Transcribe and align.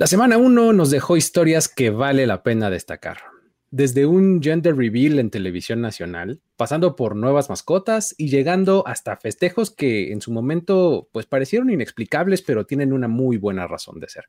La 0.00 0.06
semana 0.06 0.38
1 0.38 0.72
nos 0.72 0.90
dejó 0.90 1.18
historias 1.18 1.68
que 1.68 1.90
vale 1.90 2.26
la 2.26 2.42
pena 2.42 2.70
destacar. 2.70 3.18
Desde 3.70 4.06
un 4.06 4.42
gender 4.42 4.74
reveal 4.74 5.18
en 5.18 5.28
televisión 5.28 5.82
nacional, 5.82 6.40
pasando 6.56 6.96
por 6.96 7.14
nuevas 7.14 7.50
mascotas 7.50 8.14
y 8.16 8.30
llegando 8.30 8.82
hasta 8.86 9.18
festejos 9.18 9.70
que 9.70 10.10
en 10.10 10.22
su 10.22 10.32
momento 10.32 11.10
pues 11.12 11.26
parecieron 11.26 11.68
inexplicables, 11.68 12.40
pero 12.40 12.64
tienen 12.64 12.94
una 12.94 13.08
muy 13.08 13.36
buena 13.36 13.66
razón 13.66 14.00
de 14.00 14.08
ser. 14.08 14.24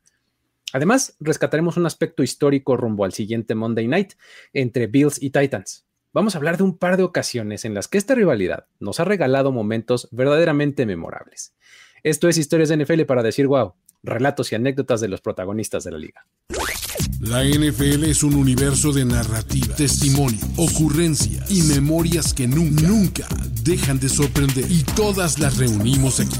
Además, 0.74 1.16
rescataremos 1.20 1.78
un 1.78 1.86
aspecto 1.86 2.22
histórico 2.22 2.76
rumbo 2.76 3.06
al 3.06 3.14
siguiente 3.14 3.54
Monday 3.54 3.88
Night 3.88 4.12
entre 4.52 4.88
Bills 4.88 5.22
y 5.22 5.30
Titans. 5.30 5.86
Vamos 6.12 6.34
a 6.34 6.38
hablar 6.38 6.58
de 6.58 6.64
un 6.64 6.76
par 6.76 6.98
de 6.98 7.04
ocasiones 7.04 7.64
en 7.64 7.72
las 7.72 7.88
que 7.88 7.96
esta 7.96 8.14
rivalidad 8.14 8.66
nos 8.78 9.00
ha 9.00 9.06
regalado 9.06 9.52
momentos 9.52 10.06
verdaderamente 10.12 10.84
memorables. 10.84 11.54
Esto 12.02 12.28
es 12.28 12.36
Historias 12.36 12.68
de 12.68 12.76
NFL 12.76 13.04
para 13.04 13.22
decir 13.22 13.46
wow 13.46 13.72
relatos 14.02 14.52
y 14.52 14.54
anécdotas 14.54 15.00
de 15.00 15.08
los 15.08 15.20
protagonistas 15.20 15.84
de 15.84 15.92
la 15.92 15.98
liga. 15.98 16.26
La 17.20 17.44
NFL 17.44 18.04
es 18.04 18.22
un 18.24 18.34
universo 18.34 18.92
de 18.92 19.04
narrativa, 19.04 19.74
testimonio, 19.76 20.40
ocurrencia 20.56 21.44
y 21.48 21.62
memorias 21.62 22.34
que 22.34 22.48
nunca, 22.48 22.82
nunca 22.82 23.28
dejan 23.62 24.00
de 24.00 24.08
sorprender. 24.08 24.70
Y 24.70 24.82
todas 24.82 25.38
las 25.38 25.56
reunimos 25.56 26.20
aquí. 26.20 26.36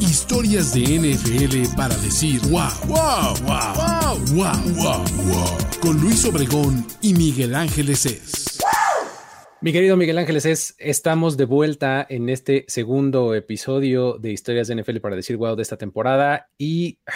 Historias 0.00 0.74
de 0.74 0.82
NFL 0.82 1.74
para 1.74 1.96
decir 1.96 2.40
wow, 2.48 2.68
wow, 2.86 3.34
wow, 3.44 3.74
wow, 3.76 4.18
wow, 4.34 4.74
wow, 4.74 5.04
wow. 5.24 5.58
Con 5.80 6.00
Luis 6.00 6.24
Obregón 6.26 6.86
y 7.00 7.14
Miguel 7.14 7.54
Ángeles 7.54 8.04
es. 8.06 8.58
Mi 9.64 9.72
querido 9.72 9.96
Miguel 9.96 10.18
Ángeles, 10.18 10.44
es, 10.44 10.74
estamos 10.76 11.38
de 11.38 11.46
vuelta 11.46 12.06
en 12.10 12.28
este 12.28 12.66
segundo 12.68 13.34
episodio 13.34 14.18
de 14.18 14.30
Historias 14.30 14.68
de 14.68 14.74
NFL 14.74 14.98
para 14.98 15.16
decir 15.16 15.38
wow 15.38 15.56
de 15.56 15.62
esta 15.62 15.78
temporada 15.78 16.50
y 16.58 16.98
ah, 17.06 17.12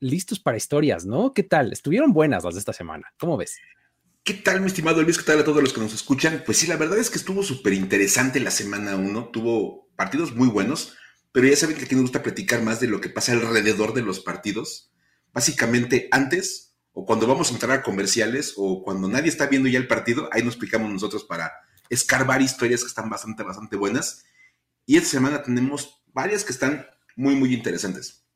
listos 0.00 0.40
para 0.40 0.56
historias, 0.56 1.06
¿no? 1.06 1.32
¿Qué 1.32 1.44
tal? 1.44 1.72
Estuvieron 1.72 2.12
buenas 2.12 2.42
las 2.42 2.54
de 2.54 2.58
esta 2.58 2.72
semana. 2.72 3.14
¿Cómo 3.20 3.36
ves? 3.36 3.56
¿Qué 4.24 4.34
tal, 4.34 4.62
mi 4.62 4.66
estimado 4.66 5.00
Luis? 5.00 5.16
¿Qué 5.16 5.22
tal 5.22 5.38
a 5.38 5.44
todos 5.44 5.62
los 5.62 5.72
que 5.72 5.80
nos 5.80 5.94
escuchan? 5.94 6.42
Pues 6.44 6.58
sí, 6.58 6.66
la 6.66 6.76
verdad 6.76 6.98
es 6.98 7.08
que 7.08 7.18
estuvo 7.18 7.44
súper 7.44 7.72
interesante 7.72 8.40
la 8.40 8.50
semana 8.50 8.96
uno. 8.96 9.28
Tuvo 9.32 9.88
partidos 9.94 10.34
muy 10.34 10.48
buenos, 10.48 10.96
pero 11.30 11.46
ya 11.46 11.54
saben 11.54 11.76
que 11.76 11.84
aquí 11.84 11.94
nos 11.94 12.02
gusta 12.02 12.24
platicar 12.24 12.62
más 12.62 12.80
de 12.80 12.88
lo 12.88 13.00
que 13.00 13.10
pasa 13.10 13.30
alrededor 13.30 13.94
de 13.94 14.02
los 14.02 14.18
partidos. 14.18 14.90
Básicamente, 15.32 16.08
antes 16.10 16.74
o 16.90 17.06
cuando 17.06 17.28
vamos 17.28 17.50
a 17.50 17.54
entrar 17.54 17.70
a 17.78 17.82
comerciales 17.84 18.54
o 18.56 18.82
cuando 18.82 19.06
nadie 19.06 19.28
está 19.28 19.46
viendo 19.46 19.68
ya 19.68 19.78
el 19.78 19.86
partido, 19.86 20.28
ahí 20.32 20.42
nos 20.42 20.54
explicamos 20.54 20.90
nosotros 20.90 21.22
para 21.22 21.52
escarbar 21.92 22.40
historias 22.40 22.80
que 22.80 22.88
están 22.88 23.10
bastante, 23.10 23.42
bastante 23.42 23.76
buenas. 23.76 24.24
Y 24.86 24.96
esta 24.96 25.10
semana 25.10 25.42
tenemos 25.42 26.02
varias 26.06 26.44
que 26.44 26.52
están 26.52 26.86
muy, 27.16 27.34
muy 27.36 27.52
interesantes. 27.54 28.26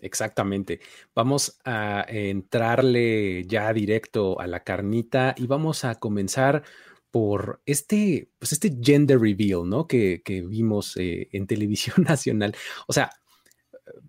Exactamente. 0.00 0.80
Vamos 1.14 1.58
a 1.64 2.04
entrarle 2.08 3.44
ya 3.44 3.72
directo 3.72 4.40
a 4.40 4.46
la 4.46 4.64
carnita 4.64 5.34
y 5.36 5.46
vamos 5.46 5.84
a 5.84 5.94
comenzar 5.96 6.64
por 7.10 7.60
este, 7.66 8.30
pues 8.38 8.52
este 8.52 8.74
gender 8.80 9.20
reveal, 9.20 9.68
¿no? 9.68 9.86
Que, 9.86 10.22
vimos 10.48 10.96
eh, 10.96 11.28
en 11.32 11.46
televisión 11.46 11.96
nacional. 12.08 12.56
O 12.88 12.94
sea, 12.94 13.10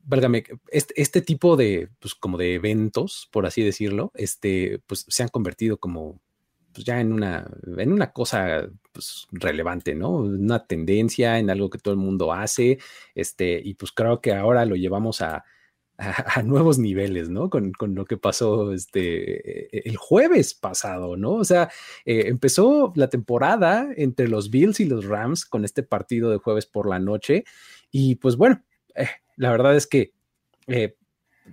válgame, 0.04 0.46
este, 0.70 1.00
este, 1.02 1.22
tipo 1.22 1.58
de, 1.58 1.90
pues 2.00 2.16
como 2.16 2.38
de 2.38 2.56
eventos, 2.56 3.28
por 3.32 3.46
así 3.46 3.62
decirlo, 3.62 4.12
este, 4.16 4.80
pues 4.88 5.06
se 5.10 5.24
han 5.24 5.30
convertido 5.30 5.78
como 5.78 6.22
pues 6.74 6.86
ya 6.86 7.00
en 7.00 7.14
una, 7.14 7.50
en 7.78 7.92
una 7.94 8.12
cosa 8.12 8.68
pues, 8.92 9.28
relevante, 9.32 9.96
¿no? 9.96 10.12
Una 10.12 10.66
tendencia, 10.66 11.40
en 11.40 11.50
algo 11.50 11.70
que 11.70 11.78
todo 11.78 11.94
el 11.94 12.00
mundo 12.00 12.34
hace, 12.34 12.80
este, 13.16 13.62
y 13.64 13.76
pues 13.76 13.92
creo 13.92 14.22
que 14.22 14.34
ahora 14.34 14.66
lo 14.66 14.76
llevamos 14.76 15.22
a, 15.22 15.44
a, 15.98 16.42
nuevos 16.44 16.80
niveles, 16.80 17.30
¿no? 17.30 17.50
Con, 17.50 17.72
con, 17.72 17.96
lo 17.96 18.06
que 18.06 18.18
pasó 18.18 18.74
este, 18.74 19.78
e, 19.78 19.90
el 19.90 19.98
jueves 19.98 20.54
pasado, 20.54 21.16
¿no? 21.18 21.34
O 21.34 21.46
sea, 21.46 21.70
eh, 22.06 22.26
empezó 22.28 22.94
la 22.96 23.10
temporada 23.10 23.90
entre 23.96 24.28
los 24.28 24.50
Bills 24.50 24.80
y 24.80 24.86
los 24.86 25.06
Rams 25.06 25.46
con 25.46 25.66
este 25.66 25.84
partido 25.84 26.30
de 26.32 26.38
jueves 26.38 26.66
por 26.66 26.90
la 26.90 27.00
noche, 27.00 27.46
y 27.92 28.16
pues 28.16 28.36
bueno, 28.38 28.64
eh, 28.96 29.08
la 29.38 29.52
verdad 29.52 29.76
es 29.76 29.88
que... 29.88 30.14
Eh, 30.68 30.96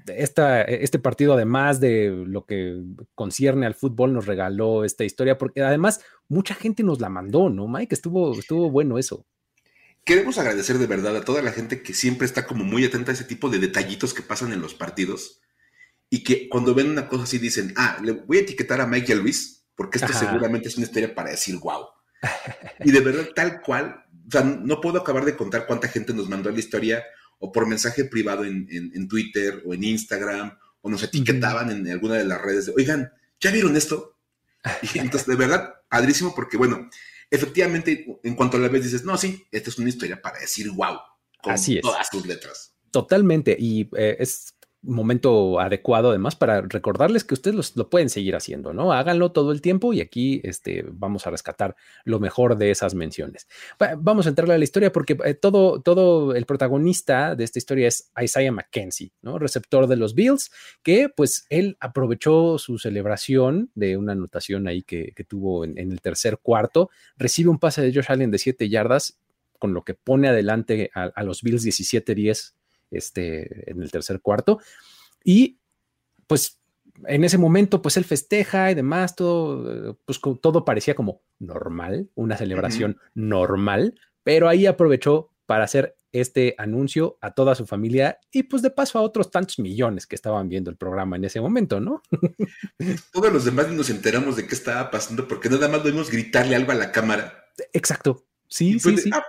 esta, 0.06 0.62
este 0.62 0.98
partido, 0.98 1.34
además 1.34 1.80
de 1.80 2.24
lo 2.26 2.44
que 2.46 2.82
concierne 3.14 3.66
al 3.66 3.74
fútbol, 3.74 4.12
nos 4.12 4.26
regaló 4.26 4.84
esta 4.84 5.04
historia, 5.04 5.38
porque 5.38 5.62
además 5.62 6.00
mucha 6.28 6.54
gente 6.54 6.82
nos 6.82 7.00
la 7.00 7.08
mandó, 7.08 7.50
¿no, 7.50 7.66
Mike? 7.68 7.94
Estuvo, 7.94 8.38
estuvo 8.38 8.70
bueno 8.70 8.98
eso. 8.98 9.26
Queremos 10.04 10.38
agradecer 10.38 10.78
de 10.78 10.86
verdad 10.86 11.16
a 11.16 11.24
toda 11.24 11.42
la 11.42 11.52
gente 11.52 11.82
que 11.82 11.92
siempre 11.92 12.26
está 12.26 12.46
como 12.46 12.64
muy 12.64 12.84
atenta 12.84 13.10
a 13.10 13.14
ese 13.14 13.24
tipo 13.24 13.50
de 13.50 13.58
detallitos 13.58 14.14
que 14.14 14.22
pasan 14.22 14.52
en 14.52 14.62
los 14.62 14.74
partidos 14.74 15.40
y 16.08 16.24
que 16.24 16.48
cuando 16.48 16.74
ven 16.74 16.90
una 16.90 17.08
cosa 17.08 17.24
así 17.24 17.38
dicen, 17.38 17.74
ah, 17.76 17.98
le 18.02 18.12
voy 18.12 18.38
a 18.38 18.40
etiquetar 18.40 18.80
a 18.80 18.86
Mike 18.86 19.06
y 19.08 19.12
a 19.12 19.16
Luis, 19.16 19.66
porque 19.76 19.98
esto 19.98 20.12
seguramente 20.12 20.68
es 20.68 20.76
una 20.76 20.86
historia 20.86 21.14
para 21.14 21.30
decir 21.30 21.56
wow. 21.58 21.86
y 22.84 22.90
de 22.90 23.00
verdad, 23.00 23.28
tal 23.34 23.60
cual, 23.60 24.04
o 24.26 24.30
sea, 24.30 24.42
no 24.42 24.80
puedo 24.80 24.98
acabar 24.98 25.24
de 25.24 25.36
contar 25.36 25.66
cuánta 25.66 25.88
gente 25.88 26.12
nos 26.12 26.28
mandó 26.28 26.50
la 26.50 26.58
historia 26.58 27.04
o 27.40 27.50
por 27.50 27.66
mensaje 27.66 28.04
privado 28.04 28.44
en, 28.44 29.08
Twitter 29.08 29.62
o 29.66 29.74
en 29.74 29.82
Instagram, 29.82 30.56
o 30.82 30.90
nos 30.90 31.02
etiquetaban 31.02 31.70
en 31.70 31.88
alguna 31.90 32.14
de 32.14 32.24
las 32.24 32.40
redes 32.40 32.66
de, 32.66 32.72
oigan, 32.76 33.12
¿ya 33.40 33.50
vieron 33.50 33.76
esto? 33.76 34.16
Y 34.94 34.98
entonces, 34.98 35.26
de 35.26 35.36
verdad, 35.36 35.74
padrísimo, 35.88 36.34
porque 36.34 36.56
bueno, 36.56 36.88
efectivamente, 37.30 38.20
en 38.22 38.34
cuanto 38.34 38.56
a 38.56 38.60
la 38.60 38.68
vez 38.68 38.84
dices, 38.84 39.04
no, 39.04 39.16
sí, 39.16 39.44
esta 39.50 39.70
es 39.70 39.78
una 39.78 39.88
historia 39.88 40.20
para 40.20 40.38
decir 40.38 40.70
wow, 40.70 40.98
con 41.42 41.54
todas 41.82 42.08
sus 42.10 42.26
letras. 42.26 42.74
Totalmente, 42.90 43.56
y 43.58 43.88
eh, 43.96 44.16
es 44.18 44.54
momento 44.82 45.60
adecuado 45.60 46.10
además 46.10 46.36
para 46.36 46.62
recordarles 46.62 47.24
que 47.24 47.34
ustedes 47.34 47.76
lo 47.76 47.90
pueden 47.90 48.08
seguir 48.08 48.34
haciendo, 48.34 48.72
¿no? 48.72 48.92
Háganlo 48.92 49.32
todo 49.32 49.52
el 49.52 49.60
tiempo 49.60 49.92
y 49.92 50.00
aquí 50.00 50.40
este, 50.42 50.84
vamos 50.90 51.26
a 51.26 51.30
rescatar 51.30 51.76
lo 52.04 52.18
mejor 52.18 52.56
de 52.56 52.70
esas 52.70 52.94
menciones. 52.94 53.46
Vamos 53.98 54.26
a 54.26 54.30
entrarle 54.30 54.54
a 54.54 54.58
la 54.58 54.64
historia 54.64 54.90
porque 54.92 55.18
eh, 55.24 55.34
todo, 55.34 55.82
todo 55.82 56.34
el 56.34 56.46
protagonista 56.46 57.34
de 57.34 57.44
esta 57.44 57.58
historia 57.58 57.88
es 57.88 58.10
Isaiah 58.20 58.52
McKenzie, 58.52 59.12
¿no? 59.22 59.38
Receptor 59.38 59.86
de 59.86 59.96
los 59.96 60.14
Bills, 60.14 60.50
que 60.82 61.08
pues 61.08 61.46
él 61.50 61.76
aprovechó 61.80 62.58
su 62.58 62.78
celebración 62.78 63.70
de 63.74 63.96
una 63.96 64.12
anotación 64.12 64.66
ahí 64.66 64.82
que, 64.82 65.12
tuvo 65.28 65.64
en, 65.64 65.76
el 65.76 66.00
tercer 66.00 66.38
cuarto, 66.38 66.90
recibe 67.16 67.50
un 67.50 67.58
pase 67.58 67.82
de 67.82 67.92
Josh 67.92 68.06
Allen 68.08 68.30
de 68.30 68.38
7 68.38 68.68
yardas, 68.68 69.18
con 69.58 69.74
lo 69.74 69.84
que 69.84 69.92
pone 69.92 70.28
adelante 70.28 70.90
a, 70.94 71.04
a 71.04 71.22
los 71.22 71.42
Bills 71.42 71.64
17-10 71.64 72.54
este, 72.90 73.70
en 73.70 73.82
el 73.82 73.90
tercer 73.90 74.20
cuarto. 74.20 74.60
Y 75.24 75.58
pues 76.26 76.60
en 77.06 77.24
ese 77.24 77.38
momento, 77.38 77.82
pues 77.82 77.96
él 77.96 78.04
festeja 78.04 78.70
y 78.70 78.74
demás, 78.74 79.16
todo, 79.16 79.98
pues 80.04 80.20
todo 80.40 80.64
parecía 80.64 80.94
como 80.94 81.22
normal, 81.38 82.10
una 82.14 82.36
celebración 82.36 82.98
normal, 83.14 83.98
pero 84.22 84.48
ahí 84.48 84.66
aprovechó 84.66 85.30
para 85.46 85.64
hacer 85.64 85.96
este 86.12 86.54
anuncio 86.58 87.18
a 87.20 87.32
toda 87.32 87.54
su 87.54 87.66
familia 87.66 88.18
y 88.32 88.42
pues 88.42 88.62
de 88.62 88.70
paso 88.70 88.98
a 88.98 89.02
otros 89.02 89.30
tantos 89.30 89.58
millones 89.58 90.06
que 90.06 90.16
estaban 90.16 90.48
viendo 90.48 90.70
el 90.70 90.76
programa 90.76 91.16
en 91.16 91.24
ese 91.24 91.40
momento, 91.40 91.80
¿no? 91.80 92.02
Todos 93.12 93.32
los 93.32 93.44
demás 93.44 93.68
nos 93.70 93.90
enteramos 93.90 94.36
de 94.36 94.46
qué 94.46 94.54
estaba 94.54 94.90
pasando 94.90 95.28
porque 95.28 95.48
nada 95.48 95.68
más 95.68 95.84
debemos 95.84 96.10
gritarle 96.10 96.56
algo 96.56 96.72
a 96.72 96.76
la 96.76 96.90
cámara. 96.90 97.44
Exacto. 97.72 98.24
Sí, 98.48 98.80
sí, 98.80 98.96
sí. 98.96 99.10
Ah, 99.12 99.24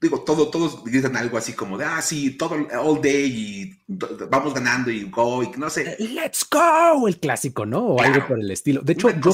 digo, 0.00 0.22
todo, 0.22 0.48
todos 0.48 0.82
gritan 0.82 1.16
algo 1.16 1.36
así 1.36 1.52
como 1.52 1.76
de, 1.76 1.84
ah, 1.84 2.00
sí, 2.00 2.36
todo, 2.36 2.56
all 2.82 3.02
day 3.02 3.26
y 3.26 3.82
vamos 4.30 4.54
ganando 4.54 4.90
y 4.90 5.04
go, 5.10 5.42
y 5.42 5.50
no 5.58 5.68
sé. 5.68 5.96
Eh, 5.98 6.08
let's 6.08 6.46
go, 6.50 7.06
el 7.06 7.18
clásico, 7.18 7.66
¿no? 7.66 7.80
O 7.80 8.00
algo 8.00 8.26
por 8.26 8.40
el 8.40 8.50
estilo. 8.50 8.80
De 8.80 8.94
hecho, 8.94 9.10
yo 9.10 9.32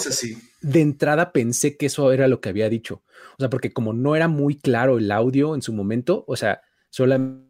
de 0.60 0.80
entrada 0.80 1.32
pensé 1.32 1.76
que 1.76 1.86
eso 1.86 2.10
era 2.12 2.26
lo 2.26 2.40
que 2.40 2.48
había 2.48 2.68
dicho. 2.68 3.02
O 3.38 3.40
sea, 3.40 3.48
porque 3.48 3.72
como 3.72 3.92
no 3.92 4.16
era 4.16 4.26
muy 4.26 4.56
claro 4.56 4.98
el 4.98 5.10
audio 5.12 5.54
en 5.54 5.62
su 5.62 5.72
momento, 5.72 6.24
o 6.26 6.36
sea, 6.36 6.62
solamente 6.90 7.46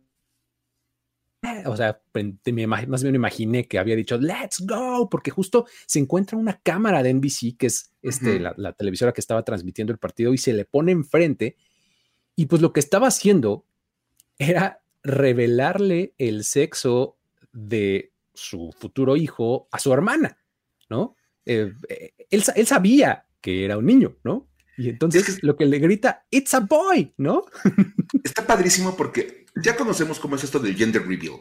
o 1.66 1.76
sea, 1.76 2.00
más 2.66 3.02
bien 3.02 3.12
me 3.12 3.16
imaginé 3.16 3.68
que 3.68 3.78
había 3.78 3.94
dicho, 3.94 4.18
let's 4.18 4.64
go, 4.66 5.08
porque 5.08 5.30
justo 5.30 5.66
se 5.86 5.98
encuentra 5.98 6.36
una 6.36 6.60
cámara 6.60 7.02
de 7.02 7.14
NBC, 7.14 7.56
que 7.56 7.66
es 7.66 7.92
este, 8.02 8.40
la, 8.40 8.52
la, 8.56 8.72
televisora 8.72 9.12
que 9.12 9.20
estaba 9.20 9.44
transmitiendo 9.44 9.92
el 9.92 9.98
partido, 9.98 10.34
y 10.34 10.38
se 10.38 10.52
le 10.52 10.64
pone 10.64 10.92
enfrente 10.92 11.56
y 12.36 12.46
pues 12.46 12.62
lo 12.62 12.72
que 12.72 12.80
estaba 12.80 13.08
haciendo 13.08 13.64
era 14.38 14.82
revelarle 15.02 16.14
el 16.18 16.44
sexo 16.44 17.16
de 17.52 18.12
su 18.34 18.74
futuro 18.78 19.16
hijo 19.16 19.66
a 19.72 19.78
su 19.78 19.92
hermana, 19.92 20.38
¿no? 20.90 21.16
Eh, 21.46 21.72
eh, 21.88 22.12
él, 22.28 22.42
sabía 22.66 23.24
que 23.40 23.64
era 23.64 23.78
un 23.78 23.86
niño, 23.86 24.16
¿no? 24.22 24.48
Y 24.76 24.90
entonces 24.90 25.42
lo 25.42 25.56
que 25.56 25.64
le 25.64 25.78
grita, 25.78 26.26
it's 26.30 26.52
a 26.52 26.60
boy, 26.60 27.14
¿no? 27.16 27.46
Está 28.22 28.46
padrísimo 28.46 28.94
porque 28.94 29.46
ya 29.54 29.74
conocemos 29.74 30.20
cómo 30.20 30.36
es 30.36 30.44
esto 30.44 30.58
del 30.58 30.76
gender 30.76 31.06
reveal. 31.06 31.40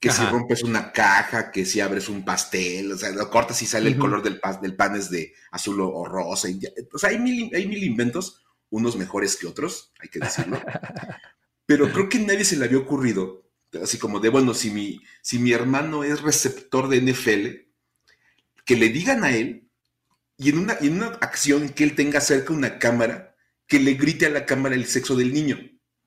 Que 0.00 0.10
si 0.10 0.24
rompes 0.24 0.64
una 0.64 0.90
caja, 0.90 1.52
que 1.52 1.64
si 1.64 1.78
abres 1.78 2.08
un 2.08 2.24
pastel, 2.24 2.90
o 2.90 2.98
sea, 2.98 3.10
lo 3.10 3.30
cortas 3.30 3.62
y 3.62 3.66
sale 3.66 3.88
el 3.88 3.96
color 3.96 4.20
del, 4.20 4.40
del 4.60 4.74
pan 4.74 4.96
es 4.96 5.10
de 5.10 5.32
azul 5.52 5.80
o, 5.80 6.04
rosa. 6.06 6.48
o 6.92 6.98
sea, 6.98 7.10
hay 7.10 7.20
mil, 7.20 7.54
hay 7.54 7.68
mil 7.68 7.84
inventos 7.84 8.42
unos 8.72 8.96
mejores 8.96 9.36
que 9.36 9.46
otros, 9.46 9.92
hay 10.00 10.08
que 10.08 10.18
decirlo. 10.18 10.60
Pero 11.66 11.92
creo 11.92 12.08
que 12.08 12.18
nadie 12.18 12.44
se 12.44 12.56
le 12.56 12.64
había 12.64 12.78
ocurrido, 12.78 13.46
así 13.80 13.98
como 13.98 14.18
de, 14.18 14.30
bueno, 14.30 14.54
si 14.54 14.70
mi, 14.70 15.00
si 15.20 15.38
mi 15.38 15.52
hermano 15.52 16.04
es 16.04 16.22
receptor 16.22 16.88
de 16.88 17.02
NFL, 17.02 17.68
que 18.64 18.76
le 18.76 18.88
digan 18.88 19.24
a 19.24 19.36
él 19.36 19.68
y 20.38 20.48
en 20.48 20.58
una, 20.58 20.76
en 20.80 20.94
una 20.94 21.08
acción 21.20 21.68
que 21.68 21.84
él 21.84 21.94
tenga 21.94 22.20
cerca 22.22 22.54
una 22.54 22.78
cámara, 22.78 23.36
que 23.66 23.78
le 23.78 23.94
grite 23.94 24.26
a 24.26 24.30
la 24.30 24.46
cámara 24.46 24.74
el 24.74 24.86
sexo 24.86 25.16
del 25.16 25.32
niño. 25.32 25.58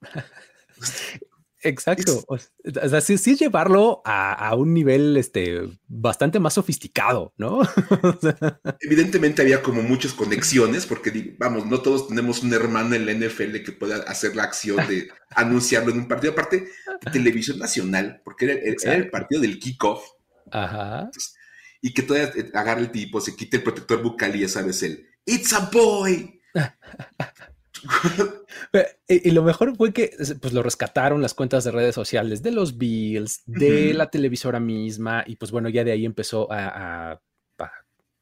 Exacto. 1.65 2.23
o 2.27 2.37
sea, 2.37 3.01
sí, 3.01 3.17
sí 3.17 3.35
llevarlo 3.35 4.01
a, 4.05 4.55
un 4.55 4.73
nivel 4.73 5.17
este, 5.17 5.61
bastante 5.87 6.39
más 6.39 6.53
sofisticado, 6.53 7.33
¿no? 7.37 7.61
Evidentemente 8.81 9.41
había 9.41 9.63
como 9.63 9.81
muchas 9.81 10.13
conexiones, 10.13 10.85
porque 10.85 11.35
vamos, 11.39 11.65
no 11.65 11.81
todos 11.81 12.07
tenemos 12.07 12.43
un 12.43 12.53
hermano 12.53 12.95
en 12.95 13.05
la 13.05 13.13
NFL 13.13 13.63
que 13.63 13.71
pueda 13.71 13.97
hacer 14.03 14.35
la 14.35 14.43
acción 14.43 14.87
de 14.87 15.09
anunciarlo 15.35 15.91
en 15.91 15.99
un 15.99 16.07
partido, 16.07 16.33
aparte 16.33 16.67
de 17.01 17.11
televisión 17.11 17.57
nacional, 17.57 18.21
porque 18.23 18.45
era, 18.45 18.93
el 18.93 19.09
partido 19.09 19.41
del 19.41 19.59
kickoff. 19.59 20.03
Ajá. 20.51 21.09
y 21.81 21.91
que 21.91 22.03
todavía 22.03 22.31
eh, 22.35 22.51
agarra 22.53 22.79
el 22.79 22.91
tipo, 22.91 23.19
se 23.19 23.35
quite 23.35 23.57
el 23.57 23.63
protector 23.63 24.03
bucal 24.03 24.35
y 24.35 24.41
ya 24.41 24.47
sabes 24.47 24.83
el 24.83 25.09
It's 25.25 25.53
a 25.53 25.71
boy. 25.71 26.39
y, 29.07 29.31
lo 29.31 29.43
mejor 29.43 29.75
fue 29.75 29.93
que 29.93 30.11
pues 30.41 30.53
lo 30.53 30.63
rescataron 30.63 31.21
las 31.21 31.33
cuentas 31.33 31.63
de 31.63 31.71
redes 31.71 31.95
sociales 31.95 32.41
de 32.43 32.51
los 32.51 32.77
Bills, 32.77 33.43
de 33.45 33.93
la 33.93 34.09
televisora 34.09 34.59
misma, 34.59 35.23
y 35.25 35.35
pues 35.35 35.51
bueno, 35.51 35.69
ya 35.69 35.83
de 35.83 35.91
ahí 35.91 36.05
empezó 36.05 36.47
a, 36.51 37.21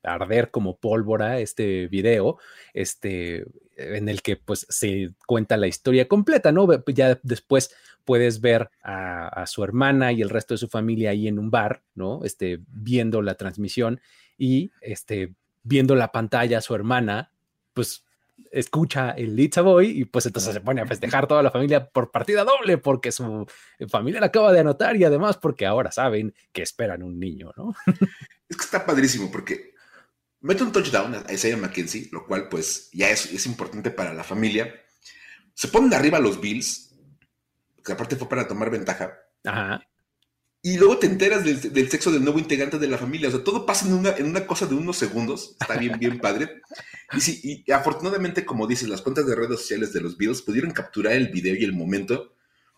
arder 0.06 0.52
como 0.52 0.76
pólvora 0.76 1.40
este 1.40 1.88
video, 1.88 2.38
este, 2.74 3.46
en 3.78 4.10
el 4.10 4.22
que 4.22 4.36
pues 4.36 4.68
se 4.68 5.14
cuenta 5.26 5.56
la 5.56 5.68
historia 5.68 6.10
completa, 6.10 6.52
¿no? 6.52 6.68
Ya 6.88 7.18
después 7.24 7.74
puedes 8.04 8.42
ver 8.42 8.70
a, 8.84 9.30
a, 9.30 9.48
su 9.48 9.64
hermana 9.64 10.12
y 10.12 10.22
el 10.22 10.30
resto 10.30 10.56
de 10.56 10.58
su 10.58 10.68
familia 10.68 11.12
ahí 11.12 11.30
en 11.30 11.40
un 11.40 11.50
bar, 11.50 11.84
¿no? 11.96 12.26
Este, 12.26 12.60
viendo 12.68 13.22
la 13.22 13.36
transmisión 13.36 14.02
y 14.38 14.72
este, 14.82 15.36
viendo 15.64 15.96
la 15.96 16.12
pantalla 16.12 16.58
a 16.58 16.62
su 16.62 16.76
hermana, 16.76 17.32
pues 17.74 18.04
escucha 18.52 19.12
el 19.12 19.36
Litza 19.36 19.62
Boy 19.62 20.02
y 20.02 20.06
pues 20.06 20.26
entonces 20.26 20.54
se 20.54 20.62
pone 20.62 20.82
a 20.82 20.86
festejar 20.86 21.28
toda 21.28 21.44
la 21.44 21.52
familia 21.52 21.90
por 21.90 22.12
partida 22.12 22.44
doble 22.44 22.78
porque 22.78 23.12
su 23.12 23.46
familia 23.90 24.20
la 24.20 24.28
acaba 24.28 24.52
de 24.52 24.60
anotar 24.60 24.96
y 24.96 25.04
además 25.04 25.38
porque 25.38 25.66
ahora 25.66 25.92
saben 25.92 26.34
que 26.52 26.62
esperan 26.62 27.04
un 27.04 27.20
niño, 27.20 27.52
¿no? 27.58 27.74
Es 28.50 28.58
que 28.58 28.66
está 28.66 28.86
padrísimo 28.86 29.32
porque 29.32 29.74
mete 30.42 30.64
un 30.64 30.72
touchdown 30.72 31.16
a 31.16 31.34
Isaiah 31.34 31.58
McKenzie, 31.58 32.10
lo 32.12 32.28
cual 32.28 32.50
pues 32.50 32.90
ya 32.92 33.10
es, 33.10 33.32
es 33.32 33.48
importante 33.48 33.90
para 33.90 34.14
la 34.14 34.24
familia. 34.24 34.72
Se 35.56 35.70
ponen 35.70 35.94
arriba 35.94 36.20
los 36.20 36.40
Bills, 36.40 36.94
que 37.84 37.94
aparte 37.94 38.16
fue 38.16 38.30
para 38.30 38.48
tomar 38.48 38.70
ventaja. 38.70 39.18
Ajá 39.44 39.82
y 40.66 40.78
luego 40.78 40.98
te 40.98 41.08
enteras 41.08 41.44
del, 41.44 41.90
sexo 41.92 42.10
del 42.10 42.24
nuevo 42.24 42.40
integrante 42.40 42.80
de 42.80 42.88
la 42.88 42.98
familia. 42.98 43.28
O 43.28 43.32
sea, 43.32 43.44
todo 43.44 43.66
pasa 43.66 43.86
en 43.86 43.96
una, 43.96 44.12
en 44.12 44.26
una 44.26 44.48
cosa 44.48 44.66
de 44.66 44.74
unos 44.74 44.96
segundos. 44.98 45.58
Está 45.60 45.76
bien, 45.76 46.00
bien 46.00 46.20
padre. 46.20 46.62
Y 47.12 47.20
sí, 47.20 47.64
y 47.66 47.70
afortunadamente, 47.70 48.46
como 48.46 48.66
dices, 48.66 48.88
las 48.88 49.02
cuentas 49.02 49.28
de 49.28 49.36
redes 49.36 49.60
sociales 49.60 49.92
de 49.92 50.00
los 50.00 50.18
Bills 50.18 50.42
pudieron 50.42 50.72
capturar 50.72 51.14
el 51.14 51.28
video 51.28 51.54
y 51.54 51.66
el 51.66 51.74
momento 51.74 52.34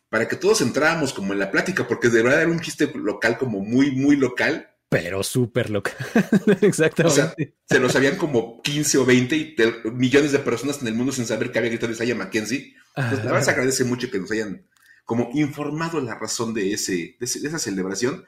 para 0.10 0.28
que 0.28 0.36
todos 0.36 0.62
entráramos 0.62 1.14
como 1.14 1.34
en 1.34 1.40
la 1.40 1.52
plática, 1.52 1.88
porque 1.88 2.10
de 2.10 2.24
verdad 2.24 2.42
era 2.42 2.50
un 2.50 2.60
chiste 2.60 2.92
local 2.96 3.38
como 3.38 3.60
muy, 3.60 3.92
muy 3.92 4.16
local. 4.16 4.68
Pero 4.90 5.22
súper 5.22 5.70
local. 5.70 5.94
Exactamente. 6.62 7.04
O 7.04 7.10
sea, 7.12 7.36
se 7.70 7.80
lo 7.80 7.90
sabían 7.90 8.16
como 8.16 8.64
15 8.64 8.98
o 8.98 9.06
20 9.06 9.36
y 9.36 9.56
millones 9.92 10.32
de 10.32 10.40
personas 10.40 10.82
en 10.82 10.88
el 10.88 10.96
mundo 10.96 11.12
sin 11.12 11.28
saber 11.28 11.52
que 11.52 11.60
había 11.60 11.70
gritado 11.70 11.92
Isaiah 11.92 12.16
McKenzie. 12.16 12.74
Entonces, 12.96 13.26
la 13.26 13.32
verdad 13.32 13.46
se 13.46 13.52
agradece 13.52 13.84
mucho 13.84 14.10
que 14.10 14.18
nos 14.18 14.32
hayan 14.32 14.66
como 15.06 15.30
informado 15.34 16.02
la 16.02 16.16
razón 16.16 16.54
de, 16.54 16.74
ese, 16.74 17.16
de, 17.20 17.26
esa 17.26 17.60
celebración, 17.60 18.26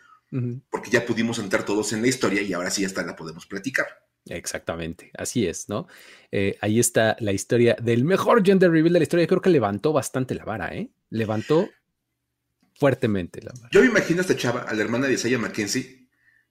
porque 0.70 0.92
ya 0.92 1.06
pudimos 1.06 1.40
entrar 1.40 1.64
todos 1.64 1.94
en 1.94 2.02
la 2.02 2.08
historia 2.08 2.42
y 2.42 2.54
ahora 2.54 2.70
sí 2.70 2.86
hasta 2.86 3.04
la 3.04 3.16
podemos 3.16 3.46
platicar. 3.46 3.88
Exactamente, 4.26 5.12
así 5.18 5.48
es, 5.48 5.70
¿no? 5.70 5.88
Eh, 6.32 6.58
ahí 6.62 6.80
está 6.80 7.16
la 7.20 7.32
historia 7.32 7.78
del 7.82 8.04
mejor 8.04 8.46
gender 8.46 8.72
reveal 8.72 8.94
de 8.94 9.00
la 9.00 9.04
historia. 9.04 9.28
Creo 9.28 9.42
que 9.42 9.50
levantó 9.50 9.94
bastante 9.94 10.36
la 10.36 10.44
vara, 10.44 10.76
¿eh? 10.76 10.90
Levantó 11.10 11.70
fuertemente 12.76 13.42
la 13.42 13.54
vara. 13.54 13.70
Yo 13.72 13.82
me 13.82 13.88
imagino 13.88 14.20
a 14.20 14.22
esta 14.22 14.36
chava, 14.36 14.62
a 14.62 14.74
la 14.74 14.82
hermana 14.82 15.08
de 15.08 15.14
Isaiah 15.14 15.40
Mackenzie, 15.40 16.10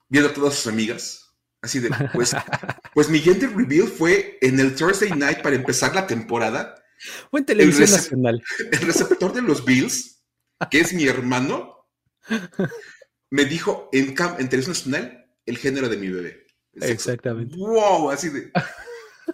viendo 0.09 0.31
a 0.31 0.33
todas 0.33 0.55
sus 0.55 0.73
amigas, 0.73 1.35
así 1.61 1.81
de, 1.81 1.91
pues, 2.13 2.35
pues 2.95 3.11
mi 3.11 3.19
gender 3.21 3.55
reveal 3.55 3.89
fue 3.89 4.39
en 4.41 4.59
el 4.59 4.75
Thursday 4.75 5.11
night 5.11 5.43
para 5.43 5.57
empezar 5.57 5.95
la 5.95 6.07
temporada. 6.07 6.83
Fue 7.31 7.41
en 7.41 7.47
televisión 7.47 7.91
nacional. 7.91 8.43
El 8.73 8.81
receptor 8.81 9.35
de 9.35 9.43
los 9.43 9.65
Bills 9.65 10.16
que 10.71 10.81
es 10.81 10.93
mi 10.93 11.07
hermano, 11.07 11.87
me 13.31 13.45
dijo 13.45 13.89
en, 13.93 14.15
en 14.39 14.49
televisión 14.49 14.75
nacional 14.75 15.27
el 15.45 15.59
género 15.59 15.89
de 15.89 15.97
mi 15.97 16.09
bebé. 16.09 16.47
Exactamente. 16.73 17.57
¡Wow! 17.57 18.11
Así 18.11 18.29
de. 18.29 18.53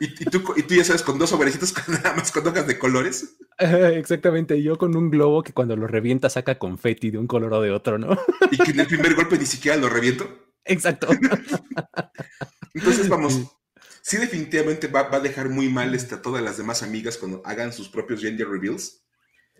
Y, 0.00 0.24
tú, 0.24 0.42
y 0.56 0.62
tú 0.62 0.74
ya 0.74 0.84
sabes, 0.84 1.02
con 1.02 1.18
dos 1.18 1.30
sobrecitos, 1.30 1.74
nada 1.88 2.14
más 2.14 2.32
con 2.32 2.46
hojas 2.46 2.66
de 2.66 2.78
colores. 2.78 3.36
Exactamente, 3.58 4.62
yo 4.62 4.76
con 4.78 4.96
un 4.96 5.10
globo 5.10 5.42
que 5.42 5.52
cuando 5.52 5.76
lo 5.76 5.86
revienta 5.86 6.30
saca 6.30 6.58
confeti 6.58 7.10
de 7.10 7.18
un 7.18 7.26
color 7.26 7.52
o 7.52 7.60
de 7.60 7.70
otro, 7.70 7.98
¿no? 7.98 8.18
Y 8.50 8.56
que 8.56 8.70
en 8.70 8.80
el 8.80 8.86
primer 8.86 9.14
golpe 9.14 9.38
ni 9.38 9.46
siquiera 9.46 9.76
lo 9.76 9.88
reviento. 9.88 10.28
Exacto. 10.64 11.08
Entonces, 12.74 13.08
vamos, 13.08 13.54
sí 14.02 14.16
definitivamente 14.16 14.88
va, 14.88 15.08
a 15.12 15.20
dejar 15.20 15.50
muy 15.50 15.68
mal 15.68 15.94
este, 15.94 16.14
a 16.14 16.22
todas 16.22 16.42
las 16.42 16.56
demás 16.56 16.82
amigas 16.82 17.18
cuando 17.18 17.42
hagan 17.44 17.72
sus 17.72 17.88
propios 17.88 18.20
gender 18.20 18.48
reveals. 18.48 19.01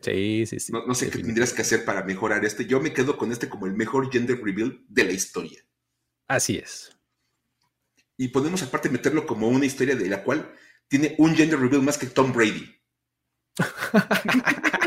Sí, 0.03 0.45
sí, 0.47 0.59
sí. 0.59 0.73
No, 0.73 0.95
sé 0.95 1.11
qué 1.11 1.19
tendrías 1.19 1.53
que 1.53 1.63
hacer 1.63 1.85
para 1.85 2.03
mejorar 2.03 2.45
este. 2.45 2.67
Yo 2.67 2.81
me 2.81 2.93
quedo 2.93 3.17
con 3.17 3.33
este 3.33 3.49
como 3.49 3.67
el 3.67 3.75
mejor 3.75 4.11
gender 4.11 4.41
reveal 4.43 4.85
de 4.89 5.05
la 5.05 5.13
historia. 5.13 5.61
Así 6.29 6.57
es. 6.57 6.97
Y 8.17 8.29
podemos 8.29 8.63
aparte 8.63 8.89
meterlo 8.89 9.27
como 9.27 9.49
una 9.49 9.67
historia 9.67 9.97
de 9.97 10.09
la 10.09 10.23
cual 10.23 10.53
tiene 10.89 11.15
un 11.19 11.35
gender 11.35 11.59
reveal 11.59 11.83
más 11.83 11.99
que 11.99 12.07
Tom 12.07 12.33
Brady. 12.33 12.69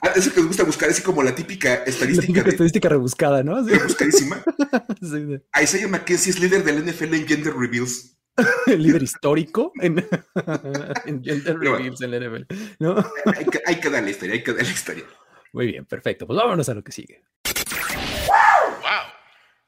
Ah, 0.00 0.12
eso 0.14 0.32
que 0.32 0.38
nos 0.38 0.48
gusta 0.48 0.62
buscar, 0.62 0.88
así 0.88 1.02
como 1.02 1.22
la 1.22 1.34
típica 1.34 1.74
estadística. 1.84 2.42
La 2.42 2.50
estadística 2.50 2.88
rebuscada, 2.88 3.42
¿no? 3.42 3.60
Rebuscadísima. 3.66 4.42
sí. 5.02 5.40
Isaiah 5.60 5.88
McKenzie 5.88 6.30
es 6.30 6.38
líder 6.38 6.62
del 6.62 6.84
NFL 6.86 7.14
en 7.14 7.26
gender 7.26 7.54
reveals. 7.54 8.17
líder 8.66 9.02
histórico 9.02 9.72
en, 9.80 9.98
en 11.06 11.24
Gender 11.24 11.58
Reviews 11.58 12.00
en 12.02 12.10
NFL. 12.10 12.54
¿no? 12.78 12.96
hay, 13.36 13.44
que, 13.46 13.60
hay 13.66 13.80
que 13.80 13.90
darle 13.90 14.10
historia, 14.10 14.34
hay 14.34 14.42
que 14.42 14.52
darle 14.52 14.70
historia. 14.70 15.04
Muy 15.52 15.66
bien, 15.66 15.86
perfecto. 15.86 16.26
Pues 16.26 16.36
vámonos 16.36 16.68
a 16.68 16.74
lo 16.74 16.84
que 16.84 16.92
sigue. 16.92 17.24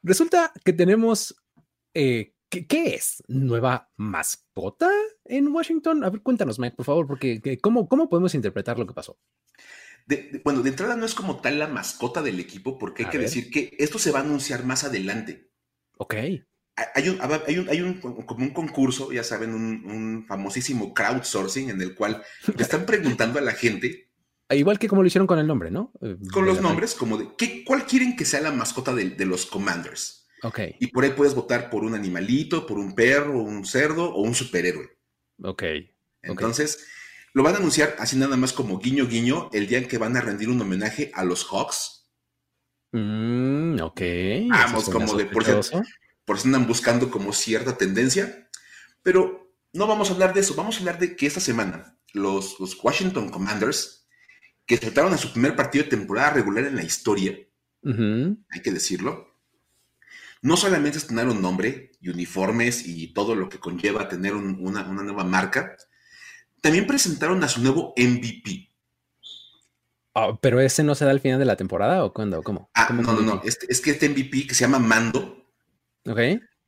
Resulta 0.03 0.51
que 0.63 0.73
tenemos. 0.73 1.35
Eh, 1.93 2.33
¿qué, 2.49 2.95
es? 2.95 3.23
¿Nueva 3.27 3.91
mascota 3.97 4.89
en 5.25 5.47
Washington? 5.49 6.03
A 6.03 6.09
ver, 6.09 6.21
cuéntanos, 6.21 6.59
Mike, 6.59 6.75
por 6.75 6.85
favor, 6.85 7.07
porque 7.07 7.59
¿cómo, 7.61 7.87
cómo 7.87 8.09
podemos 8.09 8.33
interpretar 8.35 8.79
lo 8.79 8.87
que 8.87 8.93
pasó? 8.93 9.19
bueno, 10.43 10.61
de 10.61 10.69
entrada 10.69 10.97
no 10.97 11.05
es 11.05 11.13
como 11.13 11.39
tal 11.39 11.57
la 11.59 11.67
mascota 11.67 12.21
del 12.21 12.39
equipo, 12.39 12.77
porque 12.77 13.05
hay 13.05 13.09
que 13.09 13.19
decir 13.19 13.49
que 13.49 13.73
esto 13.77 13.97
se 13.97 14.11
va 14.11 14.19
a 14.19 14.23
anunciar 14.23 14.65
más 14.65 14.83
adelante. 14.83 15.49
Ok 15.97 16.15
hay 16.75 17.09
un, 17.09 17.19
hay 17.21 17.57
un, 17.57 17.69
hay 17.69 17.81
un, 17.81 17.99
como 17.99 18.45
un 18.45 18.51
concurso, 18.51 19.11
ya 19.11 19.23
saben, 19.23 19.53
un, 19.53 20.25
famosísimo 20.27 20.93
crowdsourcing 20.93 21.69
en 21.69 21.81
el 21.81 21.95
cual 21.95 22.23
le 22.55 22.63
están 22.63 22.85
preguntando 22.85 23.39
a 23.39 23.41
la 23.41 23.53
gente. 23.53 24.09
Igual 24.49 24.79
que 24.79 24.87
como 24.87 25.01
lo 25.01 25.07
hicieron 25.07 25.27
con 25.27 25.39
el 25.39 25.47
nombre, 25.47 25.71
¿no? 25.71 25.93
Eh, 26.01 26.17
con 26.31 26.45
los 26.45 26.61
nombres, 26.61 26.93
como 26.93 27.17
de 27.17 27.29
¿qué, 27.37 27.63
cuál 27.63 27.85
quieren 27.85 28.15
que 28.15 28.25
sea 28.25 28.41
la 28.41 28.51
mascota 28.51 28.93
de, 28.93 29.25
los 29.25 29.45
Commanders. 29.45 30.27
Ok. 30.43 30.59
Y 30.79 30.87
por 30.87 31.03
ahí 31.03 31.11
puedes 31.11 31.35
votar 31.35 31.69
por 31.69 31.83
un 31.83 31.93
animalito, 31.93 32.65
por 32.65 32.77
un 32.77 32.93
perro, 32.93 33.41
un 33.41 33.65
cerdo 33.65 34.13
o 34.13 34.21
un 34.21 34.35
superhéroe. 34.35 34.89
Ok. 35.43 35.63
Entonces, 36.23 36.85
lo 37.33 37.43
van 37.43 37.55
a 37.55 37.57
anunciar 37.57 37.95
así 37.99 38.17
nada 38.17 38.35
más 38.35 38.51
como 38.51 38.79
guiño 38.79 39.07
guiño 39.07 39.49
el 39.53 39.67
día 39.67 39.77
en 39.77 39.87
que 39.87 39.97
van 39.97 40.17
a 40.17 40.21
rendir 40.21 40.49
un 40.49 40.61
homenaje 40.61 41.11
a 41.13 41.23
los 41.23 41.45
Hawks. 41.45 42.09
Mm, 42.91 43.79
ok. 43.81 44.01
Vamos, 44.49 44.89
como 44.89 45.15
de 45.15 45.25
por 45.25 45.45
por 46.31 46.37
eso 46.37 46.47
andan 46.47 46.65
buscando 46.65 47.11
como 47.11 47.33
cierta 47.33 47.75
tendencia, 47.75 48.47
pero 49.03 49.53
no 49.73 49.85
vamos 49.85 50.09
a 50.09 50.13
hablar 50.13 50.33
de 50.33 50.39
eso, 50.39 50.55
vamos 50.55 50.77
a 50.77 50.79
hablar 50.79 50.97
de 50.97 51.13
que 51.17 51.27
esta 51.27 51.41
semana 51.41 51.97
los, 52.13 52.55
Washington 52.81 53.27
Commanders, 53.27 54.07
que 54.65 54.77
trataron 54.77 55.13
a 55.13 55.17
su 55.17 55.33
primer 55.33 55.57
partido 55.57 55.83
de 55.83 55.89
temporada 55.89 56.29
regular 56.29 56.63
en 56.63 56.77
la 56.77 56.83
historia, 56.83 57.37
hay 57.83 58.61
que 58.63 58.71
decirlo, 58.71 59.35
no 60.41 60.55
solamente 60.55 60.99
estrenaron 60.99 61.41
nombre 61.41 61.91
y 61.99 62.07
uniformes 62.07 62.87
y 62.87 63.07
todo 63.07 63.35
lo 63.35 63.49
que 63.49 63.59
conlleva 63.59 64.07
tener 64.07 64.33
una, 64.33 64.83
nueva 64.83 65.25
marca, 65.25 65.75
también 66.61 66.87
presentaron 66.87 67.43
a 67.43 67.49
su 67.49 67.61
nuevo 67.61 67.93
MVP. 67.97 68.71
Ah, 70.15 70.39
pero 70.39 70.61
ese 70.61 70.81
no 70.81 70.95
se 70.95 71.03
da 71.03 71.11
al 71.11 71.19
final 71.19 71.39
de 71.39 71.45
la 71.45 71.57
temporada 71.57 72.05
o 72.05 72.13
cuándo? 72.13 72.41
¿Cómo? 72.41 72.69
Ah, 72.73 72.87
no, 72.93 73.01
no, 73.01 73.19
no. 73.19 73.41
Este, 73.43 73.65
es 73.69 73.81
que 73.81 73.91
este 73.91 74.07
MVP 74.07 74.47
que 74.47 74.55
se 74.55 74.61
llama 74.61 74.79
Mando 74.79 75.40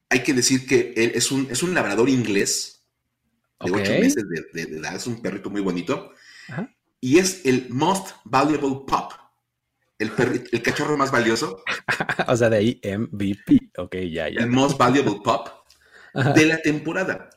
hay 0.10 0.24
que 0.24 0.34
decir 0.34 0.68
que 0.68 0.94
él 0.96 1.12
es 1.16 1.32
un, 1.32 1.48
es 1.50 1.64
un 1.64 1.74
labrador 1.74 2.10
inglés 2.10 2.86
de 3.64 3.72
ocho 3.72 3.92
meses 3.94 4.24
de, 4.54 4.62
edad, 4.62 4.96
es 4.96 5.08
un 5.08 5.22
perrito 5.22 5.50
muy 5.50 5.62
bonito. 5.62 6.12
Y 7.00 7.18
es 7.18 7.46
el 7.46 7.68
Most 7.70 8.16
Valuable 8.24 8.86
Pup, 8.88 9.14
el, 10.00 10.48
el 10.52 10.62
cachorro 10.62 10.98
más 10.98 11.12
valioso. 11.12 11.64
o 12.28 12.38
sea, 12.38 12.50
de 12.50 12.58
ahí 12.58 12.82
MVP. 12.84 13.72
Ok, 13.78 13.96
ya, 14.12 14.30
ya. 14.30 14.42
El 14.42 14.48
most 14.48 14.78
valuable 14.78 15.22
pup 15.24 15.50
de 16.36 16.46
la 16.46 16.62
temporada. 16.62 17.30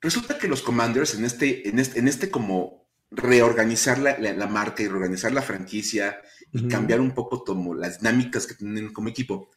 Resulta 0.00 0.38
que 0.38 0.48
los 0.48 0.62
Commanders 0.62 1.14
en 1.14 1.24
este, 1.24 1.68
en 1.68 1.78
este, 1.78 1.98
en 1.98 2.08
este 2.08 2.30
como 2.30 2.86
reorganizar 3.10 3.98
la, 3.98 4.18
la, 4.18 4.46
marca 4.46 4.82
y 4.82 4.88
reorganizar 4.88 5.32
la 5.32 5.42
franquicia 5.42 6.20
y 6.52 6.68
cambiar 6.68 7.00
un 7.00 7.12
poco 7.12 7.44
como 7.44 7.74
las 7.74 8.00
dinámicas 8.00 8.46
que 8.46 8.54
tienen 8.54 8.92
como 8.92 9.08
equipo, 9.08 9.50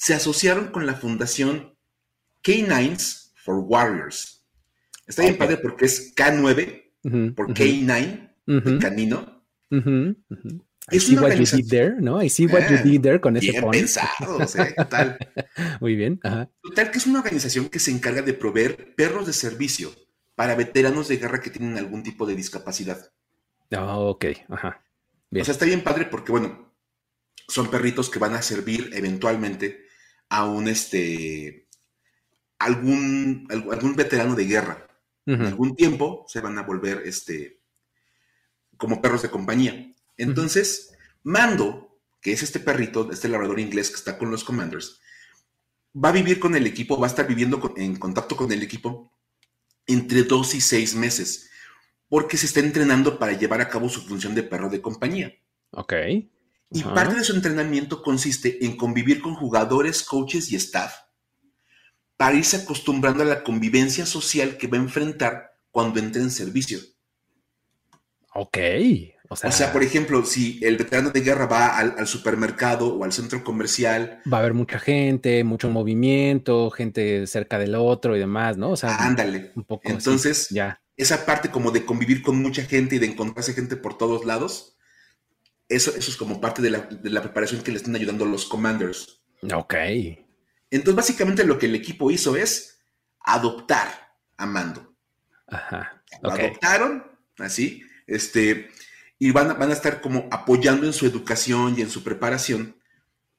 se 0.00 0.14
asociaron 0.14 0.68
con 0.68 0.86
la 0.86 0.94
fundación 0.94 1.76
K9s 2.42 3.32
for 3.34 3.56
Warriors. 3.58 4.46
Está 5.06 5.22
bien 5.22 5.36
padre 5.36 5.58
porque 5.58 5.84
es 5.84 6.14
K9 6.14 7.34
por 7.34 7.52
K9, 7.52 8.34
el 8.46 8.78
canino. 8.78 9.44
I 9.70 10.98
see 10.98 11.16
what 11.16 11.34
you 11.34 11.44
did 11.44 11.68
there, 11.68 11.96
¿no? 12.00 12.22
I 12.22 12.30
see 12.30 12.46
what 12.46 12.70
you 12.70 12.78
did 12.82 13.02
there 13.02 13.20
con 13.20 13.36
ese 13.36 13.52
Bien 13.52 13.70
pensado, 13.70 14.38
o 14.38 14.46
sea, 14.46 14.74
tal. 14.88 15.18
Muy 15.80 15.96
bien. 15.96 16.18
Ajá. 16.22 16.50
Total, 16.62 16.90
que 16.90 16.96
es 16.96 17.06
una 17.06 17.18
organización 17.18 17.68
que 17.68 17.78
se 17.78 17.90
encarga 17.90 18.22
de 18.22 18.32
proveer 18.32 18.94
perros 18.94 19.26
de 19.26 19.34
servicio 19.34 19.92
para 20.34 20.54
veteranos 20.54 21.08
de 21.08 21.18
guerra 21.18 21.42
que 21.42 21.50
tienen 21.50 21.76
algún 21.76 22.02
tipo 22.02 22.24
de 22.24 22.36
discapacidad. 22.36 23.12
Ah, 23.70 23.98
ok, 23.98 24.24
ajá. 24.48 24.82
O 25.30 25.44
sea, 25.44 25.52
está 25.52 25.66
bien 25.66 25.82
padre 25.84 26.06
porque, 26.06 26.32
bueno, 26.32 26.72
son 27.48 27.70
perritos 27.70 28.08
que 28.08 28.18
van 28.18 28.32
a 28.32 28.40
servir 28.40 28.90
eventualmente 28.94 29.89
a 30.30 30.46
un, 30.46 30.68
este, 30.68 31.66
algún, 32.58 33.46
algún 33.50 33.94
veterano 33.94 34.34
de 34.34 34.46
guerra. 34.46 34.86
En 35.26 35.42
algún 35.42 35.76
tiempo 35.76 36.24
se 36.26 36.40
van 36.40 36.58
a 36.58 36.62
volver, 36.62 37.02
este, 37.04 37.60
como 38.76 39.00
perros 39.00 39.22
de 39.22 39.30
compañía. 39.30 39.92
Entonces, 40.16 40.92
Mando, 41.22 42.00
que 42.20 42.32
es 42.32 42.42
este 42.42 42.58
perrito, 42.58 43.12
este 43.12 43.28
labrador 43.28 43.60
inglés 43.60 43.90
que 43.90 43.96
está 43.96 44.18
con 44.18 44.30
los 44.30 44.42
Commanders, 44.42 45.00
va 45.94 46.08
a 46.08 46.12
vivir 46.12 46.40
con 46.40 46.56
el 46.56 46.66
equipo, 46.66 46.98
va 46.98 47.06
a 47.06 47.10
estar 47.10 47.28
viviendo 47.28 47.74
en 47.76 47.96
contacto 47.96 48.36
con 48.36 48.50
el 48.50 48.62
equipo 48.62 49.12
entre 49.86 50.24
dos 50.24 50.54
y 50.54 50.60
seis 50.60 50.94
meses, 50.94 51.50
porque 52.08 52.36
se 52.36 52.46
está 52.46 52.60
entrenando 52.60 53.18
para 53.18 53.32
llevar 53.32 53.60
a 53.60 53.68
cabo 53.68 53.88
su 53.88 54.00
función 54.02 54.34
de 54.34 54.42
perro 54.42 54.68
de 54.68 54.80
compañía. 54.80 55.32
Ok. 55.70 55.92
Y 56.70 56.82
parte 56.82 57.16
de 57.16 57.24
su 57.24 57.34
entrenamiento 57.34 58.02
consiste 58.02 58.64
en 58.64 58.76
convivir 58.76 59.20
con 59.20 59.34
jugadores, 59.34 60.02
coaches 60.02 60.52
y 60.52 60.56
staff 60.56 60.92
para 62.20 62.36
irse 62.36 62.58
acostumbrando 62.58 63.22
a 63.22 63.26
la 63.26 63.42
convivencia 63.42 64.04
social 64.04 64.58
que 64.58 64.66
va 64.66 64.76
a 64.76 64.82
enfrentar 64.82 65.56
cuando 65.70 66.00
entre 66.00 66.20
en 66.20 66.30
servicio. 66.30 66.78
Ok, 68.34 68.58
o 69.32 69.36
sea, 69.36 69.72
por 69.72 69.82
ejemplo, 69.82 70.26
si 70.26 70.58
el 70.62 70.76
veterano 70.76 71.10
de 71.10 71.20
guerra 71.20 71.46
va 71.46 71.78
al, 71.78 72.06
supermercado 72.06 72.94
o 72.94 73.04
al 73.04 73.12
centro 73.12 73.44
comercial. 73.44 74.20
Va 74.30 74.38
a 74.38 74.40
haber 74.40 74.54
mucha 74.54 74.78
gente, 74.78 75.44
mucho 75.44 75.70
movimiento, 75.70 76.68
gente 76.70 77.26
cerca 77.28 77.56
del 77.58 77.76
otro 77.76 78.16
y 78.16 78.18
demás, 78.18 78.58
¿no? 78.58 78.70
O 78.72 78.76
sea, 78.76 78.96
ándale. 78.96 79.52
Un 79.54 79.62
poco. 79.62 79.88
Entonces, 79.88 80.48
ya. 80.50 80.82
esa 80.96 81.24
parte 81.24 81.48
como 81.48 81.70
de 81.70 81.86
convivir 81.86 82.22
con 82.22 82.42
mucha 82.42 82.64
gente 82.64 82.96
y 82.96 82.98
de 82.98 83.06
encontrarse 83.06 83.54
gente 83.54 83.76
por 83.76 83.96
todos 83.96 84.26
lados, 84.26 84.76
eso, 85.70 85.90
eso 85.96 86.10
es 86.10 86.16
como 86.16 86.40
parte 86.40 86.60
de 86.60 86.70
la, 86.70 86.80
de 86.80 87.10
la 87.10 87.22
preparación 87.22 87.62
que 87.62 87.70
le 87.70 87.78
están 87.78 87.96
ayudando 87.96 88.26
los 88.26 88.44
commanders. 88.44 89.22
Ok. 89.52 89.74
Entonces, 90.70 90.94
básicamente 90.94 91.44
lo 91.44 91.58
que 91.58 91.66
el 91.66 91.74
equipo 91.74 92.10
hizo 92.10 92.36
es 92.36 92.80
adoptar 93.20 93.88
a 94.36 94.46
Mando. 94.46 94.94
Ajá. 95.46 96.04
Lo 96.22 96.30
adoptaron, 96.30 97.04
así. 97.38 97.82
Este 98.06 98.70
y 99.18 99.32
van, 99.32 99.58
van 99.58 99.70
a 99.70 99.74
estar 99.74 100.00
como 100.00 100.28
apoyando 100.30 100.86
en 100.86 100.94
su 100.94 101.06
educación 101.06 101.74
y 101.76 101.82
en 101.82 101.90
su 101.90 102.02
preparación 102.02 102.80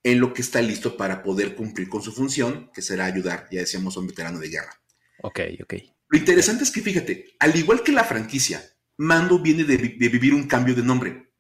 en 0.04 0.20
lo 0.20 0.34
que 0.34 0.42
está 0.42 0.62
listo 0.62 0.98
para 0.98 1.24
poder 1.24 1.56
cumplir 1.56 1.90
con 1.90 2.02
su 2.02 2.12
función, 2.12 2.72
que 2.74 2.82
será 2.82 3.06
ayudar, 3.06 3.48
ya 3.52 3.60
decíamos, 3.60 3.98
a 3.98 4.00
un 4.00 4.08
veterano 4.08 4.40
de 4.40 4.50
guerra. 4.50 4.80
Ok, 5.22 5.40
ok. 5.62 5.74
Lo 6.10 6.18
interesante 6.18 6.64
es 6.64 6.72
que, 6.72 6.82
fíjate, 6.82 7.36
al 7.40 7.56
igual 7.56 7.84
que 7.84 7.92
la 7.92 8.04
franquicia, 8.04 8.64
Mando 8.98 9.40
viene 9.40 9.64
de, 9.64 9.78
vivir 9.78 10.34
un 10.34 10.48
cambio 10.48 10.76
de 10.76 10.84
nombre. 10.84 11.31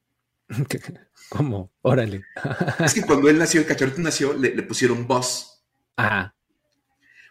¿Cómo? 1.29 1.72
Órale. 1.81 2.24
es 2.79 2.93
que 2.93 3.03
cuando 3.03 3.29
él 3.29 3.38
nació, 3.38 3.62
el 3.62 3.67
cachorrito 3.67 4.01
nació, 4.01 4.34
le, 4.34 4.63
pusieron 4.63 5.08
Boss. 5.08 5.63
Ajá. 5.96 6.36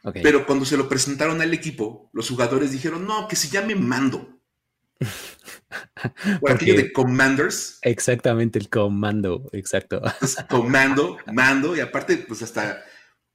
Okay. 0.03 0.23
Pero 0.23 0.47
cuando 0.47 0.65
se 0.65 0.79
lo 0.79 0.89
presentaron 0.89 1.43
al 1.43 1.53
equipo, 1.53 2.09
los 2.12 2.29
jugadores 2.29 2.73
dijeron, 2.73 3.07
no, 3.07 3.29
que 3.29 3.37
se 3.37 3.49
llame 3.49 3.75
Mando. 3.75 4.41
Por 6.41 6.53
aquello 6.53 6.77
de 6.77 6.93
commanders. 6.93 7.79
Exactamente, 7.83 8.59
el 8.59 8.69
comando, 8.69 9.49
exacto. 9.53 10.03
comando, 10.49 11.19
mando, 11.33 11.77
y 11.77 11.81
aparte, 11.81 12.19
pues 12.19 12.43
hasta. 12.43 12.83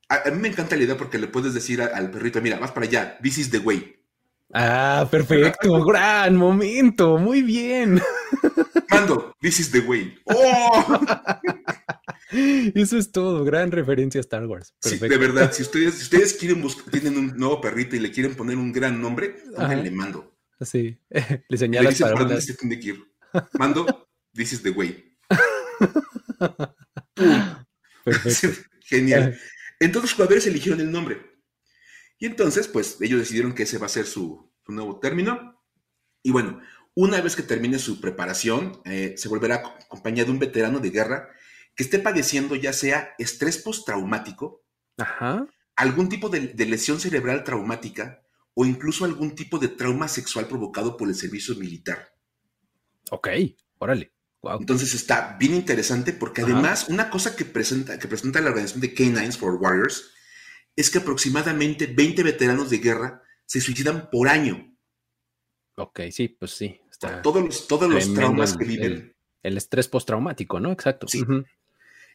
A, 0.09 0.29
mí 0.29 0.39
me 0.39 0.47
encanta 0.49 0.75
la 0.75 0.83
idea 0.83 0.97
porque 0.97 1.17
le 1.17 1.27
puedes 1.27 1.53
decir 1.53 1.81
al 1.81 2.11
perrito, 2.11 2.41
mira, 2.41 2.59
vas 2.59 2.71
para 2.71 2.85
allá, 2.85 3.17
this 3.21 3.37
is 3.37 3.49
the 3.49 3.59
way. 3.59 3.94
Ah, 4.53 5.07
perfecto, 5.09 5.83
gran 5.85 6.35
momento, 6.35 7.17
muy 7.17 7.41
bien. 7.41 8.01
Mando, 8.89 9.35
this 9.41 9.59
is 9.59 9.71
the 9.71 9.79
way. 9.79 10.15
¡Oh! 10.25 10.99
Eso 12.31 12.97
es 12.97 13.11
todo, 13.11 13.43
gran 13.43 13.71
referencia 13.71 14.19
a 14.19 14.21
Star 14.23 14.45
Wars. 14.45 14.73
de 14.83 15.17
verdad, 15.17 15.51
si 15.51 15.63
ustedes, 15.63 15.95
si 15.95 16.03
ustedes 16.03 16.33
quieren 16.33 16.61
buscar, 16.61 16.91
tienen 16.91 17.17
un 17.17 17.37
nuevo 17.37 17.61
perrito 17.61 17.95
y 17.95 17.99
le 17.99 18.11
quieren 18.11 18.35
poner 18.35 18.57
un 18.57 18.71
gran 18.71 18.99
nombre, 19.01 19.35
le 19.57 19.91
mando. 19.91 20.35
Sí, 20.61 20.97
le 21.49 21.57
señalas 21.57 21.99
para 21.99 22.19
dónde 22.19 22.41
se 22.41 22.55
tiene 22.55 22.79
que 22.79 22.89
ir. 22.89 23.03
Mando, 23.53 24.07
this 24.33 24.53
is 24.53 24.63
the 24.63 24.71
way. 24.71 25.17
Perfecto. 28.03 28.61
Genial. 28.81 29.37
Entonces 29.79 30.11
los 30.11 30.13
jugadores 30.13 30.47
eligieron 30.47 30.79
el 30.79 30.91
nombre. 30.91 31.34
Y 32.17 32.25
entonces, 32.25 32.67
pues, 32.67 32.97
ellos 33.01 33.19
decidieron 33.19 33.53
que 33.53 33.63
ese 33.63 33.77
va 33.77 33.87
a 33.87 33.89
ser 33.89 34.05
su, 34.05 34.51
nuevo 34.67 34.99
término. 34.99 35.61
Y 36.23 36.31
bueno, 36.31 36.59
una 36.95 37.21
vez 37.21 37.35
que 37.35 37.43
termine 37.43 37.77
su 37.77 38.01
preparación, 38.01 38.81
eh, 38.85 39.15
se 39.17 39.29
volverá 39.29 39.55
acompañado 39.55 40.27
de 40.27 40.31
un 40.31 40.39
veterano 40.39 40.79
de 40.79 40.89
guerra 40.89 41.29
que 41.75 41.83
esté 41.83 41.99
padeciendo 41.99 42.55
ya 42.55 42.73
sea 42.73 43.13
estrés 43.19 43.57
postraumático, 43.57 44.63
algún 45.75 46.07
tipo 46.07 46.29
de 46.29 46.65
lesión 46.65 46.99
cerebral 47.01 47.43
traumática 47.43 48.21
o 48.55 48.65
incluso 48.65 49.05
algún 49.05 49.35
tipo 49.35 49.59
de 49.59 49.67
trauma 49.67 50.07
sexual 50.07 50.47
provocado 50.47 50.97
por 50.97 51.09
el 51.09 51.15
servicio 51.15 51.55
militar. 51.55 52.15
Ok, 53.11 53.27
órale. 53.77 54.13
Entonces 54.59 54.93
está 54.93 55.37
bien 55.39 55.55
interesante 55.55 56.13
porque 56.13 56.41
además 56.41 56.87
una 56.89 57.09
cosa 57.09 57.35
que 57.35 57.45
presenta, 57.45 57.97
que 57.97 58.07
presenta 58.07 58.41
la 58.41 58.49
organización 58.49 58.81
de 58.81 58.93
K9s 58.93 59.37
for 59.37 59.55
Warriors 59.55 60.11
es 60.75 60.89
que 60.89 60.99
aproximadamente 60.99 61.87
20 61.87 62.23
veteranos 62.23 62.69
de 62.69 62.77
guerra 62.79 63.23
se 63.45 63.61
suicidan 63.61 64.09
por 64.09 64.27
año. 64.27 64.75
Ok, 65.75 66.01
sí, 66.11 66.29
pues 66.29 66.51
sí. 66.51 66.79
todos 67.21 67.43
los, 67.43 67.67
todos 67.67 67.89
los 67.89 68.13
traumas 68.13 68.55
que 68.57 68.65
viven. 68.65 69.15
El, 69.43 69.57
estrés 69.57 69.87
postraumático, 69.87 70.59
¿no? 70.59 70.71
Exacto. 70.71 71.07
Sí. 71.07 71.23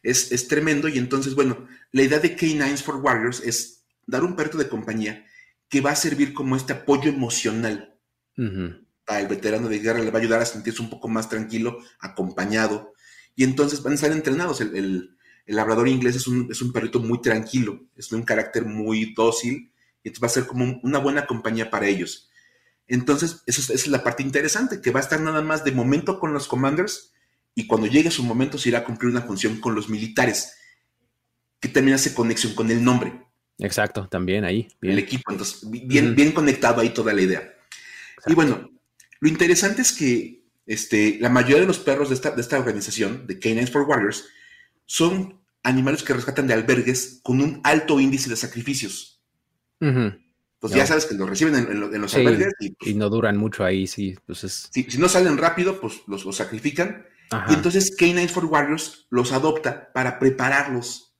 es, 0.03 0.31
es, 0.31 0.47
tremendo 0.47 0.87
y 0.87 0.97
entonces, 0.97 1.35
bueno, 1.35 1.67
la 1.91 2.03
idea 2.03 2.19
de 2.19 2.35
K9s 2.35 2.81
for 2.81 2.97
Warriors 2.97 3.41
es 3.41 3.83
dar 4.05 4.23
un 4.23 4.35
perro 4.35 4.59
de 4.59 4.67
compañía 4.67 5.25
que 5.69 5.81
va 5.81 5.91
a 5.91 5.95
servir 5.95 6.33
como 6.33 6.55
este 6.55 6.73
apoyo 6.73 7.09
emocional. 7.09 7.97
Para 9.05 9.21
el 9.21 9.27
veterano 9.27 9.69
de 9.69 9.79
guerra 9.79 9.99
le 9.99 10.11
va 10.11 10.19
a 10.19 10.21
ayudar 10.21 10.41
a 10.41 10.45
sentirse 10.45 10.81
un 10.81 10.89
poco 10.89 11.07
más 11.07 11.29
tranquilo, 11.29 11.79
acompañado. 11.99 12.93
Y 13.35 13.45
entonces 13.45 13.81
van 13.81 13.93
a 13.93 13.95
estar 13.95 14.11
entrenados. 14.11 14.59
El, 14.59 15.17
labrador 15.47 15.87
inglés 15.87 16.15
es 16.15 16.27
un, 16.27 16.47
es 16.51 16.61
un, 16.61 16.71
perrito 16.71 16.99
muy 16.99 17.21
tranquilo, 17.21 17.81
es 17.95 18.09
de 18.09 18.15
un 18.15 18.23
carácter 18.23 18.65
muy 18.65 19.13
dócil, 19.13 19.71
y 20.03 20.07
entonces 20.07 20.23
va 20.23 20.27
a 20.27 20.29
ser 20.29 20.47
como 20.47 20.79
una 20.83 20.99
buena 20.99 21.25
compañía 21.25 21.69
para 21.69 21.87
ellos. 21.87 22.29
Entonces, 22.87 23.43
eso 23.45 23.61
esa 23.61 23.73
es 23.73 23.87
la 23.87 24.03
parte 24.03 24.23
interesante, 24.23 24.81
que 24.81 24.91
va 24.91 24.99
a 24.99 25.03
estar 25.03 25.21
nada 25.21 25.41
más 25.41 25.63
de 25.63 25.71
momento 25.71 26.19
con 26.19 26.33
los 26.33 26.47
commanders, 26.47 27.13
y 27.55 27.67
cuando 27.67 27.87
llegue 27.87 28.11
su 28.11 28.23
momento 28.23 28.57
se 28.57 28.69
irá 28.69 28.79
a 28.79 28.83
cumplir 28.83 29.11
una 29.11 29.21
función 29.21 29.59
con 29.59 29.75
los 29.75 29.89
militares, 29.89 30.53
que 31.59 31.69
también 31.69 31.95
hace 31.95 32.13
conexión 32.13 32.53
con 32.53 32.71
el 32.71 32.83
nombre. 32.83 33.25
Exacto, 33.59 34.07
también 34.07 34.43
ahí. 34.43 34.67
El 34.81 34.97
equipo, 34.97 35.31
entonces, 35.31 35.69
bien, 35.69 36.15
bien 36.15 36.31
conectado 36.31 36.81
ahí 36.81 36.89
toda 36.89 37.13
la 37.13 37.21
idea. 37.21 37.53
Y 38.25 38.33
bueno, 38.33 38.71
lo 39.19 39.29
interesante 39.29 39.81
es 39.81 39.91
que 39.91 40.41
este, 40.65 41.17
la 41.19 41.29
mayoría 41.29 41.61
de 41.61 41.67
los 41.67 41.79
perros 41.79 42.09
de 42.09 42.15
esta, 42.15 42.31
de 42.31 42.41
esta 42.41 42.57
organización, 42.57 43.27
de 43.27 43.39
Canines 43.39 43.71
for 43.71 43.83
Warriors, 43.83 44.25
son 44.91 45.39
animales 45.63 46.03
que 46.03 46.13
rescatan 46.13 46.47
de 46.47 46.53
albergues 46.53 47.21
con 47.23 47.39
un 47.39 47.61
alto 47.63 48.01
índice 48.01 48.29
de 48.29 48.35
sacrificios. 48.35 49.23
Pues 49.79 50.73
ya 50.73 50.85
sabes 50.85 51.05
que 51.05 51.15
los 51.15 51.29
reciben 51.29 51.55
en, 51.55 52.01
los 52.01 52.13
albergues. 52.13 52.53
Y, 52.59 52.71
pues, 52.71 52.91
y, 52.91 52.93
no 52.95 53.09
duran 53.09 53.37
mucho 53.37 53.63
ahí, 53.63 53.87
sí. 53.87 54.17
Pues 54.25 54.69
si, 54.69 54.85
no 54.97 55.07
salen 55.07 55.37
rápido, 55.37 55.79
pues 55.79 56.01
los, 56.07 56.35
sacrifican. 56.35 57.05
Y 57.49 57.53
entonces 57.53 57.95
Canines 57.95 58.33
for 58.33 58.43
Warriors 58.43 59.07
los 59.09 59.31
adopta 59.31 59.93
para 59.93 60.19
prepararlos 60.19 61.15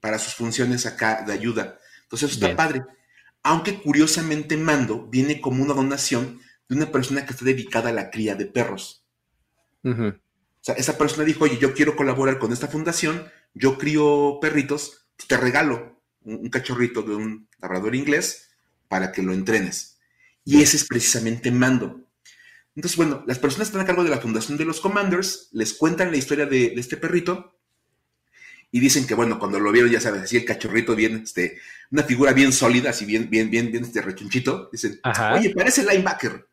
para 0.00 0.18
sus 0.18 0.34
funciones 0.34 0.84
acá 0.84 1.22
de 1.24 1.32
ayuda. 1.32 1.78
Entonces 2.02 2.32
eso 2.32 2.44
está 2.44 2.56
padre. 2.56 2.82
Aunque 3.44 3.80
curiosamente 3.80 4.56
Mando 4.56 5.06
viene 5.06 5.40
como 5.40 5.62
una 5.62 5.74
donación 5.74 6.40
de 6.68 6.74
una 6.74 6.90
persona 6.90 7.24
que 7.24 7.34
está 7.34 7.44
dedicada 7.44 7.90
a 7.90 7.92
la 7.92 8.10
cría 8.10 8.34
de 8.34 8.46
perros. 8.46 9.06
Sea, 10.64 10.74
esa 10.76 10.96
persona 10.96 11.24
dijo, 11.24 11.44
oye, 11.44 11.58
yo 11.58 11.74
quiero 11.74 11.94
colaborar 11.94 12.38
con 12.38 12.52
esta 12.52 12.68
fundación, 12.68 13.30
yo 13.52 13.76
crío 13.76 14.38
perritos, 14.40 15.06
te 15.26 15.36
regalo 15.36 16.00
un, 16.22 16.48
cachorrito 16.48 17.02
de 17.02 17.14
un 17.14 17.48
labrador 17.58 17.94
inglés 17.94 18.50
para 18.88 19.12
que 19.12 19.22
lo 19.22 19.34
entrenes. 19.34 19.98
Y 20.42 20.62
ese 20.62 20.78
es 20.78 20.86
precisamente 20.86 21.50
Mando. 21.50 22.00
Entonces, 22.74 22.96
bueno, 22.96 23.22
las 23.26 23.38
personas 23.38 23.68
que 23.68 23.72
están 23.72 23.82
a 23.82 23.86
cargo 23.86 24.04
de 24.04 24.10
la 24.10 24.20
fundación 24.20 24.56
de 24.56 24.64
los 24.64 24.80
Commanders 24.80 25.50
les 25.52 25.74
cuentan 25.74 26.10
la 26.10 26.16
historia 26.16 26.46
de, 26.46 26.72
este 26.76 26.96
perrito 26.96 27.58
y 28.72 28.80
dicen 28.80 29.06
que, 29.06 29.14
bueno, 29.14 29.38
cuando 29.38 29.60
lo 29.60 29.70
vieron, 29.70 29.90
ya 29.90 30.00
sabes, 30.00 30.22
así 30.22 30.38
el 30.38 30.46
cachorrito 30.46 30.96
bien, 30.96 31.22
este, 31.24 31.58
una 31.90 32.02
figura 32.04 32.32
bien 32.32 32.52
sólida, 32.52 32.90
así 32.90 33.04
bien, 33.04 33.28
bien, 33.28 33.50
bien, 33.50 33.70
bien, 33.70 33.84
este 33.84 34.00
rechonchito, 34.00 34.70
dicen, 34.72 34.98
oye, 35.34 35.54
parece 35.54 35.84
linebacker. 35.84 36.48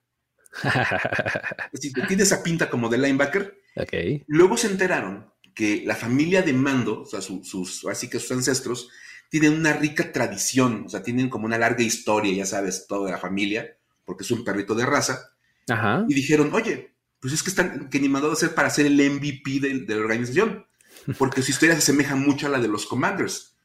tiene 2.08 2.24
esa 2.24 2.44
pinta 2.44 2.70
como 2.70 2.89
de 2.89 2.98
linebacker. 2.98 3.61
Okay. 3.75 4.23
Luego 4.27 4.57
se 4.57 4.67
enteraron 4.67 5.31
que 5.53 5.83
la 5.85 5.95
familia 5.95 6.41
de 6.41 6.53
Mando, 6.53 7.01
o 7.01 7.05
sea, 7.05 7.21
sus, 7.21 7.85
así 7.85 8.09
que 8.09 8.19
sus 8.19 8.31
ancestros, 8.31 8.89
tienen 9.29 9.53
una 9.53 9.73
rica 9.73 10.11
tradición, 10.11 10.83
o 10.85 10.89
sea, 10.89 11.03
tienen 11.03 11.29
como 11.29 11.45
una 11.45 11.57
larga 11.57 11.83
historia, 11.83 12.33
ya 12.33 12.45
sabes, 12.45 12.85
toda 12.87 13.11
la 13.11 13.17
familia, 13.17 13.77
porque 14.05 14.23
es 14.23 14.31
un 14.31 14.43
perrito 14.43 14.75
de 14.75 14.85
raza. 14.85 15.31
Ajá. 15.69 16.05
Y 16.07 16.13
dijeron, 16.13 16.53
oye, 16.53 16.93
pues 17.19 17.33
es 17.33 17.43
que 17.43 17.49
están 17.49 17.89
que 17.89 17.99
ni 17.99 18.09
mandado 18.09 18.33
a 18.33 18.35
hacer 18.35 18.53
para 18.53 18.69
ser 18.69 18.87
el 18.87 18.97
MVP 18.97 19.59
de, 19.59 19.79
de 19.79 19.95
la 19.95 20.01
organización, 20.01 20.65
porque 21.17 21.41
su 21.41 21.51
historia 21.51 21.75
se 21.75 21.79
asemeja 21.79 22.15
mucho 22.15 22.47
a 22.47 22.49
la 22.49 22.59
de 22.59 22.67
los 22.67 22.85
Commanders. 22.85 23.55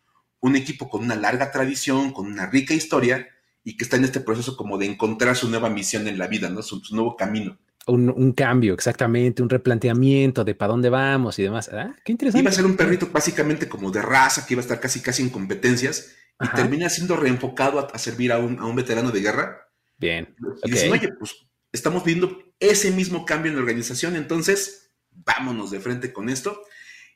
Un 0.41 0.55
equipo 0.55 0.89
con 0.89 1.03
una 1.03 1.17
larga 1.17 1.51
tradición, 1.51 2.13
con 2.13 2.27
una 2.27 2.47
rica 2.47 2.75
historia, 2.75 3.29
y 3.67 3.77
que 3.77 3.83
está 3.83 3.97
en 3.97 4.05
este 4.05 4.21
proceso 4.21 4.57
como 4.57 4.79
de 4.79 4.87
encontrar 4.87 5.35
su 5.35 5.51
nueva 5.51 5.69
misión 5.69 6.07
en 6.07 6.19
la 6.19 6.29
vida, 6.29 6.49
¿no? 6.49 6.63
Su, 6.63 6.81
nuevo 6.93 7.17
camino. 7.17 7.59
Un, 7.89 8.33
cambio, 8.33 8.75
exactamente, 8.75 9.43
un 9.43 9.49
replanteamiento 9.49 10.45
de 10.45 10.57
para 10.57 10.73
dónde 10.73 10.91
vamos 10.91 11.39
y 11.39 11.45
demás. 11.45 11.71
Ah, 11.73 11.95
qué 12.05 12.13
interesante. 12.13 12.43
Iba 12.43 12.51
a 12.51 12.55
ser 12.55 12.67
un 12.67 12.77
perrito 12.77 13.09
básicamente 13.13 13.69
como 13.69 13.93
de 13.93 14.03
raza, 14.03 14.45
que 14.45 14.55
iba 14.55 14.61
a 14.61 14.65
estar 14.65 14.81
casi 14.81 15.01
casi 15.01 15.23
en 15.23 15.31
competencias, 15.31 16.15
y 16.41 16.49
termina 16.49 16.89
siendo 16.89 17.17
reenfocado 17.17 17.79
a, 17.79 17.99
servir 17.99 18.33
a 18.33 18.39
un, 18.39 18.59
a 18.59 18.67
un, 18.67 18.75
veterano 18.75 19.13
de 19.13 19.21
guerra. 19.21 19.69
Bien. 19.99 20.35
Y 20.65 20.71
dicen, 20.73 20.93
oye, 20.93 21.13
pues 21.13 21.47
estamos 21.73 22.05
viendo 22.05 22.39
ese 22.59 22.91
mismo 22.91 23.25
cambio 23.25 23.51
en 23.51 23.57
la 23.57 23.63
organización, 23.63 24.17
entonces 24.17 24.91
vámonos 25.11 25.71
de 25.71 25.81
frente 25.81 26.13
con 26.13 26.29
esto. 26.29 26.63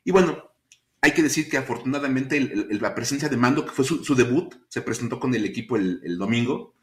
Y 0.03 0.11
bueno, 0.11 0.51
hay 1.01 1.11
que 1.11 1.23
decir 1.23 1.49
que 1.49 1.57
afortunadamente 1.57 2.39
la 2.69 2.93
presencia 2.93 3.27
de 3.27 3.37
Mando, 3.37 3.65
que 3.65 3.71
fue 3.71 3.83
su, 3.83 4.15
debut, 4.15 4.53
se 4.69 4.81
presentó 4.81 5.19
con 5.19 5.33
el 5.33 5.45
equipo 5.45 5.75
el, 5.75 6.17
domingo, 6.17 6.75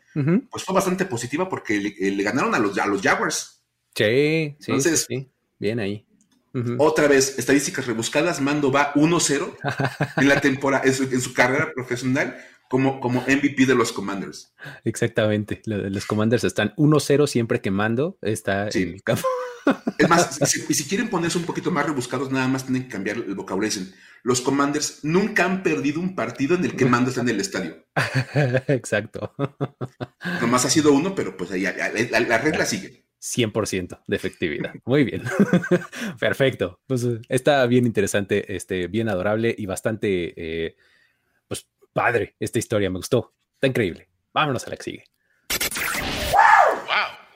pues 0.50 0.64
fue 0.64 0.75
bastante 0.75 1.04
positiva 1.04 1.49
porque 1.49 1.78
le, 1.78 2.23
ganaron 2.23 2.54
a 2.54 2.59
los, 2.59 2.76
a 2.78 2.87
los 2.87 3.00
Jaguars. 3.00 3.57
Sí, 3.99 4.57
sí, 4.61 4.71
Entonces, 4.71 5.07
sí, 5.09 5.31
bien 5.59 5.81
ahí. 5.81 6.05
Otra 6.78 7.07
vez, 7.07 7.38
estadísticas 7.38 7.87
rebuscadas, 7.87 8.40
Mando 8.40 8.73
va 8.73 8.93
1-0 8.95 9.57
en 10.17 10.28
la 10.28 10.40
temporada, 10.40 10.85
en 10.85 11.21
su, 11.21 11.33
carrera 11.33 11.73
profesional 11.73 12.37
como, 12.69 13.00
como 13.00 13.21
MVP 13.21 13.67
de 13.67 13.75
los 13.75 13.93
Commanders. 13.93 14.55
Exactamente, 14.85 15.62
los 15.64 16.07
Commanders 16.07 16.45
están 16.45 16.75
1-0 16.76 17.26
siempre 17.26 17.61
que 17.61 17.71
Mando 17.71 18.19
está 18.23 18.69
en 18.73 18.95
el 18.95 19.02
campo. 19.02 19.26
Es 19.99 20.09
más, 20.09 20.38
y 20.69 20.75
si, 20.75 20.85
quieren 20.88 21.09
ponerse 21.09 21.38
un 21.38 21.45
poquito 21.45 21.71
más 21.71 21.87
rebuscados, 21.87 22.31
nada 22.31 22.49
más 22.49 22.64
tienen 22.64 22.85
que 22.85 22.88
cambiar 22.88 23.17
el 23.17 23.35
vocabulario. 23.35 23.83
los 24.23 24.40
Commanders 24.40 25.00
nunca 25.02 25.45
han 25.45 25.62
perdido 25.62 26.00
un 26.00 26.14
partido 26.14 26.57
en 26.57 26.64
el 26.64 26.76
que 26.76 26.87
Mando 26.87 27.11
está 27.11 27.23
en 27.23 27.28
el 27.28 27.40
estadio. 27.40 27.87
Exacto. 28.69 29.35
Nomás 30.40 30.64
ha 30.64 30.71
sido 30.71 30.93
uno, 30.93 31.14
pero 31.14 31.37
pues 31.37 31.50
ahí 31.50 31.62
la, 31.62 32.38
regla 32.38 32.64
sigue. 32.64 33.07
100% 33.20 34.02
de 34.06 34.16
efectividad. 34.16 34.75
Muy 34.84 35.04
bien. 35.04 35.22
Perfecto. 36.20 36.80
Pues 36.87 37.06
está 37.28 37.66
bien 37.66 37.87
interesante, 37.87 38.54
este, 38.54 38.87
bien 38.87 39.08
adorable 39.08 39.54
y 39.56 39.66
bastante, 39.66 40.34
eh, 40.37 40.76
pues 41.46 41.68
padre 41.92 42.37
esta 42.38 42.58
historia. 42.58 42.90
Me 42.90 42.98
gustó. 42.98 43.34
Está 43.54 43.66
increíble. 43.66 44.08
Vámonos 44.32 44.66
a 44.66 44.70
la 44.70 44.76
que 44.76 44.82
sigue. 44.82 45.04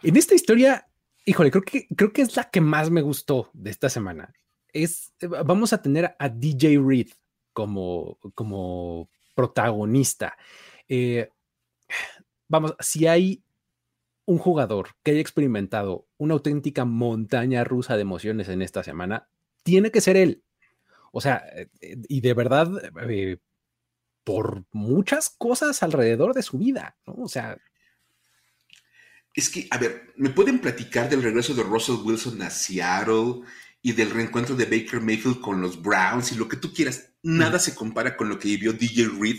En 0.05 0.17
esta 0.17 0.35
historia 0.35 0.87
híjole, 1.25 1.51
creo 1.51 1.63
que, 1.63 1.87
creo 1.97 2.13
que 2.13 2.23
es 2.23 2.37
la 2.37 2.51
que 2.51 2.61
más 2.61 2.91
me 2.91 3.03
gustó 3.03 3.51
de 3.53 3.71
esta 3.71 3.89
semana. 3.89 4.33
Es, 4.73 5.13
eh, 5.21 5.27
vamos 5.27 5.73
a 5.73 5.83
tener 5.83 6.15
a 6.19 6.29
DJ 6.29 6.81
Reed 6.85 7.09
como, 7.53 8.19
como 8.35 9.11
protagonista. 9.35 10.37
Eh, 10.89 11.29
vamos, 12.49 12.75
si 12.81 13.07
hay 13.07 13.43
un 14.25 14.39
jugador 14.39 14.91
que 15.03 15.13
haya 15.13 15.21
experimentado 15.21 16.07
una 16.17 16.35
auténtica 16.35 16.85
montaña 16.85 17.65
rusa 17.65 17.97
de 17.97 18.03
emociones 18.03 18.49
en 18.49 18.63
esta 18.63 18.83
semana, 18.83 19.29
tiene 19.63 19.91
que 19.91 20.01
ser 20.01 20.17
él. 20.17 20.43
O 21.13 21.21
sea, 21.21 21.45
eh, 21.55 21.69
y 22.09 22.21
de 22.21 22.35
verdad, 22.35 22.71
por 24.25 24.65
muchas 24.73 25.31
cosas 25.31 25.83
alrededor 25.83 26.35
de 26.35 26.43
su 26.43 26.59
vida, 26.59 26.97
¿no? 27.07 27.15
O 27.15 27.29
sea, 27.29 27.59
es 29.35 29.49
que, 29.49 29.67
a 29.71 29.79
ver, 29.79 30.13
¿me 30.17 30.31
pueden 30.31 30.59
platicar 30.59 31.09
del 31.09 31.23
regreso 31.23 31.55
de 31.55 31.63
Russell 31.63 31.97
Wilson 32.05 32.43
a 32.43 32.51
Seattle 32.51 33.43
y 33.81 33.93
del 33.93 34.11
reencuentro 34.11 34.55
de 34.55 34.67
Baker 34.67 35.01
Mayfield 35.01 35.41
con 35.41 35.61
los 35.61 35.81
Browns 35.81 36.33
y 36.33 36.37
lo 36.37 36.49
que 36.49 36.57
tú 36.57 36.73
quieras? 36.73 37.11
Nada 37.23 37.59
se 37.59 37.75
compara 37.75 38.17
con 38.17 38.29
lo 38.29 38.39
que 38.39 38.49
vivió 38.49 38.73
DJ 38.73 39.09
Reed 39.19 39.37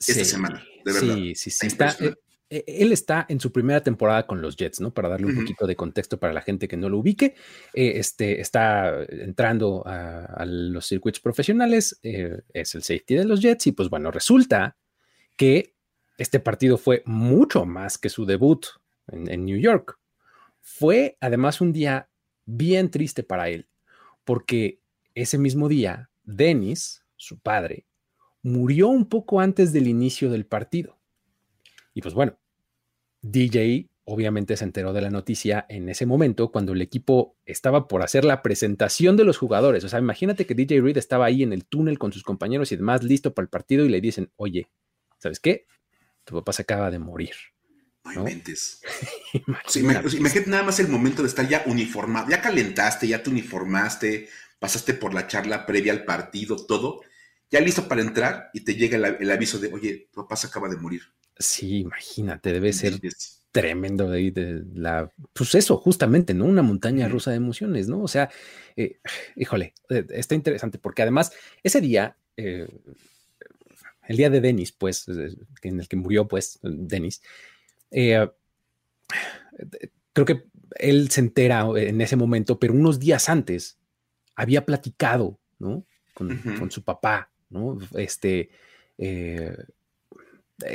esta 0.00 0.24
semana, 0.24 0.64
de 0.84 0.92
verdad. 0.92 1.14
Sí, 1.14 1.34
sí, 1.36 1.50
sí. 1.50 1.66
Eh, 1.66 1.94
eh, 2.00 2.14
él 2.66 2.92
está 2.92 3.24
en 3.28 3.40
su 3.40 3.50
primera 3.50 3.82
temporada 3.82 4.26
con 4.26 4.42
los 4.42 4.56
Jets, 4.56 4.80
¿no? 4.80 4.92
Para 4.92 5.08
darle 5.08 5.26
un 5.26 5.36
poquito 5.36 5.66
de 5.66 5.74
contexto 5.74 6.18
para 6.18 6.32
la 6.32 6.42
gente 6.42 6.68
que 6.68 6.76
no 6.76 6.88
lo 6.88 6.98
ubique. 6.98 7.34
Eh, 7.72 7.94
este, 7.96 8.40
está 8.40 9.04
entrando 9.08 9.82
a, 9.86 10.44
los 10.46 10.86
circuitos 10.86 11.20
profesionales, 11.20 11.98
es 12.02 12.74
el 12.74 12.82
safety 12.82 13.14
de 13.14 13.24
los 13.24 13.40
Jets 13.40 13.68
y 13.68 13.72
pues 13.72 13.88
bueno, 13.88 14.10
resulta 14.10 14.76
que 15.36 15.74
este 16.18 16.40
partido 16.40 16.76
fue 16.76 17.02
mucho 17.06 17.64
más 17.64 17.98
que 17.98 18.08
su 18.08 18.26
debut 18.26 18.66
en, 19.08 19.44
New 19.44 19.58
York. 19.58 19.98
Fue 20.60 21.16
además 21.20 21.60
un 21.60 21.72
día 21.72 22.08
bien 22.44 22.90
triste 22.90 23.22
para 23.22 23.48
él, 23.48 23.66
porque 24.24 24.80
ese 25.14 25.38
mismo 25.38 25.68
día, 25.68 26.10
Dennis, 26.24 27.04
su 27.16 27.38
padre, 27.38 27.86
murió 28.42 28.88
un 28.88 29.08
poco 29.08 29.40
antes 29.40 29.72
del 29.72 29.88
inicio 29.88 30.30
del 30.30 30.46
partido. 30.46 30.98
Y 31.94 32.02
pues 32.02 32.14
bueno, 32.14 32.38
DJ 33.22 33.88
obviamente 34.04 34.56
se 34.56 34.64
enteró 34.64 34.92
de 34.92 35.00
la 35.00 35.10
noticia 35.10 35.64
en 35.68 35.88
ese 35.88 36.06
momento 36.06 36.50
cuando 36.50 36.72
el 36.72 36.82
equipo 36.82 37.36
estaba 37.46 37.86
por 37.88 38.02
hacer 38.02 38.24
la 38.24 38.42
presentación 38.42 39.16
de 39.16 39.24
los 39.24 39.38
jugadores. 39.38 39.84
O 39.84 39.88
sea, 39.88 40.00
imagínate 40.00 40.44
que 40.46 40.54
DJ 40.54 40.80
Reed 40.80 40.96
estaba 40.96 41.26
ahí 41.26 41.42
en 41.42 41.52
el 41.52 41.64
túnel 41.64 41.98
con 41.98 42.12
sus 42.12 42.22
compañeros 42.24 42.72
y 42.72 42.76
demás 42.76 43.02
listo 43.02 43.32
para 43.32 43.44
el 43.44 43.48
partido 43.48 43.84
y 43.84 43.88
le 43.88 44.00
dicen, 44.00 44.30
oye, 44.36 44.68
¿sabes 45.18 45.40
qué? 45.40 45.66
Tu 46.24 46.34
papá 46.34 46.52
se 46.52 46.62
acaba 46.62 46.90
de 46.90 46.98
morir. 46.98 47.34
No, 48.04 48.26
imagínate. 49.74 50.44
nada 50.46 50.64
más 50.64 50.80
el 50.80 50.88
momento 50.88 51.22
de 51.22 51.28
estar 51.28 51.48
ya 51.48 51.62
uniformado, 51.66 52.28
ya 52.28 52.40
calentaste, 52.40 53.06
ya 53.06 53.22
te 53.22 53.30
uniformaste, 53.30 54.28
pasaste 54.58 54.94
por 54.94 55.14
la 55.14 55.28
charla 55.28 55.64
previa 55.66 55.92
al 55.92 56.04
partido, 56.04 56.56
todo, 56.56 57.02
ya 57.48 57.60
listo 57.60 57.86
para 57.86 58.00
entrar 58.00 58.50
y 58.52 58.62
te 58.62 58.74
llega 58.74 58.96
el, 58.96 59.30
aviso 59.30 59.60
de, 59.60 59.72
oye, 59.72 60.08
tu 60.12 60.22
papá 60.22 60.34
se 60.34 60.48
acaba 60.48 60.68
de 60.68 60.76
morir. 60.78 61.02
Sí, 61.44 61.80
imagínate, 61.80 62.52
debe 62.52 62.72
ser 62.72 63.00
tremendo 63.50 64.08
de, 64.08 64.30
de 64.30 64.64
la, 64.74 65.12
pues 65.32 65.54
eso, 65.54 65.76
justamente, 65.76 66.32
¿no? 66.34 66.46
Una 66.46 66.62
montaña 66.62 67.08
rusa 67.08 67.30
de 67.30 67.36
emociones, 67.36 67.88
¿no? 67.88 68.02
O 68.02 68.08
sea, 68.08 68.30
eh, 68.76 68.98
híjole, 69.36 69.74
eh, 69.90 70.06
está 70.10 70.34
interesante 70.34 70.78
porque 70.78 71.02
además 71.02 71.32
ese 71.62 71.80
día, 71.80 72.16
eh, 72.36 72.66
el 74.08 74.16
día 74.16 74.30
de 74.30 74.40
Denis, 74.40 74.72
pues, 74.72 75.06
en 75.62 75.80
el 75.80 75.88
que 75.88 75.96
murió, 75.96 76.26
pues, 76.26 76.58
Denis, 76.62 77.22
creo 77.90 78.34
que 80.26 80.44
él 80.76 81.10
se 81.10 81.20
entera 81.20 81.66
en 81.76 82.00
ese 82.00 82.16
momento, 82.16 82.58
pero 82.58 82.72
unos 82.72 82.98
días 82.98 83.28
antes 83.28 83.78
había 84.34 84.64
platicado, 84.64 85.38
¿no? 85.58 85.84
Con, 86.14 86.70
su 86.70 86.82
papá, 86.82 87.30
¿no? 87.50 87.78
Este, 87.94 88.50
eh, 88.98 89.56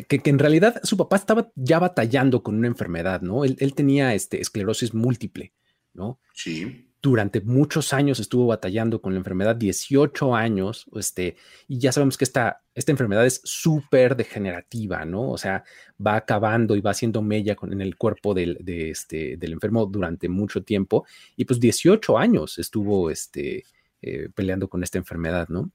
que, 0.08 0.22
en 0.26 0.40
realidad 0.40 0.80
su 0.84 0.98
papá 0.98 1.16
estaba 1.16 1.52
ya 1.56 1.80
batallando 1.80 2.44
con 2.44 2.56
una 2.58 2.68
enfermedad, 2.68 3.22
¿no? 3.22 3.46
Él, 3.46 3.56
él 3.60 3.74
tenía 3.74 4.14
este, 4.14 4.42
esclerosis 4.42 4.94
múltiple, 4.94 5.54
¿no? 5.94 6.20
Sí 6.34 6.88
durante 7.02 7.42
muchos 7.42 7.94
años 7.94 8.20
estuvo 8.20 8.48
batallando 8.48 9.02
con 9.02 9.14
la 9.14 9.20
enfermedad, 9.20 9.56
18 9.56 10.36
años, 10.36 10.86
este, 10.96 11.36
y 11.68 11.80
ya 11.80 11.92
sabemos 11.92 12.18
que 12.18 12.24
esta, 12.24 12.64
esta 12.74 12.92
enfermedad 12.92 13.26
es 13.26 13.40
súper 13.44 14.16
degenerativa, 14.16 15.06
¿no? 15.06 15.32
O 15.32 15.38
sea, 15.38 15.64
va 16.06 16.16
acabando 16.16 16.76
y 16.76 16.82
va 16.82 16.92
haciendo 16.92 17.22
mella 17.22 17.56
con, 17.56 17.72
en 17.72 17.82
el 17.82 17.98
cuerpo 17.98 18.34
del, 18.34 18.58
de 18.62 18.90
este, 18.90 19.38
del 19.38 19.54
enfermo 19.54 19.86
durante 19.86 20.28
mucho 20.28 20.64
tiempo, 20.64 21.06
y 21.36 21.46
pues 21.46 21.60
18 21.60 22.18
años 22.18 22.58
estuvo 22.58 23.10
este, 23.10 23.66
eh, 24.02 24.30
peleando 24.34 24.68
con 24.68 24.84
esta 24.84 24.98
enfermedad, 24.98 25.48
¿no? 25.50 25.72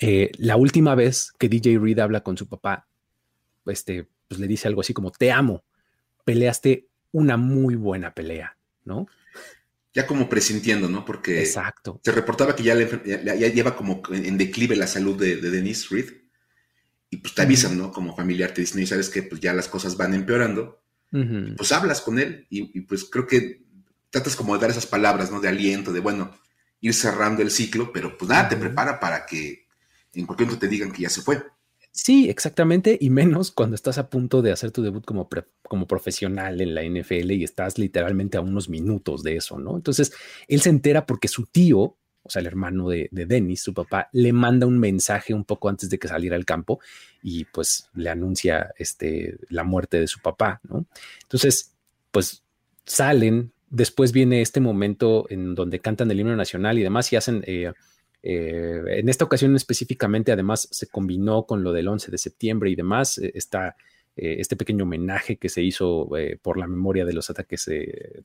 Eh, 0.00 0.30
la 0.38 0.56
última 0.56 0.94
vez 0.94 1.32
que 1.38 1.48
DJ 1.48 1.78
Reed 1.78 1.98
habla 1.98 2.22
con 2.22 2.36
su 2.36 2.46
papá, 2.46 2.86
este, 3.66 4.08
pues 4.28 4.40
le 4.40 4.46
dice 4.46 4.68
algo 4.68 4.80
así 4.80 4.92
como, 4.92 5.10
te 5.10 5.32
amo, 5.32 5.64
peleaste 6.24 6.88
una 7.12 7.36
muy 7.36 7.74
buena 7.74 8.14
pelea, 8.14 8.56
¿no? 8.84 9.06
ya 9.92 10.06
como 10.06 10.28
presintiendo, 10.28 10.88
¿no? 10.88 11.04
Porque 11.04 11.40
Exacto. 11.40 12.00
se 12.04 12.12
reportaba 12.12 12.54
que 12.54 12.62
ya, 12.62 12.74
lleva 12.74 13.76
como 13.76 14.02
en 14.10 14.38
declive 14.38 14.76
la 14.76 14.86
salud 14.86 15.18
de, 15.18 15.36
Denise 15.36 15.88
Reed. 15.90 16.12
Y 17.12 17.16
pues 17.16 17.34
te 17.34 17.42
avisan, 17.42 17.76
¿no? 17.76 17.90
Como 17.90 18.14
familiar 18.14 18.52
te 18.52 18.60
dicen, 18.60 18.80
y 18.80 18.86
sabes 18.86 19.08
que 19.08 19.24
pues 19.24 19.40
ya 19.40 19.52
las 19.52 19.66
cosas 19.66 19.96
van 19.96 20.14
empeorando. 20.14 20.80
Pues 21.56 21.72
hablas 21.72 22.00
con 22.02 22.20
él 22.20 22.46
y, 22.50 22.82
pues 22.82 23.04
creo 23.04 23.26
que 23.26 23.64
tratas 24.10 24.36
como 24.36 24.54
de 24.54 24.60
dar 24.60 24.70
esas 24.70 24.86
palabras, 24.86 25.32
¿no? 25.32 25.40
De 25.40 25.48
aliento, 25.48 25.92
de 25.92 25.98
bueno, 25.98 26.38
ir 26.80 26.94
cerrando 26.94 27.42
el 27.42 27.50
ciclo, 27.50 27.92
pero 27.92 28.16
pues 28.16 28.28
nada, 28.28 28.48
te 28.48 28.56
prepara 28.56 29.00
para 29.00 29.26
que 29.26 29.66
en 30.14 30.24
cualquier 30.24 30.46
momento 30.46 30.60
te 30.60 30.68
digan 30.68 30.92
que 30.92 31.02
ya 31.02 31.10
se 31.10 31.22
fue. 31.22 31.42
Sí, 31.92 32.30
exactamente, 32.30 32.96
y 33.00 33.10
menos 33.10 33.50
cuando 33.50 33.74
estás 33.74 33.98
a 33.98 34.08
punto 34.08 34.42
de 34.42 34.52
hacer 34.52 34.70
tu 34.70 34.80
debut 34.82 35.04
como, 35.04 35.28
como 35.62 35.86
profesional 35.88 36.60
en 36.60 36.74
la 36.74 36.84
NFL 36.84 37.32
y 37.32 37.42
estás 37.42 37.78
literalmente 37.78 38.38
a 38.38 38.42
unos 38.42 38.68
minutos 38.68 39.24
de 39.24 39.36
eso, 39.36 39.58
¿no? 39.58 39.74
Entonces, 39.74 40.12
él 40.46 40.60
se 40.60 40.70
entera 40.70 41.04
porque 41.04 41.26
su 41.26 41.46
tío, 41.46 41.96
o 42.22 42.30
sea, 42.30 42.40
el 42.40 42.46
hermano 42.46 42.88
de, 42.88 43.08
de 43.10 43.26
Dennis, 43.26 43.62
su 43.62 43.74
papá, 43.74 44.08
le 44.12 44.32
manda 44.32 44.68
un 44.68 44.78
mensaje 44.78 45.34
un 45.34 45.44
poco 45.44 45.68
antes 45.68 45.90
de 45.90 45.98
que 45.98 46.06
saliera 46.06 46.36
al 46.36 46.44
campo 46.44 46.78
y 47.24 47.44
pues 47.46 47.88
le 47.94 48.08
anuncia 48.08 48.72
este, 48.78 49.38
la 49.48 49.64
muerte 49.64 49.98
de 49.98 50.06
su 50.06 50.20
papá, 50.20 50.60
¿no? 50.68 50.86
Entonces, 51.22 51.74
pues 52.12 52.44
salen, 52.84 53.52
después 53.68 54.12
viene 54.12 54.42
este 54.42 54.60
momento 54.60 55.26
en 55.28 55.56
donde 55.56 55.80
cantan 55.80 56.10
el 56.12 56.20
himno 56.20 56.36
nacional 56.36 56.78
y 56.78 56.82
demás 56.82 57.12
y 57.12 57.16
hacen... 57.16 57.42
Eh, 57.46 57.72
eh, 58.22 58.82
en 58.86 59.08
esta 59.08 59.24
ocasión 59.24 59.56
específicamente, 59.56 60.32
además, 60.32 60.68
se 60.70 60.88
combinó 60.88 61.46
con 61.46 61.62
lo 61.62 61.72
del 61.72 61.88
11 61.88 62.10
de 62.10 62.18
septiembre 62.18 62.70
y 62.70 62.74
demás, 62.74 63.18
eh, 63.18 63.32
está 63.34 63.76
eh, 64.16 64.36
este 64.38 64.56
pequeño 64.56 64.84
homenaje 64.84 65.36
que 65.36 65.48
se 65.48 65.62
hizo 65.62 66.08
por 66.42 66.58
la 66.58 66.66
memoria 66.66 67.04
de 67.04 67.12
los 67.12 67.30
ataques 67.30 67.70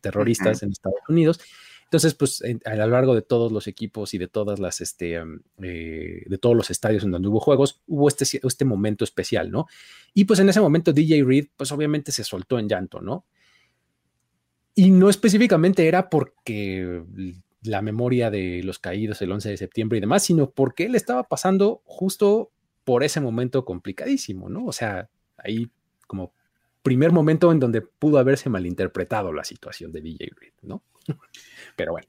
terroristas 0.01 0.63
en 0.63 0.71
Estados 0.71 0.99
Unidos. 1.07 1.39
Entonces, 1.83 2.15
pues 2.15 2.43
a 2.65 2.75
lo 2.75 2.87
largo 2.87 3.13
de 3.13 3.21
todos 3.21 3.51
los 3.51 3.67
equipos 3.67 4.15
y 4.15 4.17
de 4.17 4.27
todas 4.27 4.59
las, 4.59 4.81
este, 4.81 5.21
de 5.57 6.37
todos 6.41 6.55
los 6.55 6.71
estadios 6.71 7.03
en 7.03 7.11
donde 7.11 7.27
hubo 7.27 7.39
juegos, 7.39 7.83
hubo 7.87 8.07
este, 8.07 8.25
este 8.41 8.65
momento 8.65 9.03
especial, 9.03 9.51
¿no? 9.51 9.67
Y 10.13 10.25
pues 10.25 10.39
en 10.39 10.49
ese 10.49 10.59
momento 10.59 10.91
DJ 10.91 11.23
Reed, 11.23 11.47
pues 11.55 11.71
obviamente 11.71 12.11
se 12.11 12.23
soltó 12.23 12.57
en 12.57 12.67
llanto, 12.67 13.01
¿no? 13.01 13.25
Y 14.73 14.89
no 14.89 15.09
específicamente 15.09 15.87
era 15.87 16.09
porque 16.09 17.03
la 17.65 17.81
memoria 17.81 18.29
de 18.29 18.61
los 18.63 18.79
caídos 18.79 19.21
el 19.21 19.31
11 19.31 19.49
de 19.49 19.57
septiembre 19.57 19.97
y 19.97 20.01
demás, 20.01 20.23
sino 20.23 20.49
porque 20.49 20.85
él 20.85 20.95
estaba 20.95 21.23
pasando 21.23 21.81
justo 21.85 22.51
por 22.83 23.03
ese 23.03 23.19
momento 23.19 23.65
complicadísimo, 23.65 24.49
¿no? 24.49 24.65
O 24.65 24.71
sea, 24.71 25.09
ahí 25.37 25.69
como 26.07 26.33
primer 26.83 27.11
momento 27.11 27.51
en 27.51 27.59
donde 27.59 27.81
pudo 27.81 28.19
haberse 28.19 28.49
malinterpretado 28.49 29.33
la 29.33 29.43
situación 29.43 29.91
de 29.91 30.01
DJ 30.01 30.29
Reed, 30.39 30.53
¿no? 30.61 30.83
Pero 31.75 31.93
bueno, 31.93 32.07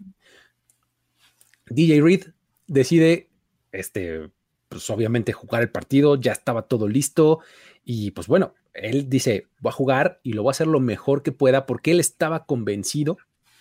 DJ 1.68 2.02
Reed 2.02 2.24
decide, 2.66 3.30
este, 3.72 4.30
pues 4.68 4.88
obviamente 4.90 5.32
jugar 5.32 5.62
el 5.62 5.70
partido, 5.70 6.20
ya 6.20 6.32
estaba 6.32 6.62
todo 6.62 6.88
listo 6.88 7.40
y 7.84 8.10
pues 8.10 8.26
bueno, 8.26 8.54
él 8.74 9.08
dice, 9.08 9.46
voy 9.60 9.70
a 9.70 9.72
jugar 9.72 10.20
y 10.22 10.34
lo 10.34 10.42
voy 10.42 10.50
a 10.50 10.52
hacer 10.52 10.66
lo 10.66 10.80
mejor 10.80 11.22
que 11.22 11.32
pueda 11.32 11.66
porque 11.66 11.92
él 11.92 12.00
estaba 12.00 12.44
convencido 12.44 13.16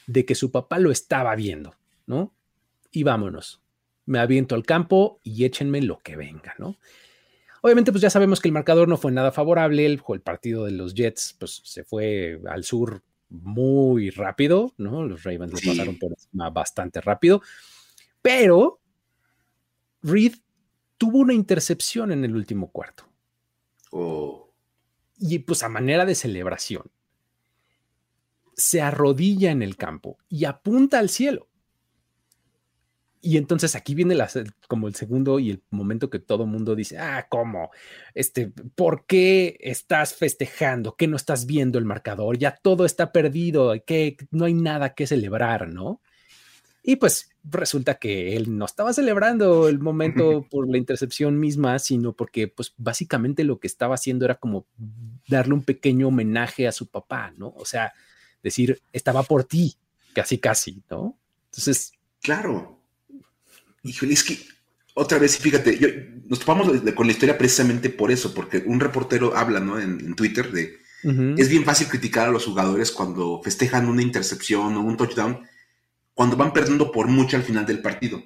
de 0.07 0.25
que 0.25 0.35
su 0.35 0.51
papá 0.51 0.79
lo 0.79 0.91
estaba 0.91 1.35
viendo. 1.35 1.75
¿No? 2.07 2.33
Y 2.91 3.03
vámonos. 3.03 3.61
Me 4.05 4.19
aviento 4.19 4.55
al 4.55 4.65
campo 4.65 5.19
y 5.23 5.45
échenme 5.45 5.81
lo 5.81 5.99
que 5.99 6.15
venga, 6.15 6.53
¿no? 6.59 6.77
Obviamente, 7.61 7.91
pues 7.91 8.01
ya 8.01 8.11
sabemos 8.11 8.39
que 8.39 8.47
el 8.47 8.53
marcador 8.53 8.87
no 8.87 8.97
fue 8.97 9.11
nada 9.11 9.31
favorable. 9.31 9.85
El, 9.85 10.01
el 10.07 10.21
partido 10.21 10.65
de 10.65 10.71
los 10.71 10.93
Jets, 10.93 11.35
pues 11.39 11.61
se 11.63 11.83
fue 11.83 12.39
al 12.47 12.63
sur 12.63 13.01
muy 13.29 14.11
rápido, 14.11 14.73
¿no? 14.77 15.03
Los 15.03 15.23
Ravens 15.23 15.53
lo 15.53 15.71
pasaron 15.71 15.97
por 15.97 16.11
encima 16.11 16.49
bastante 16.51 17.01
rápido. 17.01 17.41
Pero 18.21 18.79
Reed 20.03 20.35
tuvo 20.97 21.19
una 21.19 21.33
intercepción 21.33 22.11
en 22.11 22.23
el 22.23 22.35
último 22.35 22.71
cuarto. 22.71 23.09
Oh. 23.91 24.51
Y 25.17 25.39
pues 25.39 25.63
a 25.63 25.69
manera 25.69 26.05
de 26.05 26.15
celebración, 26.15 26.91
se 28.55 28.81
arrodilla 28.81 29.51
en 29.51 29.61
el 29.61 29.75
campo 29.75 30.17
y 30.29 30.45
apunta 30.45 30.99
al 30.99 31.09
cielo. 31.09 31.47
Y 33.25 33.37
entonces 33.37 33.75
aquí 33.75 33.95
viene 33.95 34.15
como 34.67 34.87
el 34.87 34.93
segundo 34.93 35.39
y 35.39 35.49
el 35.49 35.63
momento 35.71 36.11
que 36.11 36.19
todo 36.19 36.45
mundo 36.45 36.75
dice, 36.75 36.99
ah, 36.99 37.25
¿cómo? 37.27 37.71
Este, 38.13 38.51
¿por 38.75 39.07
qué 39.07 39.57
estás 39.61 40.13
festejando? 40.13 40.95
¿Qué 40.95 41.07
no 41.07 41.15
estás 41.15 41.47
viendo 41.47 41.79
el 41.79 41.85
marcador? 41.85 42.37
Ya 42.37 42.55
todo 42.55 42.85
está 42.85 43.11
perdido, 43.11 43.73
que 43.83 44.15
no 44.29 44.45
hay 44.45 44.53
nada 44.53 44.93
que 44.93 45.07
celebrar, 45.07 45.73
¿no? 45.73 46.01
Y 46.83 46.97
pues 46.97 47.31
resulta 47.43 47.95
que 47.95 48.35
él 48.35 48.55
no 48.55 48.65
estaba 48.65 48.93
celebrando 48.93 49.69
el 49.69 49.79
momento 49.89 50.45
por 50.47 50.69
la 50.69 50.77
intercepción 50.77 51.39
misma, 51.39 51.79
sino 51.79 52.13
porque 52.13 52.47
pues 52.47 52.75
básicamente 52.77 53.43
lo 53.43 53.59
que 53.59 53.65
estaba 53.65 53.95
haciendo 53.95 54.25
era 54.25 54.35
como 54.35 54.67
darle 55.27 55.55
un 55.55 55.63
pequeño 55.63 56.09
homenaje 56.09 56.67
a 56.67 56.71
su 56.71 56.85
papá, 56.85 57.33
¿no? 57.35 57.55
O 57.57 57.65
sea, 57.65 57.91
decir, 58.43 58.79
estaba 58.93 59.23
por 59.23 59.45
ti, 59.45 59.77
casi, 60.13 60.37
casi, 60.37 60.83
¿no? 60.91 61.17
Entonces... 61.47 61.91
Claro, 62.21 62.75
Híjole, 63.85 64.13
es 64.13 64.23
que 64.23 64.39
otra 64.95 65.19
vez, 65.19 65.37
fíjate, 65.37 65.77
yo, 65.77 65.87
nos 66.25 66.39
topamos 66.39 66.81
con 66.95 67.05
la 67.05 67.13
historia 67.13 67.37
precisamente 67.37 67.89
por 67.89 68.11
eso, 68.11 68.33
porque 68.33 68.63
un 68.65 68.79
reportero 68.79 69.37
habla, 69.37 69.59
¿no? 69.59 69.79
En, 69.79 70.15
Twitter 70.15 70.51
de, 70.51 70.79
es 71.37 71.49
bien 71.49 71.63
fácil 71.63 71.87
criticar 71.87 72.27
a 72.27 72.31
los 72.31 72.45
jugadores 72.45 72.91
cuando 72.91 73.41
festejan 73.43 73.87
una 73.87 74.01
intercepción 74.01 74.75
o 74.75 74.81
un 74.81 74.97
touchdown, 74.97 75.41
cuando 76.15 76.35
van 76.35 76.51
perdiendo 76.51 76.91
por 76.91 77.07
mucho 77.07 77.37
al 77.37 77.43
final 77.43 77.65
del 77.65 77.81
partido. 77.81 78.23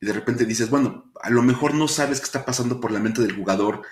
Y 0.00 0.06
de 0.06 0.12
repente 0.12 0.46
dices, 0.46 0.70
bueno, 0.70 1.12
a 1.20 1.28
lo 1.28 1.42
mejor 1.42 1.74
no 1.74 1.88
sabes 1.88 2.20
qué 2.20 2.26
está 2.26 2.46
pasando 2.46 2.80
por 2.80 2.90
la 2.90 3.00
mente 3.00 3.20
del 3.20 3.34
jugador, 3.34 3.82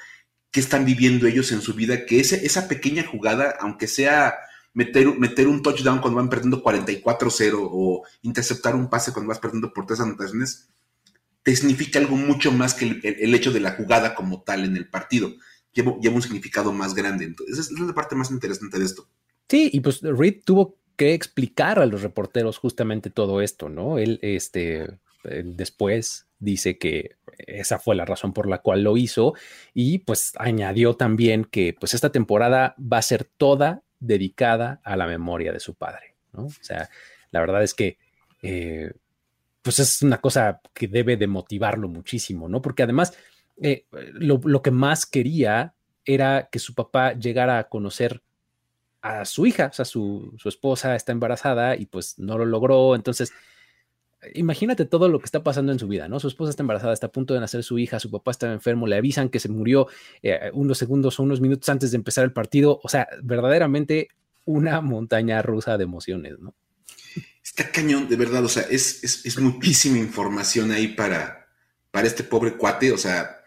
qué 0.50 0.60
están 0.60 0.86
viviendo 0.86 1.26
ellos 1.26 1.52
en 1.52 1.60
su 1.60 1.74
vida, 1.74 2.06
que 2.06 2.20
ese, 2.20 2.46
esa 2.46 2.66
pequeña 2.66 3.04
jugada, 3.04 3.56
aunque 3.60 3.88
sea 3.88 4.36
meter, 4.76 5.48
un 5.48 5.62
touchdown 5.62 6.00
cuando 6.00 6.18
van 6.18 6.28
perdiendo 6.28 6.62
44-0 6.62 7.54
o 7.58 8.02
interceptar 8.22 8.74
un 8.74 8.90
pase 8.90 9.12
cuando 9.12 9.30
vas 9.30 9.38
perdiendo 9.38 9.72
por 9.72 9.86
tres 9.86 10.00
anotaciones, 10.00 10.68
te 11.42 11.56
significa 11.56 11.98
algo 11.98 12.14
mucho 12.16 12.52
más 12.52 12.74
que 12.74 13.00
el, 13.02 13.34
hecho 13.34 13.52
de 13.52 13.60
la 13.60 13.72
jugada 13.72 14.14
como 14.14 14.42
tal 14.42 14.64
en 14.64 14.76
el 14.76 14.88
partido. 14.88 15.32
Lleva, 15.72 15.92
un 15.92 16.22
significado 16.22 16.72
más 16.72 16.94
grande. 16.94 17.24
Entonces, 17.24 17.58
esa 17.58 17.74
es 17.74 17.80
la 17.80 17.94
parte 17.94 18.16
más 18.16 18.30
interesante 18.30 18.78
de 18.78 18.84
esto. 18.84 19.08
Sí, 19.48 19.70
y 19.72 19.80
pues 19.80 20.02
Reed 20.02 20.42
tuvo 20.44 20.76
que 20.96 21.14
explicar 21.14 21.78
a 21.78 21.86
los 21.86 22.02
reporteros 22.02 22.58
justamente 22.58 23.10
todo 23.10 23.40
esto, 23.40 23.68
¿no? 23.70 23.98
Él, 23.98 24.18
este, 24.20 24.98
después 25.44 26.26
dice 26.38 26.76
que 26.76 27.16
esa 27.38 27.78
fue 27.78 27.96
la 27.96 28.04
razón 28.04 28.34
por 28.34 28.46
la 28.46 28.58
cual 28.58 28.82
lo 28.82 28.96
hizo 28.96 29.34
y 29.72 29.98
pues 29.98 30.32
añadió 30.36 30.96
también 30.96 31.44
que 31.44 31.74
pues 31.78 31.94
esta 31.94 32.12
temporada 32.12 32.74
va 32.80 32.98
a 32.98 33.02
ser 33.02 33.24
toda 33.24 33.84
dedicada 34.06 34.80
a 34.84 34.96
la 34.96 35.06
memoria 35.06 35.52
de 35.52 35.60
su 35.60 35.74
padre, 35.74 36.16
¿no? 36.32 36.46
O 36.46 36.62
sea, 36.62 36.88
la 37.30 37.40
verdad 37.40 37.62
es 37.62 37.74
que, 37.74 37.98
eh, 38.42 38.92
pues 39.62 39.78
es 39.80 40.02
una 40.02 40.18
cosa 40.18 40.60
que 40.72 40.88
debe 40.88 41.16
de 41.16 41.26
motivarlo 41.26 41.88
muchísimo, 41.88 42.48
¿no? 42.48 42.62
Porque 42.62 42.82
además, 42.82 43.16
eh, 43.60 43.86
lo, 44.12 44.62
que 44.62 44.70
más 44.70 45.06
quería 45.06 45.74
era 46.04 46.48
que 46.50 46.58
su 46.58 46.74
papá 46.74 47.14
llegara 47.14 47.58
a 47.58 47.68
conocer 47.68 48.22
a 49.02 49.24
su 49.24 49.46
hija, 49.46 49.68
o 49.68 49.72
sea, 49.72 49.84
su, 49.84 50.34
su 50.38 50.48
esposa 50.48 50.94
está 50.94 51.12
embarazada 51.12 51.76
y 51.76 51.86
pues 51.86 52.18
no 52.18 52.38
lo 52.38 52.44
logró, 52.44 52.94
entonces 52.94 53.32
imagínate 54.34 54.84
todo 54.84 55.08
lo 55.08 55.18
que 55.18 55.26
está 55.26 55.42
pasando 55.42 55.72
en 55.72 55.78
su 55.78 55.88
vida, 55.88 56.08
¿no? 56.08 56.20
Su 56.20 56.28
esposa 56.28 56.50
está 56.50 56.62
embarazada, 56.62 56.92
está 56.92 57.08
a 57.08 57.12
punto 57.12 57.34
de 57.34 57.40
nacer 57.40 57.62
su 57.62 57.78
hija, 57.78 58.00
su 58.00 58.10
papá 58.10 58.30
está 58.30 58.52
enfermo, 58.52 58.86
le 58.86 58.96
avisan 58.96 59.28
que 59.28 59.40
se 59.40 59.48
murió 59.48 59.88
eh, 60.22 60.50
unos 60.52 60.78
segundos 60.78 61.18
o 61.18 61.22
unos 61.22 61.40
minutos 61.40 61.68
antes 61.68 61.90
de 61.90 61.96
empezar 61.96 62.24
el 62.24 62.32
partido. 62.32 62.80
O 62.82 62.88
sea, 62.88 63.08
verdaderamente 63.22 64.08
una 64.44 64.80
montaña 64.80 65.42
rusa 65.42 65.76
de 65.76 65.84
emociones, 65.84 66.38
¿no? 66.38 66.54
Está 67.42 67.70
cañón, 67.70 68.08
de 68.08 68.16
verdad, 68.16 68.44
o 68.44 68.48
sea, 68.48 68.64
es, 68.68 69.04
es, 69.04 69.38
muchísima 69.38 69.98
información 69.98 70.72
ahí 70.72 70.88
para, 70.88 71.46
para 71.90 72.06
este 72.06 72.24
pobre 72.24 72.56
cuate, 72.56 72.90
o 72.90 72.98
sea, 72.98 73.40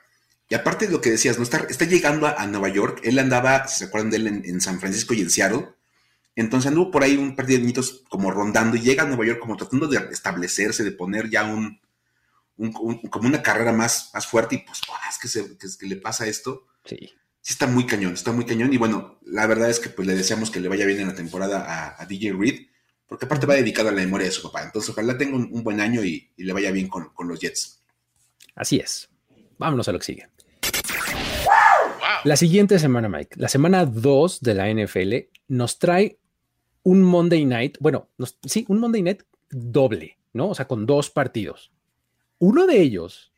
y 0.47 0.55
aparte 0.55 0.87
de 0.87 0.93
lo 0.93 1.01
que 1.01 1.11
decías, 1.11 1.37
¿no? 1.37 1.43
Está, 1.43 1.65
está 1.69 1.85
llegando 1.85 2.25
a, 2.25 2.47
Nueva 2.47 2.69
York, 2.69 3.01
él 3.03 3.19
andaba, 3.19 3.67
se 3.67 3.85
acuerdan 3.85 4.09
de 4.09 4.17
él, 4.17 4.27
en 4.45 4.61
San 4.61 4.79
Francisco 4.79 5.13
y 5.13 5.21
en 5.21 5.29
Seattle, 5.29 5.67
entonces 6.35 6.69
anduvo 6.69 6.91
por 6.91 7.03
ahí 7.03 7.17
un 7.17 7.35
par 7.35 7.45
de 7.45 7.55
añitos 7.55 8.03
como 8.09 8.31
rondando 8.31 8.77
y 8.77 8.81
llega 8.81 9.03
a 9.03 9.05
Nueva 9.05 9.25
York 9.25 9.39
como 9.39 9.57
tratando 9.57 9.87
de 9.87 9.97
establecerse, 10.11 10.83
de 10.83 10.91
poner 10.91 11.29
ya 11.29 11.45
un, 11.45 11.79
como 13.09 13.27
una 13.27 13.41
carrera 13.41 13.71
más, 13.71 14.11
más 14.13 14.27
fuerte 14.27 14.55
y 14.55 14.57
pues, 14.59 14.81
es 15.09 15.17
que, 15.19 15.27
se, 15.27 15.57
que, 15.57 15.87
le 15.87 15.95
pasa 15.97 16.27
esto. 16.27 16.67
Sí. 16.85 16.97
Sí 17.41 17.53
está 17.53 17.67
muy 17.67 17.85
cañón, 17.85 18.13
está 18.13 18.31
muy 18.31 18.45
cañón 18.45 18.73
y 18.73 18.77
bueno, 18.77 19.17
la 19.23 19.47
verdad 19.47 19.69
es 19.69 19.79
que 19.79 19.89
pues 19.89 20.07
le 20.07 20.13
deseamos 20.13 20.51
que 20.51 20.59
le 20.59 20.67
vaya 20.67 20.85
bien 20.85 20.99
en 20.99 21.07
la 21.07 21.15
temporada 21.15 21.95
a, 21.97 22.05
DJ 22.05 22.33
Reed, 22.33 22.67
porque 23.07 23.25
aparte 23.25 23.45
va 23.45 23.55
dedicado 23.55 23.89
a 23.89 23.91
la 23.93 24.01
memoria 24.01 24.27
de 24.27 24.31
su 24.31 24.43
papá. 24.43 24.63
Entonces 24.63 24.89
ojalá 24.89 25.17
tenga 25.17 25.37
un, 25.37 25.63
buen 25.63 25.79
año 25.79 26.03
y, 26.03 26.31
le 26.37 26.53
vaya 26.53 26.71
bien 26.71 26.89
con, 26.89 27.09
con 27.13 27.27
los 27.27 27.39
Jets. 27.39 27.81
Así 28.55 28.77
es. 28.77 29.09
Vámonos 29.57 29.87
a 29.87 29.93
lo 29.93 29.99
que 29.99 30.05
sigue. 30.05 30.29
La 32.25 32.35
siguiente 32.35 32.79
semana, 32.79 33.07
Mike, 33.09 33.35
la 33.39 33.47
semana 33.47 33.85
2 33.85 34.41
de 34.41 34.53
la 34.53 34.69
NFL, 34.73 35.15
nos 35.47 35.79
trae 35.79 36.19
un 36.83 37.01
Monday 37.01 37.45
Night, 37.45 37.77
bueno, 37.79 38.09
sí, 38.45 38.65
un 38.67 38.79
Monday 38.79 39.01
Night 39.01 39.23
doble, 39.49 40.17
¿no? 40.33 40.49
O 40.49 40.55
sea, 40.55 40.67
con 40.67 40.85
dos 40.85 41.09
partidos. 41.09 41.71
Uno 42.39 42.65
de 42.65 42.81
ellos 42.81 43.33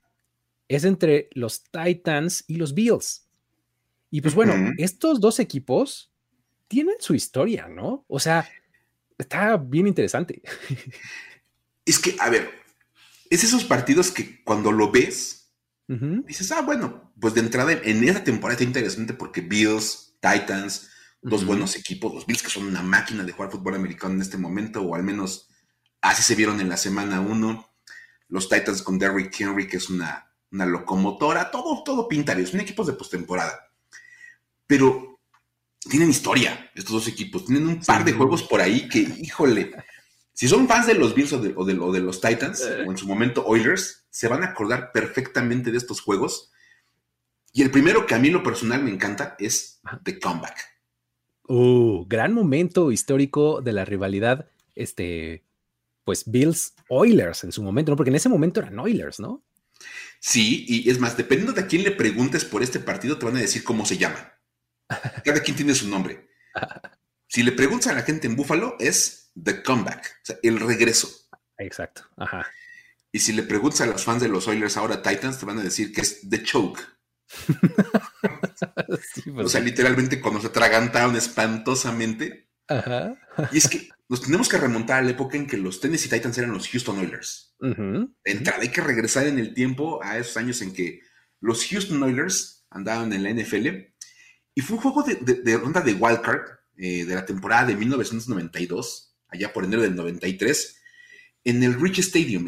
es 0.68 0.84
entre 0.84 1.30
los 1.34 1.64
Titans 1.64 2.44
y 2.48 2.56
los 2.56 2.74
Bills. 2.74 3.28
Y 4.10 4.22
pues 4.22 4.36
bueno, 4.36 4.74
estos 4.78 5.20
dos 5.20 5.40
equipos 5.40 6.12
tienen 6.68 6.96
su 7.00 7.14
historia, 7.14 7.68
¿no? 7.68 8.06
O 8.08 8.20
sea, 8.20 8.48
está 9.18 9.58
bien 9.58 9.88
interesante. 9.88 10.42
Es 11.84 11.98
que, 11.98 12.16
a 12.20 12.30
ver, 12.30 12.48
es 13.32 13.44
esos 13.44 13.64
partidos 13.64 14.12
que 14.12 14.44
cuando 14.44 14.72
lo 14.72 14.92
ves, 14.92 15.41
dices, 16.26 16.52
ah, 16.52 16.62
bueno, 16.62 17.12
pues 17.20 17.34
de 17.34 17.42
entrada 17.42 17.74
en 17.74 18.04
esa 18.04 18.24
temporada 18.24 18.54
está 18.54 18.64
interesante 18.64 19.14
porque 19.14 19.42
Bills, 19.42 20.16
Titans, 20.22 20.90
dos 21.22 21.46
buenos 21.46 21.76
equipos, 21.76 22.14
los 22.14 22.26
Bills 22.26 22.42
que 22.42 22.50
son 22.50 22.66
una 22.66 22.82
máquina 22.82 23.24
de 23.24 23.32
jugar 23.32 23.52
fútbol 23.52 23.76
americano 23.76 24.16
en 24.16 24.22
este 24.22 24.38
momento, 24.38 24.82
o 24.82 24.96
al 24.96 25.04
menos 25.04 25.50
así 26.00 26.24
se 26.24 26.36
vieron 26.36 26.62
en 26.62 26.70
la 26.70 26.78
semana 26.78 27.20
uno. 27.22 27.68
Los 28.30 28.48
Titans 28.48 28.82
con 28.82 28.98
Derrick 28.98 29.38
Henry, 29.40 29.68
que 29.68 29.78
es 29.78 29.90
una, 29.90 30.32
una 30.52 30.66
locomotora, 30.66 31.52
todo, 31.52 31.84
todo 31.84 32.08
son 32.46 32.60
equipos 32.62 32.88
de 32.88 32.94
postemporada. 32.94 33.70
Pero 34.66 35.20
tienen 35.90 36.10
historia 36.10 36.72
estos 36.76 36.94
dos 36.94 37.08
equipos, 37.08 37.46
tienen 37.46 37.68
un 37.68 37.82
par 37.82 38.06
de 38.06 38.14
juegos 38.14 38.44
por 38.44 38.62
ahí 38.62 38.88
que, 38.88 39.00
híjole, 39.00 39.74
si 40.42 40.48
son 40.48 40.68
fans 40.68 40.88
de 40.88 40.96
los 40.96 41.14
Bills 41.14 41.34
o 41.34 41.40
de, 41.40 41.54
o 41.56 41.92
de 41.92 42.00
los 42.00 42.20
Titans, 42.20 42.64
o 42.64 42.90
en 42.90 42.98
su 42.98 43.06
momento 43.06 43.46
Oilers, 43.46 44.08
se 44.10 44.28
van 44.28 44.42
a 44.42 44.48
acordar 44.48 44.92
perfectamente 44.92 45.70
de 45.70 45.78
estos 45.78 46.02
juegos. 46.02 46.52
Y 47.54 47.62
el 47.62 47.70
primero 47.70 48.08
que 48.08 48.16
a 48.16 48.18
mí 48.18 48.32
lo 48.32 48.42
personal 48.42 48.84
me 48.84 48.90
encanta 48.90 49.36
es 49.38 49.82
The 50.04 50.18
Comeback. 50.18 50.58
Uh, 51.48 52.08
gran 52.08 52.34
momento 52.34 52.92
histórico 52.92 53.62
de 53.62 53.72
la 53.72 53.86
rivalidad, 53.86 54.50
este, 54.74 55.44
pues 56.06 56.24
Bills 56.26 56.74
Oilers 56.90 57.44
en 57.44 57.52
su 57.52 57.62
momento, 57.62 57.92
¿no? 57.92 57.96
Porque 57.96 58.10
en 58.10 58.16
ese 58.16 58.28
momento 58.28 58.62
eran 58.62 58.80
Oilers, 58.80 59.20
¿no? 59.20 59.44
Sí, 60.20 60.66
y 60.68 60.90
es 60.90 60.98
más, 60.98 61.18
dependiendo 61.18 61.54
de 61.54 61.62
a 61.62 61.68
quién 61.68 61.84
le 61.84 61.92
preguntes 61.92 62.46
por 62.46 62.64
este 62.64 62.80
partido, 62.80 63.20
te 63.20 63.28
van 63.28 63.38
a 63.38 63.42
decir 63.42 63.64
cómo 63.64 63.86
se 63.86 64.00
llama. 64.00 64.34
Cada 65.24 65.44
quien 65.44 65.56
tiene 65.56 65.76
su 65.76 65.88
nombre. 65.88 66.30
Si 67.28 67.44
le 67.44 67.54
preguntas 67.54 67.88
a 67.88 67.96
la 67.96 68.02
gente 68.02 68.28
en 68.28 68.36
Buffalo, 68.36 68.76
es 68.78 69.21
The 69.42 69.64
Comeback, 69.64 70.06
o 70.06 70.26
sea, 70.26 70.38
el 70.44 70.60
regreso. 70.60 71.10
Exacto. 71.58 72.04
Ajá. 72.18 72.46
Y 73.12 73.20
si 73.20 73.34
le 73.34 73.44
preguntas 73.44 73.82
a 73.82 73.86
los 73.86 74.04
fans 74.04 74.22
de 74.22 74.30
los 74.30 74.48
Oilers 74.48 74.78
ahora 74.78 75.02
Titans, 75.02 75.40
te 75.40 75.46
van 75.46 75.60
a 75.60 75.64
decir 75.64 75.92
que 75.92 76.02
es 76.02 76.30
The 76.30 76.44
Choke. 76.44 76.82
o 79.38 79.48
sea, 79.48 79.62
literalmente 79.62 80.20
cuando 80.20 80.42
se 80.42 80.48
atragantaron 80.48 81.16
espantosamente. 81.16 82.50
y 83.52 83.58
es 83.58 83.68
que 83.68 83.90
nos 84.08 84.22
tenemos 84.22 84.50
que 84.50 84.58
remontar 84.58 85.00
a 85.00 85.02
la 85.04 85.12
época 85.12 85.38
en 85.38 85.48
que 85.48 85.58
los 85.58 85.80
Tennessee 85.80 86.10
Titans 86.10 86.38
eran 86.38 86.52
los 86.52 86.68
Houston 86.70 87.00
Oilers. 87.00 87.56
hay 88.24 88.70
que 88.70 88.82
regresar 88.82 89.28
en 89.28 89.40
el 89.40 89.54
tiempo 89.54 90.04
a 90.04 90.18
esos 90.18 90.38
años 90.38 90.62
en 90.62 90.74
que 90.74 91.02
los 91.40 91.66
Houston 91.68 92.02
Oilers 92.04 92.66
andaban 92.70 93.12
en 93.14 93.24
la 93.24 93.32
NFL. 93.32 93.68
Y 94.54 94.62
fue 94.62 94.78
un 94.78 94.84
juego 94.84 95.04
de, 95.04 95.58
ronda 95.58 95.82
de 95.82 95.94
wildcard 95.94 96.42
eh, 96.78 97.06
de 97.06 97.16
la 97.16 97.26
temporada 97.26 97.68
de 97.68 97.76
1992, 97.76 99.11
allá 99.32 99.52
por 99.54 99.64
enero 99.64 99.82
del 99.82 99.96
93, 99.96 100.78
en 101.44 101.64
el 101.64 101.80
Rich 101.80 102.00
Stadium, 102.00 102.46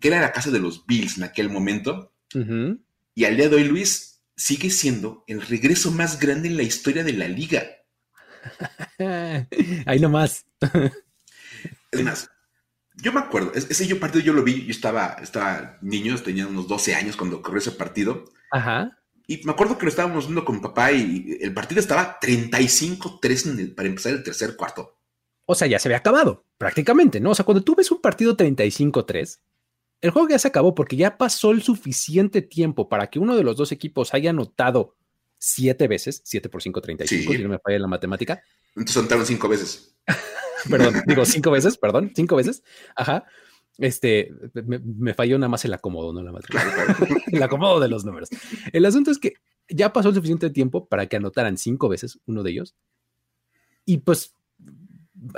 que 0.00 0.08
era 0.08 0.20
la 0.20 0.32
casa 0.32 0.50
de 0.50 0.58
los 0.58 0.86
Bills 0.86 1.18
en 1.18 1.24
aquel 1.24 1.50
momento. 1.50 2.12
Y 3.14 3.24
al 3.24 3.36
día 3.36 3.48
de 3.48 3.56
hoy, 3.56 3.64
Luis, 3.64 4.22
sigue 4.36 4.70
siendo 4.70 5.24
el 5.26 5.40
regreso 5.40 5.90
más 5.90 6.18
grande 6.18 6.48
en 6.48 6.56
la 6.56 6.62
historia 6.62 7.04
de 7.04 7.12
la 7.12 7.28
liga. 7.28 7.64
Ahí 9.86 10.00
nomás. 10.00 10.44
es 11.90 12.02
más, 12.02 12.28
yo 12.96 13.12
me 13.12 13.20
acuerdo, 13.20 13.52
ese 13.54 13.86
yo 13.86 14.00
partido 14.00 14.24
yo 14.24 14.32
lo 14.32 14.42
vi, 14.42 14.64
yo 14.64 14.70
estaba, 14.70 15.16
estaba 15.22 15.78
niño, 15.82 16.16
tenía 16.18 16.46
unos 16.46 16.66
12 16.66 16.94
años 16.94 17.16
cuando 17.16 17.38
ocurrió 17.38 17.58
ese 17.58 17.72
partido. 17.72 18.24
Ajá. 18.50 18.98
Y 19.26 19.44
me 19.44 19.52
acuerdo 19.52 19.76
que 19.76 19.84
lo 19.84 19.90
estábamos 19.90 20.26
viendo 20.26 20.44
con 20.44 20.60
papá 20.60 20.92
y 20.92 21.38
el 21.40 21.52
partido 21.52 21.80
estaba 21.80 22.18
35-3 22.20 23.74
para 23.74 23.88
empezar 23.88 24.12
el 24.12 24.22
tercer 24.22 24.56
cuarto. 24.56 24.95
O 25.46 25.54
sea, 25.54 25.68
ya 25.68 25.78
se 25.78 25.88
había 25.88 25.98
acabado, 25.98 26.44
prácticamente, 26.58 27.20
¿no? 27.20 27.30
O 27.30 27.34
sea, 27.34 27.44
cuando 27.44 27.62
tú 27.62 27.74
ves 27.74 27.90
un 27.90 28.00
partido 28.00 28.36
35-3, 28.36 29.38
el 30.00 30.10
juego 30.10 30.28
ya 30.28 30.38
se 30.38 30.48
acabó 30.48 30.74
porque 30.74 30.96
ya 30.96 31.16
pasó 31.16 31.52
el 31.52 31.62
suficiente 31.62 32.42
tiempo 32.42 32.88
para 32.88 33.08
que 33.08 33.18
uno 33.18 33.36
de 33.36 33.44
los 33.44 33.56
dos 33.56 33.72
equipos 33.72 34.12
haya 34.12 34.30
anotado 34.30 34.94
siete 35.38 35.88
veces, 35.88 36.20
siete 36.24 36.48
por 36.48 36.62
cinco, 36.62 36.80
35, 36.80 37.32
si 37.32 37.42
no 37.42 37.48
me 37.48 37.58
falla 37.58 37.78
la 37.78 37.86
matemática. 37.86 38.42
Entonces 38.74 38.96
anotaron 38.98 39.26
cinco 39.26 39.48
veces. 39.48 39.96
perdón, 40.70 40.94
digo 41.06 41.24
cinco 41.24 41.50
veces, 41.50 41.78
perdón, 41.78 42.12
cinco 42.14 42.36
veces. 42.36 42.62
Ajá. 42.94 43.24
Este, 43.78 44.32
me, 44.54 45.12
falló 45.12 45.38
nada 45.38 45.50
más 45.50 45.64
el 45.64 45.74
acomodo, 45.74 46.12
no 46.12 46.22
la 46.22 46.32
matemática. 46.32 46.96
el 47.32 47.42
acomodo 47.42 47.80
de 47.80 47.88
los 47.88 48.04
números. 48.04 48.30
El 48.72 48.84
asunto 48.86 49.10
es 49.10 49.18
que 49.18 49.34
ya 49.68 49.92
pasó 49.92 50.08
el 50.08 50.14
suficiente 50.14 50.50
tiempo 50.50 50.86
para 50.86 51.06
que 51.06 51.16
anotaran 51.16 51.58
cinco 51.58 51.88
veces 51.88 52.18
uno 52.26 52.42
de 52.42 52.52
ellos. 52.52 52.74
Y 53.84 53.98
pues 53.98 54.35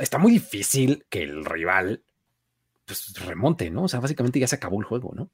está 0.00 0.18
muy 0.18 0.32
difícil 0.32 1.04
que 1.08 1.22
el 1.22 1.44
rival 1.44 2.02
pues 2.84 3.12
remonte, 3.26 3.70
¿no? 3.70 3.84
O 3.84 3.88
sea, 3.88 4.00
básicamente 4.00 4.40
ya 4.40 4.46
se 4.46 4.56
acabó 4.56 4.80
el 4.80 4.86
juego, 4.86 5.12
¿no? 5.14 5.30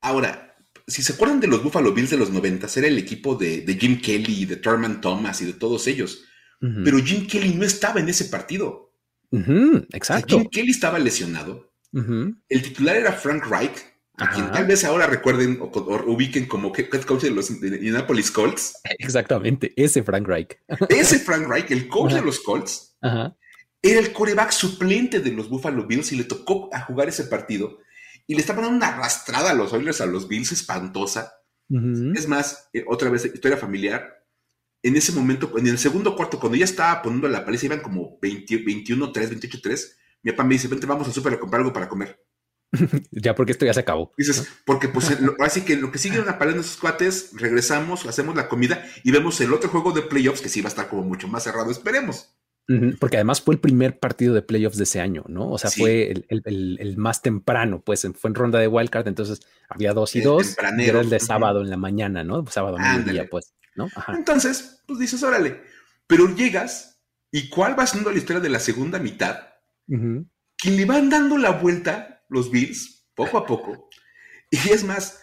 Ahora, 0.00 0.56
si 0.86 1.02
se 1.02 1.12
acuerdan 1.12 1.40
de 1.40 1.46
los 1.46 1.62
Buffalo 1.62 1.92
Bills 1.92 2.10
de 2.10 2.16
los 2.16 2.30
90, 2.30 2.66
era 2.76 2.88
el 2.88 2.98
equipo 2.98 3.36
de, 3.36 3.64
Jim 3.78 4.00
Kelly, 4.00 4.44
de 4.44 4.56
Thurman 4.56 5.00
Thomas 5.00 5.40
y 5.40 5.46
de 5.46 5.52
todos 5.52 5.86
ellos. 5.86 6.24
Pero 6.60 6.98
Jim 6.98 7.26
Kelly 7.26 7.54
no 7.54 7.64
estaba 7.64 7.98
en 7.98 8.08
ese 8.08 8.26
partido. 8.26 8.94
exacto. 9.32 10.38
Jim 10.38 10.48
Kelly 10.48 10.70
estaba 10.70 10.98
lesionado. 10.98 11.72
El 11.92 12.62
titular 12.62 12.96
era 12.96 13.12
Frank 13.12 13.46
Reich, 13.46 13.76
a 14.18 14.30
quien 14.30 14.50
tal 14.52 14.66
vez 14.66 14.84
ahora 14.84 15.06
recuerden 15.06 15.58
o, 15.60 15.70
ubiquen 16.06 16.46
como 16.46 16.72
head 16.76 17.02
coach 17.02 17.22
de 17.22 17.30
los 17.30 17.50
Indianapolis 17.50 18.30
Colts. 18.30 18.74
Exactamente, 18.98 19.72
ese 19.76 20.02
Frank 20.02 20.26
Reich. 20.26 20.58
ese 20.88 21.18
Frank 21.18 21.48
Reich, 21.48 21.70
el 21.70 21.88
coach 21.88 22.12
de 22.12 22.22
los 22.22 22.40
Colts, 22.40 22.96
Ajá 23.00 23.36
era 23.82 23.98
el 23.98 24.12
coreback 24.12 24.52
suplente 24.52 25.18
de 25.18 25.32
los 25.32 25.48
Buffalo 25.48 25.86
Bills 25.86 26.12
y 26.12 26.16
le 26.16 26.24
tocó 26.24 26.70
a 26.72 26.80
jugar 26.80 27.08
ese 27.08 27.24
partido 27.24 27.80
y 28.28 28.34
le 28.34 28.40
estaban 28.40 28.62
dando 28.62 28.76
una 28.76 28.94
arrastrada 28.94 29.50
a 29.50 29.54
los 29.54 29.72
Oilers, 29.72 30.00
a 30.00 30.06
los 30.06 30.28
Bills, 30.28 30.52
espantosa. 30.52 31.34
Es 32.14 32.28
más, 32.28 32.68
eh, 32.74 32.84
otra 32.86 33.08
vez, 33.08 33.24
historia 33.24 33.56
familiar. 33.56 34.24
En 34.82 34.94
ese 34.94 35.10
momento, 35.12 35.50
en 35.56 35.66
el 35.66 35.78
segundo 35.78 36.14
cuarto, 36.14 36.38
cuando 36.38 36.56
ya 36.56 36.66
estaba 36.66 37.00
poniendo 37.00 37.28
la 37.28 37.44
paliza, 37.44 37.66
iban 37.66 37.80
como 37.80 38.20
21-3, 38.20 39.12
28-3. 39.12 39.96
Mi 40.22 40.32
papá 40.32 40.44
me 40.44 40.54
dice: 40.54 40.68
Vente, 40.68 40.86
vamos 40.86 41.08
a 41.08 41.12
súper 41.12 41.34
a 41.34 41.40
comprar 41.40 41.60
algo 41.60 41.72
para 41.72 41.88
comer. 41.88 42.20
ya 43.10 43.34
porque 43.34 43.52
esto 43.52 43.66
ya 43.66 43.74
se 43.74 43.80
acabó. 43.80 44.12
Dices, 44.16 44.48
porque 44.64 44.88
pues 44.88 45.16
así 45.40 45.62
que 45.62 45.76
lo 45.76 45.92
que 45.92 45.98
sigue 45.98 46.20
una 46.20 46.38
paleta 46.38 46.58
de 46.58 46.64
esos 46.64 46.76
cuates, 46.76 47.30
regresamos, 47.34 48.06
hacemos 48.06 48.34
la 48.34 48.48
comida 48.48 48.84
y 49.04 49.10
vemos 49.10 49.40
el 49.40 49.52
otro 49.52 49.68
juego 49.68 49.92
de 49.92 50.02
playoffs 50.02 50.40
que 50.40 50.48
sí 50.48 50.60
va 50.60 50.68
a 50.68 50.70
estar 50.70 50.88
como 50.88 51.02
mucho 51.02 51.28
más 51.28 51.44
cerrado, 51.44 51.70
esperemos. 51.70 52.34
Porque 53.00 53.16
además 53.16 53.42
fue 53.42 53.56
el 53.56 53.60
primer 53.60 53.98
partido 53.98 54.34
de 54.34 54.40
playoffs 54.40 54.78
de 54.78 54.84
ese 54.84 55.00
año, 55.00 55.24
¿no? 55.28 55.50
O 55.50 55.58
sea, 55.58 55.70
fue 55.70 56.14
el, 56.28 56.94
más 56.96 57.20
temprano, 57.20 57.82
pues 57.84 58.06
fue 58.14 58.30
en 58.30 58.34
ronda 58.34 58.58
de 58.60 58.68
wildcard, 58.68 59.08
entonces 59.08 59.40
había 59.68 59.92
dos 59.92 60.14
y 60.16 60.20
dos, 60.20 60.56
y 60.78 60.82
era 60.84 61.00
el 61.00 61.10
de 61.10 61.20
sábado 61.20 61.60
en 61.60 61.68
la 61.68 61.76
mañana, 61.76 62.24
¿no? 62.24 62.46
Sábado 62.46 62.78
en 62.78 63.04
día, 63.04 63.28
pues, 63.28 63.52
¿no? 63.74 63.88
Entonces, 64.08 64.82
pues 64.86 65.00
dices, 65.00 65.22
órale, 65.22 65.60
pero 66.06 66.34
llegas 66.34 67.02
y 67.30 67.48
cuál 67.48 67.78
va 67.78 67.86
siendo 67.86 68.10
la 68.10 68.18
historia 68.18 68.40
de 68.40 68.48
la 68.48 68.60
segunda 68.60 68.98
mitad, 68.98 69.40
que 69.86 70.70
le 70.70 70.84
van 70.86 71.10
dando 71.10 71.36
la 71.36 71.50
vuelta 71.50 72.21
los 72.32 72.50
Bills, 72.50 73.06
poco 73.14 73.38
a 73.38 73.46
poco, 73.46 73.88
y 74.50 74.70
es 74.70 74.84
más, 74.84 75.22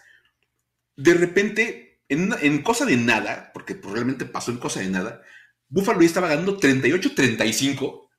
de 0.95 1.13
repente, 1.13 2.01
en, 2.09 2.33
en 2.41 2.61
cosa 2.63 2.85
de 2.85 2.97
nada, 2.97 3.51
porque 3.53 3.75
pues, 3.75 3.93
realmente 3.93 4.25
pasó 4.25 4.51
en 4.51 4.57
cosa 4.57 4.79
de 4.79 4.89
nada, 4.89 5.21
Buffalo 5.67 6.01
estaba 6.01 6.27
ganando 6.27 6.59
38-35 6.59 8.09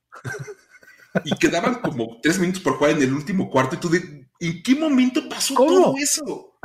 y 1.25 1.37
quedaban 1.37 1.77
como 1.77 2.21
tres 2.23 2.39
minutos 2.39 2.63
por 2.63 2.75
jugar 2.75 2.93
en 2.93 3.03
el 3.03 3.13
último 3.13 3.51
cuarto. 3.51 3.75
Y 3.75 3.79
tú, 3.81 3.91
de, 3.91 4.29
¿en 4.39 4.63
qué 4.63 4.75
momento 4.77 5.29
pasó 5.29 5.55
todo 5.55 5.95
eso? 5.99 6.57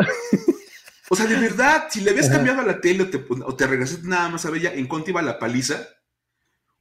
O 1.10 1.16
sea, 1.16 1.28
de 1.28 1.36
verdad, 1.36 1.88
si 1.90 2.02
le 2.02 2.12
habías 2.12 2.30
cambiado 2.30 2.62
a 2.62 2.66
la 2.66 2.82
tele 2.82 3.04
o 3.04 3.10
te, 3.10 3.18
o 3.18 3.56
regresaste 3.58 4.08
nada 4.08 4.30
más 4.30 4.46
a 4.46 4.50
ver 4.50 4.62
ya 4.62 4.74
en 4.74 4.88
cuánto 4.88 5.12
iba 5.12 5.22
la 5.22 5.38
paliza, 5.38 5.88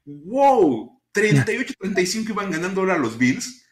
wow, 0.05 1.03
38-35 1.13 2.31
iban 2.31 2.51
ganando 2.51 2.81
ahora 2.81 2.97
los 2.97 3.19
Bills. 3.19 3.67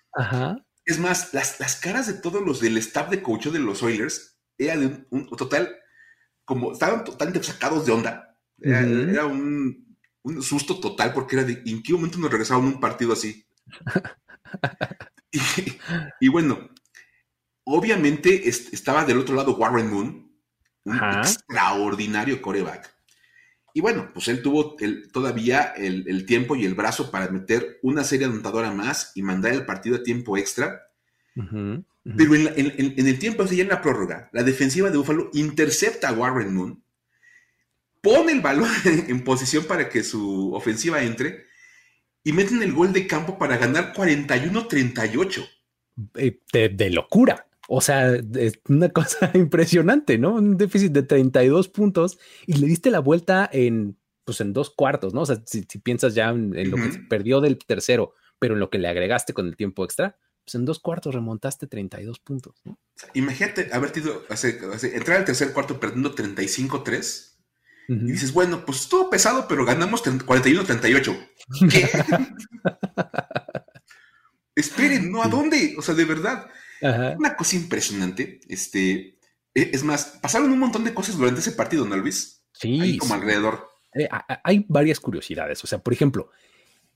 Es 0.85 0.99
más, 0.99 1.33
las, 1.33 1.61
las, 1.61 1.77
caras 1.77 2.07
de 2.07 2.15
todos 2.15 2.43
los 2.43 2.61
del 2.61 2.77
staff 2.79 3.11
de 3.11 3.23
coach 3.23 3.47
de 3.47 3.59
los 3.59 3.83
Oilers 3.83 4.39
eran 4.59 5.07
un, 5.11 5.29
total, 5.29 5.77
como 6.45 6.73
estaban 6.73 7.05
totalmente 7.05 7.43
sacados 7.43 7.87
de 7.87 7.93
onda. 7.93 8.37
era 8.59 9.27
un 9.27 9.93
un 10.23 10.43
susto 10.43 10.81
total 10.81 11.13
porque 11.13 11.37
era 11.37 11.45
de 11.45 11.63
en 11.67 11.83
qué 11.83 11.93
momento 11.93 12.19
nos 12.19 12.31
regresaban 12.31 12.65
un 12.65 12.81
partido 12.81 13.13
así. 13.13 13.47
y, 16.21 16.29
bueno, 16.29 16.71
obviamente 17.65 18.49
estaba 18.49 19.05
del 19.05 19.19
otro 19.19 19.35
lado 19.35 19.57
Warren 19.57 19.91
Moon, 19.91 20.33
un 20.85 20.97
extraordinario 20.97 22.41
coreback. 22.41 22.92
Y 23.75 23.81
bueno, 23.81 24.11
pues 24.13 24.29
él 24.29 24.43
tuvo 24.43 24.77
todavía 25.13 25.73
el, 25.77 26.27
tiempo 26.27 26.57
y 26.57 26.65
el 26.65 26.75
brazo 26.75 27.11
para 27.11 27.29
meter 27.29 27.79
una 27.83 28.05
serie 28.05 28.27
anotadora 28.27 28.71
más 28.71 29.13
y 29.15 29.23
mandar 29.23 29.53
el 29.53 29.65
partido 29.65 29.97
a 29.97 30.03
tiempo 30.03 30.37
extra. 30.37 30.83
Pero 31.35 32.35
en, 32.35 33.07
el 33.07 33.19
tiempo, 33.19 33.45
ya 33.47 33.63
en 33.63 33.69
la 33.69 33.81
prórroga, 33.81 34.29
la 34.33 34.43
defensiva 34.43 34.91
de 34.91 34.99
Buffalo 34.99 35.31
intercepta 35.33 36.09
a 36.09 36.13
Warren 36.13 36.55
Moon, 36.55 36.83
pone 38.03 38.33
el 38.33 38.41
balón 38.41 38.69
en 38.85 39.25
posición 39.25 39.65
para 39.65 39.89
que 39.89 40.03
su 40.03 40.53
ofensiva 40.53 41.03
entre 41.03 41.47
y 42.25 42.33
meten 42.33 42.63
el 42.63 42.73
gol 42.73 42.93
de 42.93 43.07
campo 43.07 43.39
para 43.39 43.57
ganar 43.57 43.93
41-38. 43.95 45.49
Eh, 46.15 46.41
de, 46.53 46.91
locura. 46.91 47.47
O 47.69 47.81
sea, 47.81 48.13
es 48.15 48.61
una 48.69 48.89
cosa 48.93 49.31
impresionante, 49.35 50.19
¿no? 50.19 50.35
Un 50.35 50.57
déficit 50.57 50.93
de 50.93 51.03
32 51.03 51.69
puntos 51.69 52.19
y 52.47 52.55
le 52.55 52.67
diste 52.67 52.91
la 52.91 53.01
vuelta 53.01 53.49
en, 53.53 53.99
pues 54.25 54.41
en 54.41 54.53
dos 54.53 54.71
cuartos, 54.71 55.15
¿no? 55.15 55.23
O 55.23 55.27
sea, 55.27 55.43
si, 55.47 55.63
piensas 55.79 56.15
ya 56.15 56.31
en, 56.31 56.71
lo 56.71 56.77
que 56.77 56.93
se 56.93 56.99
perdió 57.01 57.41
del 57.41 57.59
tercero, 57.59 58.15
pero 58.39 58.55
en 58.55 58.61
lo 58.61 58.71
que 58.71 58.79
le 58.79 58.89
agregaste 58.89 59.33
con 59.33 59.47
el 59.47 59.57
tiempo 59.57 59.85
extra, 59.85 60.17
pues 60.45 60.55
en 60.57 60.65
dos 60.65 60.81
cuartos 60.81 61.15
remontaste 61.15 61.67
32 61.67 62.19
puntos, 62.19 62.61
¿no? 62.65 62.79
Imagínate 63.15 63.69
haber 63.73 63.91
tenido, 63.91 64.25
entrar 64.95 65.19
al 65.19 65.25
tercer 65.25 65.53
cuarto 65.53 65.79
perdiendo 65.79 66.15
35-3 66.15 67.33
y 67.89 68.13
dices, 68.13 68.33
bueno, 68.33 68.65
pues 68.65 68.81
estuvo 68.83 69.11
pesado, 69.11 69.47
pero 69.49 69.65
ganamos 69.65 70.03
41-38. 70.05 71.29
¿Qué? 71.71 71.89
Esperen, 74.55 75.11
¿no? 75.11 75.23
¿A 75.23 75.29
dónde? 75.29 75.75
O 75.77 75.83
sea, 75.83 75.95
de 75.95 76.05
verdad. 76.05 76.47
Una 76.83 77.37
cosa 77.37 77.57
impresionante. 77.57 78.41
Este, 78.49 79.19
e, 79.55 79.71
es 79.73 79.85
más, 79.85 80.19
pasaron 80.21 80.51
un 80.51 80.59
montón 80.59 80.85
de 80.85 80.95
cosas 80.95 81.17
durante 81.17 81.41
ese 81.41 81.53
partido, 81.53 81.85
¿no, 81.85 81.97
Luis? 81.97 82.45
Sí. 82.53 82.99
como 82.99 83.15
alrededor. 83.15 83.69
Eh, 83.95 84.09
hay 84.45 84.65
varias 84.69 85.01
curiosidades. 85.01 85.63
O 85.65 85.67
sea, 85.67 85.79
por 85.79 85.93
ejemplo, 85.93 86.31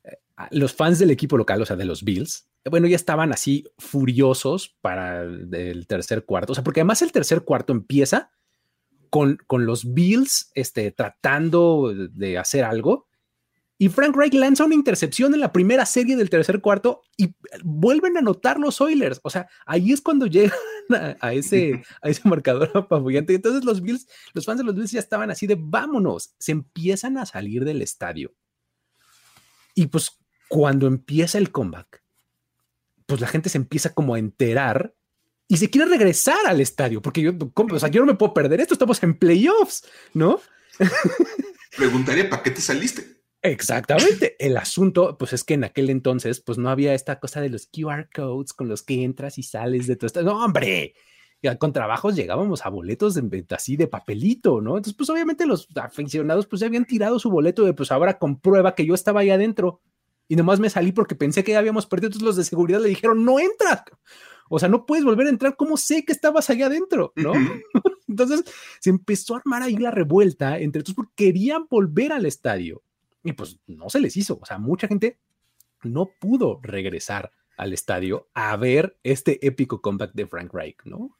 eh, 0.05 0.19
los 0.51 0.75
fans 0.75 0.99
del 0.99 1.11
equipo 1.11 1.37
local, 1.37 1.63
o 1.63 1.67
sea, 1.67 1.77
de 1.77 1.85
los 1.85 2.05
Bills, 2.05 2.49
bueno, 2.71 2.89
ya 2.89 2.97
estaban 2.97 3.33
así 3.33 3.65
furiosos 3.79 4.77
para 4.81 5.23
el 5.23 5.87
tercer 5.87 6.25
cuarto. 6.25 6.53
O 6.53 6.55
sea, 6.55 6.65
porque 6.65 6.81
además 6.81 7.03
el 7.03 7.13
tercer 7.13 7.43
cuarto 7.43 7.73
empieza 7.73 8.31
con, 9.11 9.39
con 9.47 9.67
los 9.67 9.95
Bills 9.95 10.51
este, 10.55 10.91
tratando 10.91 11.93
de 11.95 12.39
hacer 12.39 12.65
algo 12.65 13.07
y 13.79 13.89
Frank 13.91 14.17
Reich 14.17 14.33
lanza 14.33 14.65
una 14.65 14.75
intercepción 14.75 15.35
en 15.35 15.41
la 15.41 15.53
primera 15.53 15.85
serie 15.85 16.17
del 16.17 16.31
tercer 16.31 16.61
cuarto 16.61 17.03
y 17.17 17.35
vuelven 17.63 18.17
a 18.17 18.21
anotar 18.21 18.59
los 18.59 18.81
Oilers. 18.81 19.21
O 19.23 19.29
sea, 19.29 19.49
ahí 19.67 19.93
es 19.93 20.01
cuando 20.01 20.27
llegan 20.27 20.57
a, 21.21 21.35
ese, 21.35 21.83
a 22.03 22.09
ese 22.09 22.27
marcador 22.27 22.71
apabullante. 22.75 23.35
Entonces 23.35 23.65
los 23.65 23.83
Bills, 23.83 24.07
los 24.33 24.47
fans 24.47 24.59
de 24.59 24.65
los 24.65 24.75
Bills 24.75 24.93
ya 24.93 25.01
estaban 25.01 25.31
así 25.31 25.47
de 25.47 25.59
vámonos. 25.59 26.35
Se 26.39 26.53
empiezan 26.53 27.19
a 27.19 27.27
salir 27.27 27.65
del 27.65 27.83
estadio. 27.83 28.33
Y 29.75 29.87
pues 29.87 30.19
cuando 30.49 30.87
empieza 30.87 31.37
el 31.37 31.51
comeback, 31.53 32.03
pues 33.05 33.21
la 33.21 33.29
gente 33.29 33.51
se 33.51 33.59
empieza 33.59 33.93
como 33.93 34.15
a 34.15 34.19
enterar 34.19 34.95
y 35.49 35.59
se 35.59 35.69
quiere 35.69 35.89
regresar 35.89 36.47
al 36.47 36.61
estadio, 36.61 37.01
porque 37.01 37.21
yo, 37.21 37.33
o 37.55 37.79
sea, 37.79 37.89
yo 37.89 38.01
no 38.01 38.07
me 38.07 38.19
puedo 38.19 38.35
perder 38.35 38.61
esto, 38.61 38.75
estamos 38.75 39.01
en 39.05 39.17
playoffs, 39.17 39.85
¿no? 40.13 40.41
Preguntaría, 41.77 42.29
¿para 42.29 42.43
qué 42.43 42.51
te 42.51 42.61
saliste? 42.61 43.16
Exactamente. 43.47 44.37
El 44.39 44.57
asunto, 44.57 45.17
pues 45.19 45.33
es 45.33 45.45
que 45.45 45.55
en 45.55 45.65
aquel 45.65 45.91
entonces, 45.91 46.41
pues 46.41 46.59
no 46.59 46.69
había 46.69 46.95
esta 46.95 47.19
cosa 47.21 47.41
de 47.41 47.51
los 47.51 47.67
QR 47.67 48.09
codes 48.15 48.53
con 48.53 48.69
los 48.69 48.83
que 48.83 49.05
entras 49.05 49.39
y 49.39 49.43
sales 49.43 49.87
de 49.87 49.97
todo 49.97 50.07
esto. 50.07 50.23
No, 50.23 50.45
hombre, 50.45 50.95
con 51.59 51.73
trabajos 51.73 52.17
llegábamos 52.17 52.67
a 52.67 52.71
boletos 52.71 53.15
de, 53.15 53.47
así 53.51 53.77
de 53.77 53.87
papelito, 53.87 54.61
¿no? 54.61 54.77
Entonces, 54.77 54.95
pues 54.95 55.09
obviamente 55.11 55.47
los 55.47 55.69
aficionados, 55.77 56.47
pues 56.47 56.61
ya 56.61 56.67
habían 56.67 56.85
tirado 56.85 57.19
su 57.19 57.31
boleto 57.31 57.65
de, 57.65 57.73
pues 57.73 57.93
ahora 57.93 58.19
comprueba 58.19 58.75
que 58.75 58.87
yo 58.87 58.95
estaba 58.95 59.21
ahí 59.21 59.31
adentro. 59.31 59.81
Y 60.29 60.35
nomás 60.35 60.59
me 60.59 60.71
salí 60.71 60.91
porque 60.91 61.15
pensé 61.15 61.45
que 61.45 61.53
ya 61.53 61.61
habíamos 61.61 61.87
perdido. 61.87 62.09
Entonces 62.09 62.27
los 62.27 62.37
de 62.37 62.45
seguridad 62.45 62.81
le 62.81 62.89
dijeron, 62.89 63.25
no 63.25 63.39
entras. 63.39 63.85
O 64.49 64.59
sea, 64.59 64.69
no 64.69 64.87
puedes 64.87 65.05
volver 65.05 65.29
a 65.29 65.31
entrar. 65.31 65.57
¿Cómo 65.57 65.77
sé 65.77 66.05
que 66.05 66.13
estabas 66.13 66.51
allá 66.51 66.67
adentro? 66.67 67.13
¿No? 67.15 67.33
Entonces 68.09 68.45
se 68.81 68.91
empezó 68.91 69.35
a 69.35 69.39
armar 69.39 69.63
ahí 69.63 69.77
la 69.77 69.91
revuelta 69.91 70.59
entre 70.59 70.83
todos 70.83 70.95
porque 70.97 71.13
querían 71.27 71.67
volver 71.71 72.13
al 72.13 72.27
estadio. 72.27 72.83
Y 73.27 73.33
pues 73.33 73.59
no 73.67 73.89
se 73.91 74.01
les 74.01 74.17
hizo. 74.17 74.39
O 74.41 74.47
sea, 74.47 74.59
mucha 74.59 74.89
gente 74.89 75.19
no 75.83 76.11
pudo 76.21 76.61
regresar 76.63 77.33
al 77.57 77.73
estadio 77.73 78.29
a 78.35 78.57
ver 78.57 78.99
este 79.03 79.45
épico 79.47 79.81
comeback 79.81 80.13
de 80.15 80.27
Frank 80.27 80.53
Reich, 80.53 80.77
¿no? 80.85 81.17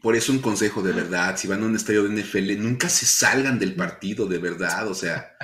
Por 0.00 0.16
eso 0.16 0.32
un 0.32 0.38
consejo 0.38 0.82
de 0.82 0.92
verdad, 0.92 1.36
si 1.36 1.46
van 1.46 1.62
a 1.62 1.66
un 1.66 1.76
estadio 1.76 2.04
de 2.04 2.22
NFL, 2.22 2.58
nunca 2.58 2.88
se 2.88 3.04
salgan 3.04 3.58
del 3.58 3.74
partido, 3.74 4.26
de 4.26 4.38
verdad, 4.38 4.88
o 4.88 4.94
sea, 4.94 5.36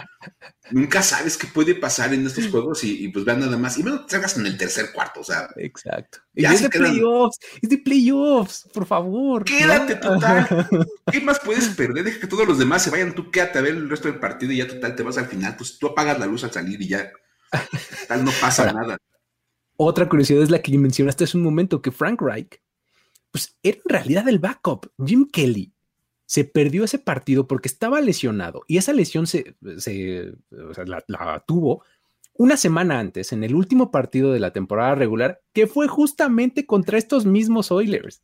nunca 0.70 1.02
sabes 1.02 1.36
qué 1.36 1.46
puede 1.46 1.74
pasar 1.74 2.14
en 2.14 2.26
estos 2.26 2.48
juegos 2.48 2.82
y, 2.82 3.08
pues 3.08 3.24
vean 3.26 3.40
nada 3.40 3.58
más, 3.58 3.76
y 3.76 3.82
menos 3.82 4.06
te 4.06 4.12
salgas 4.12 4.38
en 4.38 4.46
el 4.46 4.56
tercer 4.56 4.92
cuarto, 4.92 5.20
o 5.20 5.24
sea. 5.24 5.50
Exacto. 5.56 6.20
Y 6.34 6.46
es 6.46 6.62
de 6.62 6.70
playoffs, 6.70 7.38
es 7.60 7.68
de 7.68 7.78
playoffs, 7.78 8.68
por 8.72 8.86
favor. 8.86 9.44
Quédate 9.44 9.96
total. 9.96 10.46
¿Qué 11.12 11.20
más 11.20 11.38
puedes 11.40 11.68
perder? 11.68 12.04
Deja 12.04 12.20
que 12.20 12.26
todos 12.26 12.48
los 12.48 12.58
demás 12.58 12.82
se 12.82 12.90
vayan, 12.90 13.14
tú 13.14 13.30
quédate 13.30 13.58
a 13.58 13.62
ver 13.62 13.74
el 13.74 13.90
resto 13.90 14.08
del 14.08 14.18
partido 14.18 14.52
y 14.52 14.58
ya 14.58 14.66
total 14.66 14.96
te 14.96 15.02
vas 15.02 15.18
al 15.18 15.26
final, 15.26 15.54
pues 15.56 15.78
tú 15.78 15.88
apagas 15.88 16.18
la 16.18 16.26
luz 16.26 16.44
al 16.44 16.52
salir 16.52 16.80
y 16.80 16.88
ya, 16.88 17.12
tal 18.08 18.24
no 18.24 18.30
pasa 18.40 18.72
nada. 18.72 18.96
Otra 19.76 20.08
curiosidad 20.08 20.42
es 20.42 20.50
la 20.50 20.62
que 20.62 20.78
mencionaste 20.78 21.24
hace 21.24 21.36
un 21.36 21.42
momento, 21.42 21.82
que 21.82 21.90
Frank 21.90 22.22
Reich 22.22 22.58
pues 23.36 23.58
era 23.62 23.76
en 23.76 23.90
realidad 23.90 24.28
el 24.30 24.38
backup. 24.38 24.90
Jim 25.04 25.28
Kelly 25.30 25.74
se 26.24 26.44
perdió 26.44 26.84
ese 26.84 26.98
partido 26.98 27.46
porque 27.46 27.68
estaba 27.68 28.00
lesionado 28.00 28.62
y 28.66 28.78
esa 28.78 28.94
lesión 28.94 29.26
se, 29.26 29.56
la, 30.50 31.44
tuvo 31.46 31.84
una 32.32 32.56
semana 32.56 32.98
antes, 32.98 33.34
en 33.34 33.44
el 33.44 33.54
último 33.54 33.90
partido 33.90 34.32
de 34.32 34.40
la 34.40 34.54
temporada 34.54 34.94
regular, 34.94 35.42
que 35.52 35.66
fue 35.66 35.86
justamente 35.86 36.64
contra 36.64 36.96
estos 36.96 37.26
mismos 37.26 37.70
Oilers. 37.70 38.22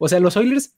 O 0.00 0.08
sea, 0.08 0.18
los 0.18 0.36
Oilers 0.36 0.74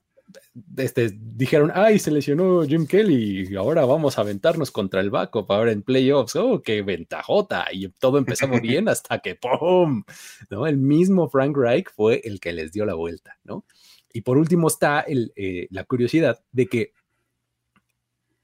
este, 0.77 1.13
dijeron, 1.19 1.71
ay, 1.75 1.99
se 1.99 2.11
lesionó 2.11 2.63
Jim 2.65 2.87
Kelly 2.87 3.49
y 3.51 3.57
ahora 3.57 3.85
vamos 3.85 4.19
a 4.19 4.23
aventarnos 4.23 4.71
contra 4.71 5.01
el 5.01 5.11
backup 5.11 5.51
ahora 5.51 5.73
en 5.73 5.83
playoffs. 5.83 6.37
Oh, 6.37 6.63
qué 6.63 6.83
ventajota. 6.83 7.67
Y 7.73 7.89
todo 7.89 8.19
empezó 8.19 8.49
muy 8.49 8.61
bien 8.61 8.89
hasta 8.89 9.19
que 9.19 9.37
¡pum! 9.37 10.05
¿no? 10.51 10.67
El 10.67 10.79
mismo 10.79 11.29
Frank 11.29 11.57
Reich 11.57 11.89
fue 11.95 12.21
el 12.25 12.41
que 12.41 12.53
les 12.53 12.73
dio 12.73 12.87
la 12.87 12.95
vuelta, 12.95 13.39
¿no? 13.45 13.65
Y 14.13 14.21
por 14.21 14.39
último 14.39 14.69
está 14.69 15.01
el, 15.01 15.33
eh, 15.35 15.67
la 15.71 15.85
curiosidad 15.85 16.41
de 16.53 16.67
que 16.67 16.93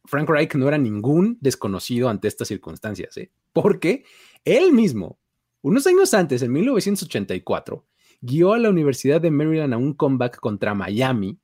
Frank 0.05 0.29
Reich 0.29 0.55
no 0.57 0.67
era 0.67 0.79
ningún 0.79 1.39
desconocido 1.41 2.09
ante 2.09 2.27
estas 2.27 2.49
circunstancias, 2.49 3.17
¿eh? 3.17 3.31
porque 3.53 4.05
él 4.45 4.73
mismo, 4.73 5.21
unos 5.63 5.87
años 5.87 6.13
antes, 6.15 6.43
en 6.43 6.53
1984, 6.53 7.87
guió 8.21 8.53
a 8.53 8.59
la 8.59 8.71
Universidad 8.71 9.21
de 9.21 9.31
Maryland 9.31 9.75
a 9.75 9.77
un 9.77 9.95
comeback 9.95 10.41
contra 10.41 10.75
Miami 10.75 11.39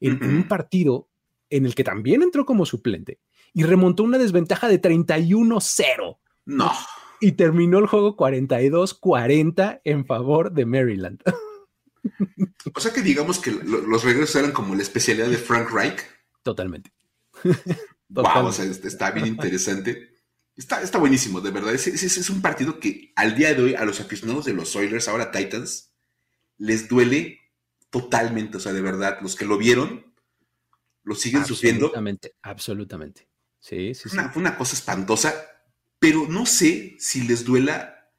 en, 0.00 0.22
un 0.24 0.48
partido 0.48 1.08
en 1.50 1.66
el 1.66 1.74
que 1.74 1.84
también 1.84 2.22
entró 2.22 2.44
como 2.44 2.66
suplente 2.66 3.20
y 3.52 3.62
remontó 3.62 4.02
una 4.02 4.18
desventaja 4.18 4.68
de 4.68 4.80
31-0. 4.80 6.18
No. 6.46 6.72
Y 7.20 7.32
terminó 7.32 7.78
el 7.78 7.86
juego 7.86 8.16
42-40 8.16 9.80
en 9.84 10.04
favor 10.04 10.52
de 10.52 10.66
Maryland. 10.66 11.22
O 12.74 12.80
sea 12.80 12.92
que 12.92 13.02
digamos 13.02 13.38
que 13.38 13.50
los 13.50 14.04
regresos 14.04 14.36
eran 14.36 14.52
como 14.52 14.74
la 14.74 14.82
especialidad 14.82 15.28
de 15.28 15.38
Frank 15.38 15.70
Reich. 15.70 16.04
Totalmente. 16.42 16.92
wow, 18.08 18.46
o 18.46 18.52
sea, 18.52 18.64
este, 18.64 18.88
está 18.88 19.10
bien 19.10 19.26
interesante. 19.26 20.10
Está, 20.56 20.82
está 20.82 20.98
buenísimo, 20.98 21.40
de 21.40 21.50
verdad. 21.50 21.74
Es, 21.74 21.86
es, 21.86 22.30
un 22.30 22.42
partido 22.42 22.78
que 22.78 23.12
al 23.16 23.34
día 23.34 23.54
de 23.54 23.62
hoy 23.62 23.74
a 23.74 23.84
los 23.84 24.00
aficionados 24.00 24.44
de 24.44 24.52
los 24.52 24.74
Oilers, 24.76 25.08
ahora 25.08 25.30
Titans, 25.30 25.94
les 26.58 26.88
duele 26.88 27.40
totalmente, 27.94 28.56
o 28.56 28.60
sea, 28.60 28.72
de 28.72 28.82
verdad, 28.82 29.18
los 29.22 29.36
que 29.36 29.44
lo 29.44 29.56
vieron 29.56 30.12
lo 31.04 31.14
siguen 31.14 31.46
sufriendo. 31.46 31.86
Absolutamente, 31.86 32.34
absolutamente. 32.42 33.28
Sí, 33.60 33.94
sí, 33.94 34.08
sí. 34.08 34.16
fue 34.32 34.42
una 34.42 34.58
cosa 34.58 34.74
espantosa, 34.74 35.32
pero 36.00 36.26
no 36.28 36.44
sé 36.44 36.96
si 36.98 37.22
les 37.22 37.44
duela 37.44 38.10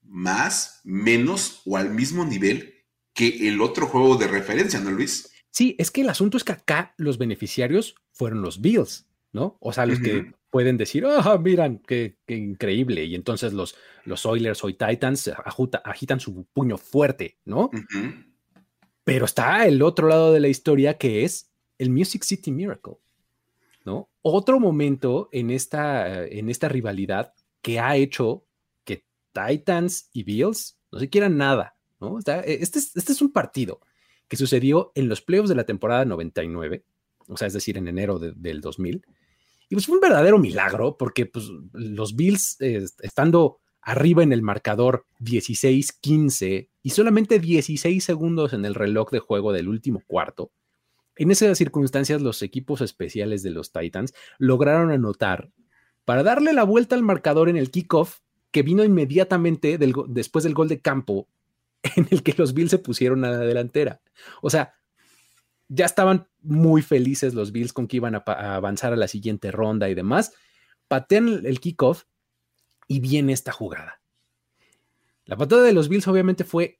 más, 0.00 0.80
menos 0.84 1.60
o 1.66 1.76
al 1.76 1.90
mismo 1.90 2.24
nivel 2.24 2.86
que 3.12 3.48
el 3.48 3.60
otro 3.60 3.86
juego 3.86 4.16
de 4.16 4.28
referencia, 4.28 4.80
¿no, 4.80 4.90
Luis? 4.90 5.30
Sí, 5.50 5.76
es 5.78 5.90
que 5.90 6.00
el 6.00 6.08
asunto 6.08 6.38
es 6.38 6.44
que 6.44 6.52
acá 6.52 6.94
los 6.96 7.18
beneficiarios 7.18 7.94
fueron 8.12 8.40
los 8.40 8.62
Bills, 8.62 9.10
¿no? 9.30 9.58
O 9.60 9.74
sea, 9.74 9.84
los 9.84 10.00
que 10.00 10.32
pueden 10.48 10.78
decir, 10.78 11.04
ah, 11.04 11.36
miran, 11.36 11.82
qué, 11.86 12.16
increíble. 12.28 13.04
Y 13.04 13.14
entonces 13.14 13.52
los, 13.52 13.76
los 14.06 14.24
Oilers 14.24 14.64
o 14.64 14.68
Titans 14.68 15.30
agitan 15.84 16.18
su 16.18 16.46
puño 16.54 16.78
fuerte, 16.78 17.36
¿no? 17.44 17.68
Pero 19.04 19.24
está 19.24 19.66
el 19.66 19.82
otro 19.82 20.08
lado 20.08 20.32
de 20.32 20.40
la 20.40 20.48
historia 20.48 20.98
que 20.98 21.24
es 21.24 21.50
el 21.78 21.90
Music 21.90 22.22
City 22.22 22.52
Miracle, 22.52 22.94
¿no? 23.84 24.08
Otro 24.22 24.60
momento 24.60 25.28
en 25.32 25.50
esta, 25.50 26.24
en 26.24 26.48
esta 26.48 26.68
rivalidad 26.68 27.34
que 27.60 27.80
ha 27.80 27.96
hecho 27.96 28.44
que 28.84 29.04
Titans 29.32 30.08
y 30.12 30.22
Bills 30.22 30.78
no 30.92 30.98
se 31.00 31.08
quieran 31.08 31.36
nada, 31.36 31.76
¿no? 32.00 32.18
Este 32.18 32.62
es, 32.62 32.96
este 32.96 33.12
es 33.12 33.22
un 33.22 33.32
partido 33.32 33.80
que 34.28 34.36
sucedió 34.36 34.92
en 34.94 35.08
los 35.08 35.20
playoffs 35.20 35.48
de 35.48 35.56
la 35.56 35.66
temporada 35.66 36.04
99, 36.04 36.84
o 37.28 37.36
sea, 37.36 37.48
es 37.48 37.54
decir, 37.54 37.76
en 37.76 37.88
enero 37.88 38.18
del 38.18 38.60
2000, 38.60 39.04
Y 39.68 39.74
pues 39.74 39.86
fue 39.86 39.96
un 39.96 40.00
verdadero 40.00 40.38
milagro 40.38 40.96
porque 40.96 41.26
pues, 41.26 41.46
los 41.72 42.14
Bills, 42.14 42.56
eh, 42.60 42.84
estando 43.00 43.61
arriba 43.82 44.22
en 44.22 44.32
el 44.32 44.42
marcador 44.42 45.06
16-15 45.20 46.68
y 46.82 46.90
solamente 46.90 47.38
16 47.38 48.02
segundos 48.02 48.52
en 48.52 48.64
el 48.64 48.74
reloj 48.74 49.10
de 49.10 49.18
juego 49.18 49.52
del 49.52 49.68
último 49.68 50.02
cuarto, 50.06 50.52
en 51.16 51.30
esas 51.30 51.58
circunstancias 51.58 52.22
los 52.22 52.42
equipos 52.42 52.80
especiales 52.80 53.42
de 53.42 53.50
los 53.50 53.72
Titans 53.72 54.14
lograron 54.38 54.90
anotar 54.90 55.50
para 56.04 56.22
darle 56.22 56.52
la 56.52 56.64
vuelta 56.64 56.94
al 56.94 57.02
marcador 57.02 57.48
en 57.48 57.56
el 57.56 57.70
kickoff 57.70 58.20
que 58.50 58.62
vino 58.62 58.84
inmediatamente 58.84 59.78
después 60.08 60.44
del 60.44 60.54
gol 60.54 60.68
de 60.68 60.80
campo 60.80 61.28
en 61.96 62.06
el 62.10 62.22
que 62.22 62.34
los 62.36 62.54
Bills 62.54 62.70
se 62.70 62.78
pusieron 62.78 63.24
a 63.24 63.30
la 63.30 63.38
delantera. 63.38 64.00
O 64.40 64.50
sea, 64.50 64.74
ya 65.68 65.86
estaban 65.86 66.28
muy 66.40 66.82
felices 66.82 67.34
los 67.34 67.52
Bills 67.52 67.72
con 67.72 67.86
que 67.86 67.96
iban 67.96 68.14
a, 68.14 68.22
avanzar 68.54 68.92
a 68.92 68.96
la 68.96 69.08
siguiente 69.08 69.50
ronda 69.50 69.88
y 69.88 69.94
demás. 69.94 70.32
Patean 70.88 71.46
el 71.46 71.60
kickoff 71.60 72.04
y 72.92 73.00
viene 73.00 73.32
esta 73.32 73.52
jugada. 73.52 74.02
La 75.24 75.38
patada 75.38 75.62
de 75.62 75.72
los 75.72 75.88
Bills 75.88 76.06
obviamente 76.08 76.44
fue 76.44 76.78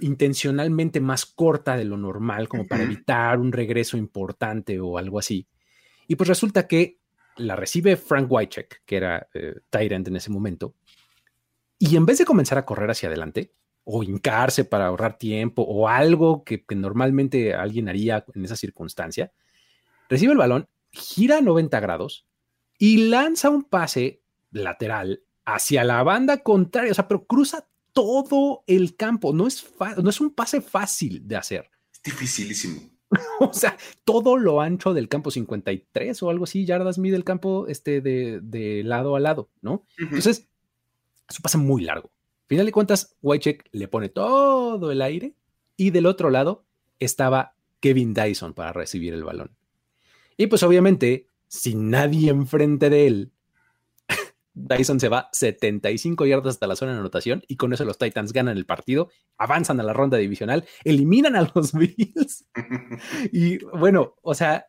intencionalmente 0.00 1.00
más 1.00 1.24
corta 1.24 1.78
de 1.78 1.86
lo 1.86 1.96
normal, 1.96 2.46
como 2.46 2.66
para 2.66 2.82
evitar 2.82 3.38
un 3.38 3.50
regreso 3.50 3.96
importante 3.96 4.78
o 4.80 4.98
algo 4.98 5.18
así. 5.18 5.48
Y 6.06 6.16
pues 6.16 6.28
resulta 6.28 6.66
que 6.66 6.98
la 7.38 7.56
recibe 7.56 7.96
Frank 7.96 8.30
Wycheck, 8.30 8.82
que 8.84 8.96
era 8.96 9.26
eh, 9.32 9.54
Tyrant 9.70 10.08
en 10.08 10.16
ese 10.16 10.30
momento, 10.30 10.74
y 11.78 11.96
en 11.96 12.04
vez 12.04 12.18
de 12.18 12.26
comenzar 12.26 12.58
a 12.58 12.66
correr 12.66 12.90
hacia 12.90 13.08
adelante, 13.08 13.50
o 13.84 14.02
hincarse 14.02 14.66
para 14.66 14.88
ahorrar 14.88 15.16
tiempo, 15.16 15.62
o 15.62 15.88
algo 15.88 16.44
que, 16.44 16.66
normalmente 16.76 17.54
alguien 17.54 17.88
haría 17.88 18.26
en 18.34 18.44
esa 18.44 18.56
circunstancia, 18.56 19.32
recibe 20.10 20.32
el 20.32 20.38
balón, 20.38 20.68
gira 20.90 21.40
90 21.40 21.80
grados 21.80 22.26
y 22.78 23.08
lanza 23.08 23.48
un 23.48 23.64
pase 23.64 24.20
lateral 24.54 25.22
hacia 25.44 25.84
la 25.84 26.02
banda 26.02 26.38
contraria, 26.38 26.92
o 26.92 26.94
sea, 26.94 27.06
pero 27.08 27.26
cruza 27.26 27.68
todo 27.92 28.64
el 28.66 28.96
campo, 28.96 29.32
no 29.32 29.46
es, 29.46 29.66
no 30.02 30.10
es 30.10 30.20
un 30.20 30.34
pase 30.34 30.60
fácil 30.60 31.26
de 31.28 31.36
hacer. 31.36 31.70
Es 31.92 32.02
dificilísimo. 32.02 32.80
o 33.40 33.52
sea, 33.52 33.76
todo 34.04 34.36
lo 34.36 34.60
ancho 34.60 34.94
del 34.94 35.08
campo 35.08 35.30
53 35.30 36.22
o 36.22 36.30
algo 36.30 36.44
así, 36.44 36.64
yardas 36.64 36.98
mide 36.98 37.16
el 37.16 37.24
campo 37.24 37.66
este, 37.68 38.00
de, 38.00 38.82
lado 38.84 39.16
a 39.16 39.20
lado, 39.20 39.50
¿no? 39.60 39.86
Entonces, 39.98 40.48
eso 41.28 41.42
pasa 41.42 41.58
muy 41.58 41.84
largo. 41.84 42.10
Final 42.46 42.66
de 42.66 42.72
cuentas, 42.72 43.16
Whitecheck 43.22 43.68
le 43.72 43.88
pone 43.88 44.08
todo 44.08 44.90
el 44.90 45.00
aire 45.00 45.34
y 45.76 45.90
del 45.90 46.06
otro 46.06 46.30
lado 46.30 46.64
estaba 46.98 47.54
Kevin 47.80 48.14
Dyson 48.14 48.54
para 48.54 48.72
recibir 48.72 49.14
el 49.14 49.24
balón. 49.24 49.56
Y 50.36 50.48
pues 50.48 50.62
obviamente, 50.62 51.28
sin 51.48 51.90
nadie 51.90 52.30
enfrente 52.30 52.90
de 52.90 53.06
él, 53.06 53.32
Dyson 54.54 55.00
se 55.00 55.08
va 55.08 55.28
75 55.32 56.26
yardas 56.26 56.54
hasta 56.54 56.66
la 56.66 56.76
zona 56.76 56.92
de 56.92 56.98
anotación 56.98 57.42
y 57.48 57.56
con 57.56 57.72
eso 57.72 57.84
los 57.84 57.98
Titans 57.98 58.32
ganan 58.32 58.56
el 58.56 58.66
partido, 58.66 59.10
avanzan 59.36 59.80
a 59.80 59.82
la 59.82 59.92
ronda 59.92 60.16
divisional, 60.16 60.64
eliminan 60.84 61.36
a 61.36 61.50
los 61.54 61.72
Bills. 61.74 62.46
y 63.32 63.58
bueno, 63.64 64.14
o 64.22 64.34
sea, 64.34 64.66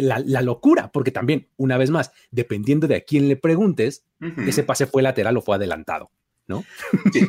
la, 0.00 0.42
locura, 0.42 0.92
porque 0.92 1.10
también, 1.10 1.48
una 1.56 1.78
vez 1.78 1.90
más, 1.90 2.12
dependiendo 2.30 2.86
de 2.86 2.96
a 2.96 3.00
quién 3.00 3.28
le 3.28 3.36
preguntes, 3.36 4.04
ese 4.46 4.62
pase 4.62 4.86
fue 4.86 5.02
lateral 5.02 5.36
o 5.36 5.42
fue 5.42 5.56
adelantado, 5.56 6.10
¿no? 6.46 6.64
Sí. 7.12 7.26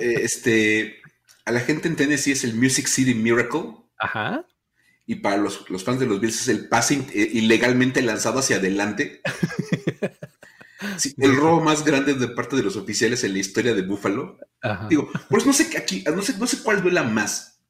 Eh, 0.00 0.20
este, 0.22 0.96
a 1.44 1.50
la 1.50 1.58
gente 1.58 1.88
en 1.88 1.96
Tennessee 1.96 2.30
es 2.30 2.44
el 2.44 2.54
Music 2.54 2.86
City 2.86 3.14
Miracle. 3.14 3.74
Ajá. 3.98 4.46
Y 5.06 5.16
para 5.16 5.36
los, 5.36 5.68
los 5.68 5.82
fans 5.82 5.98
de 5.98 6.06
los 6.06 6.20
Bills 6.20 6.40
es 6.40 6.48
el 6.48 6.68
pase 6.68 7.04
eh, 7.12 7.30
ilegalmente 7.32 8.00
lanzado 8.02 8.38
hacia 8.38 8.56
adelante. 8.56 9.20
el 11.16 11.36
robo 11.36 11.60
más 11.60 11.84
grande 11.84 12.14
de 12.14 12.28
parte 12.28 12.56
de 12.56 12.62
los 12.62 12.76
oficiales 12.76 13.24
en 13.24 13.32
la 13.32 13.38
historia 13.38 13.74
de 13.74 13.82
Buffalo. 13.82 14.38
Digo, 14.88 15.10
pues 15.28 15.46
no 15.46 15.52
sé 15.52 15.76
aquí, 15.76 16.04
no 16.14 16.22
sé, 16.22 16.38
no 16.38 16.46
sé 16.46 16.58
cuál 16.62 16.82
duela 16.82 17.02
más. 17.02 17.60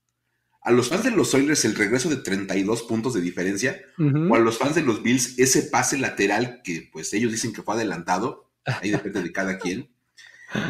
A 0.62 0.70
los 0.70 0.88
fans 0.88 1.04
de 1.04 1.10
los 1.10 1.34
Oilers 1.34 1.64
el 1.66 1.74
regreso 1.74 2.08
de 2.08 2.16
32 2.16 2.84
puntos 2.84 3.12
de 3.12 3.20
diferencia, 3.20 3.80
o 3.98 4.34
a 4.34 4.38
los 4.38 4.58
fans 4.58 4.74
de 4.74 4.82
los 4.82 5.02
Bills 5.02 5.38
ese 5.38 5.62
pase 5.62 5.98
lateral 5.98 6.62
que 6.64 6.88
pues 6.92 7.12
ellos 7.12 7.32
dicen 7.32 7.52
que 7.52 7.62
fue 7.62 7.74
adelantado, 7.74 8.50
ahí 8.64 8.90
depende 8.90 9.22
de 9.22 9.32
cada 9.32 9.58
quien. 9.58 9.90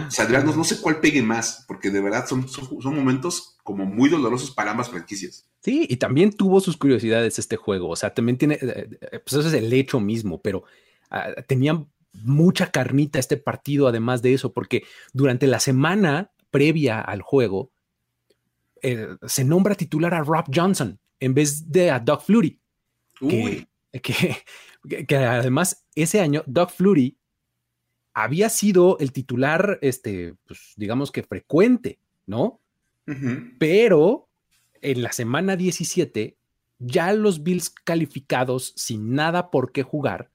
Saldrán, 0.08 0.46
no, 0.46 0.64
sé 0.64 0.80
cuál 0.80 1.00
pegue 1.00 1.22
más, 1.22 1.64
porque 1.68 1.90
de 1.90 2.00
verdad 2.00 2.26
son, 2.26 2.48
son, 2.48 2.94
momentos 2.94 3.56
como 3.62 3.84
muy 3.84 4.08
dolorosos 4.08 4.50
para 4.50 4.70
ambas 4.70 4.88
franquicias. 4.88 5.46
Sí, 5.62 5.86
y 5.88 5.96
también 5.96 6.32
tuvo 6.32 6.60
sus 6.60 6.76
curiosidades 6.76 7.38
este 7.38 7.56
juego, 7.56 7.90
o 7.90 7.96
sea, 7.96 8.14
también 8.14 8.38
tiene, 8.38 8.54
eh, 8.60 8.88
eh, 9.00 9.20
pues 9.20 9.34
eso 9.34 9.48
es 9.48 9.54
el 9.54 9.72
hecho 9.72 10.00
mismo, 10.00 10.40
pero 10.40 10.64
ah, 11.10 11.34
tenían 11.46 11.86
mucha 12.22 12.70
carnita 12.70 13.18
este 13.18 13.36
partido, 13.36 13.88
además 13.88 14.22
de 14.22 14.34
eso, 14.34 14.52
porque 14.52 14.84
durante 15.12 15.46
la 15.46 15.60
semana 15.60 16.30
previa 16.50 17.00
al 17.00 17.20
juego 17.22 17.70
eh, 18.82 19.16
se 19.26 19.44
nombra 19.44 19.74
titular 19.74 20.14
a 20.14 20.22
Rob 20.22 20.44
Johnson 20.54 20.98
en 21.18 21.34
vez 21.34 21.70
de 21.70 21.90
a 21.90 21.98
Doug 21.98 22.22
Flurry. 22.22 22.60
Que, 24.02 24.34
que, 25.06 25.16
además 25.16 25.86
ese 25.94 26.20
año 26.20 26.42
Doug 26.46 26.72
Flurry 26.72 27.16
había 28.12 28.48
sido 28.48 28.98
el 28.98 29.12
titular, 29.12 29.78
este, 29.82 30.34
pues, 30.46 30.72
digamos 30.76 31.12
que 31.12 31.22
frecuente, 31.22 32.00
¿no? 32.26 32.60
Pero 33.58 34.28
en 34.80 35.02
la 35.02 35.12
semana 35.12 35.54
17, 35.56 36.36
ya 36.80 37.12
los 37.12 37.44
Bills 37.44 37.70
calificados 37.70 38.72
sin 38.76 39.14
nada 39.14 39.50
por 39.52 39.70
qué 39.70 39.84
jugar, 39.84 40.30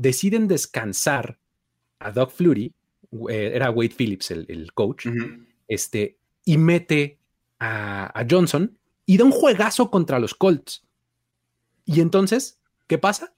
deciden 0.00 0.48
descansar 0.48 1.38
a 1.98 2.10
Doug 2.10 2.30
Flurry, 2.30 2.74
eh, 3.28 3.52
era 3.54 3.70
Wade 3.70 3.94
Phillips 3.96 4.30
el, 4.30 4.72
coach, 4.72 5.06
este, 5.68 6.18
y 6.44 6.56
mete 6.56 7.18
a, 7.58 8.24
Johnson 8.28 8.78
y 9.04 9.18
da 9.18 9.24
un 9.24 9.32
juegazo 9.32 9.90
contra 9.90 10.18
los 10.18 10.34
Colts. 10.34 10.86
Y 11.84 12.00
entonces, 12.00 12.60
¿qué 12.86 12.96
pasa? 12.96 13.34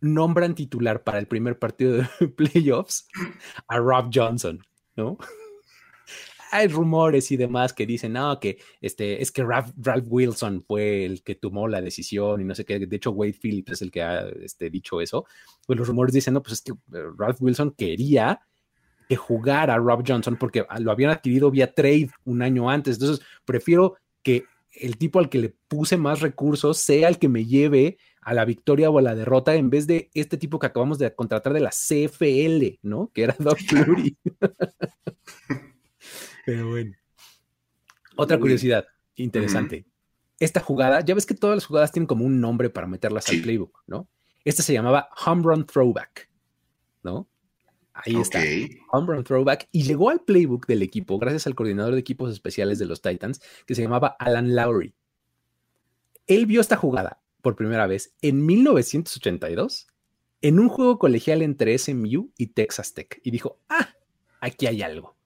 Nombran 0.00 0.54
titular 0.54 1.02
para 1.02 1.18
el 1.18 1.26
primer 1.26 1.58
partido 1.58 1.96
de 1.98 2.28
playoffs 2.36 3.08
a 3.68 3.78
Rob 3.78 4.10
Johnson, 4.12 4.64
¿no? 4.96 5.18
Hay 6.54 6.68
rumores 6.68 7.32
y 7.32 7.36
demás 7.36 7.72
que 7.72 7.84
dicen, 7.84 8.12
no, 8.12 8.38
que 8.38 8.58
este, 8.80 9.20
es 9.20 9.32
que 9.32 9.42
Ralph, 9.42 9.72
Wilson 10.06 10.62
fue 10.62 11.04
el 11.04 11.24
que 11.24 11.34
tomó 11.34 11.66
la 11.66 11.80
decisión 11.80 12.40
y 12.40 12.44
no 12.44 12.54
sé 12.54 12.64
qué. 12.64 12.78
De 12.78 12.96
hecho, 12.96 13.10
Wade 13.10 13.32
Phillips 13.32 13.72
es 13.72 13.82
el 13.82 13.90
que 13.90 14.02
ha 14.02 14.28
este, 14.40 14.70
dicho 14.70 15.00
eso. 15.00 15.26
Pues 15.66 15.76
los 15.76 15.88
rumores 15.88 16.14
dicen, 16.14 16.34
no, 16.34 16.42
pues 16.42 16.52
es 16.54 16.62
que 16.62 16.70
eh, 16.72 17.02
Ralph 17.18 17.42
Wilson 17.42 17.72
quería 17.72 18.40
que 19.08 19.16
jugara 19.16 19.74
a 19.74 19.78
Rob 19.78 20.04
Johnson 20.06 20.36
porque 20.36 20.64
lo 20.78 20.92
habían 20.92 21.10
adquirido 21.10 21.50
vía 21.50 21.74
trade 21.74 22.10
un 22.24 22.40
año 22.40 22.70
antes. 22.70 22.96
Entonces, 22.96 23.26
prefiero 23.44 23.96
que 24.22 24.44
el 24.70 24.96
tipo 24.96 25.18
al 25.18 25.28
que 25.28 25.38
le 25.38 25.56
puse 25.66 25.96
más 25.96 26.20
recursos 26.20 26.78
sea 26.78 27.08
el 27.08 27.18
que 27.18 27.28
me 27.28 27.44
lleve 27.46 27.98
a 28.22 28.32
la 28.32 28.44
victoria 28.44 28.90
o 28.90 28.98
a 28.98 29.02
la 29.02 29.16
derrota 29.16 29.56
en 29.56 29.70
vez 29.70 29.88
de 29.88 30.08
este 30.14 30.36
tipo 30.36 30.60
que 30.60 30.66
acabamos 30.66 30.98
de 30.98 31.12
contratar 31.14 31.52
de 31.52 31.60
la 31.60 31.70
CFL, 31.70 32.78
¿no? 32.82 33.10
Que 33.12 33.24
era 33.24 33.34
Doug 33.38 33.58
Flurry. 33.68 34.16
Pero 36.44 36.70
bueno. 36.70 36.94
Otra 38.16 38.38
curiosidad 38.38 38.86
interesante. 39.16 39.86
Esta 40.38 40.60
jugada, 40.60 41.00
ya 41.00 41.14
ves 41.14 41.26
que 41.26 41.34
todas 41.34 41.56
las 41.56 41.64
jugadas 41.64 41.92
tienen 41.92 42.06
como 42.06 42.24
un 42.24 42.40
nombre 42.40 42.70
para 42.70 42.86
meterlas 42.86 43.28
al 43.28 43.40
playbook, 43.40 43.82
¿no? 43.86 44.08
Esta 44.44 44.62
se 44.62 44.72
llamaba 44.72 45.08
Home 45.24 45.42
Run 45.42 45.66
Throwback, 45.66 46.28
¿no? 47.02 47.28
Ahí 47.92 48.16
está. 48.16 48.42
Home 48.90 49.14
Run 49.14 49.24
Throwback. 49.24 49.68
Y 49.70 49.84
llegó 49.84 50.10
al 50.10 50.20
playbook 50.20 50.66
del 50.66 50.82
equipo 50.82 51.18
gracias 51.18 51.46
al 51.46 51.54
coordinador 51.54 51.94
de 51.94 52.00
equipos 52.00 52.30
especiales 52.32 52.78
de 52.78 52.86
los 52.86 53.00
Titans, 53.00 53.40
que 53.66 53.74
se 53.74 53.82
llamaba 53.82 54.16
Alan 54.18 54.54
Lowry. 54.54 54.94
Él 56.26 56.46
vio 56.46 56.60
esta 56.60 56.76
jugada 56.76 57.22
por 57.40 57.54
primera 57.54 57.86
vez 57.86 58.14
en 58.20 58.44
1982 58.44 59.88
en 60.40 60.58
un 60.58 60.68
juego 60.68 60.98
colegial 60.98 61.42
entre 61.42 61.78
SMU 61.78 62.32
y 62.36 62.48
Texas 62.48 62.92
Tech 62.92 63.20
y 63.22 63.30
dijo, 63.30 63.60
ah, 63.68 63.94
aquí 64.40 64.66
hay 64.66 64.82
algo 64.82 65.16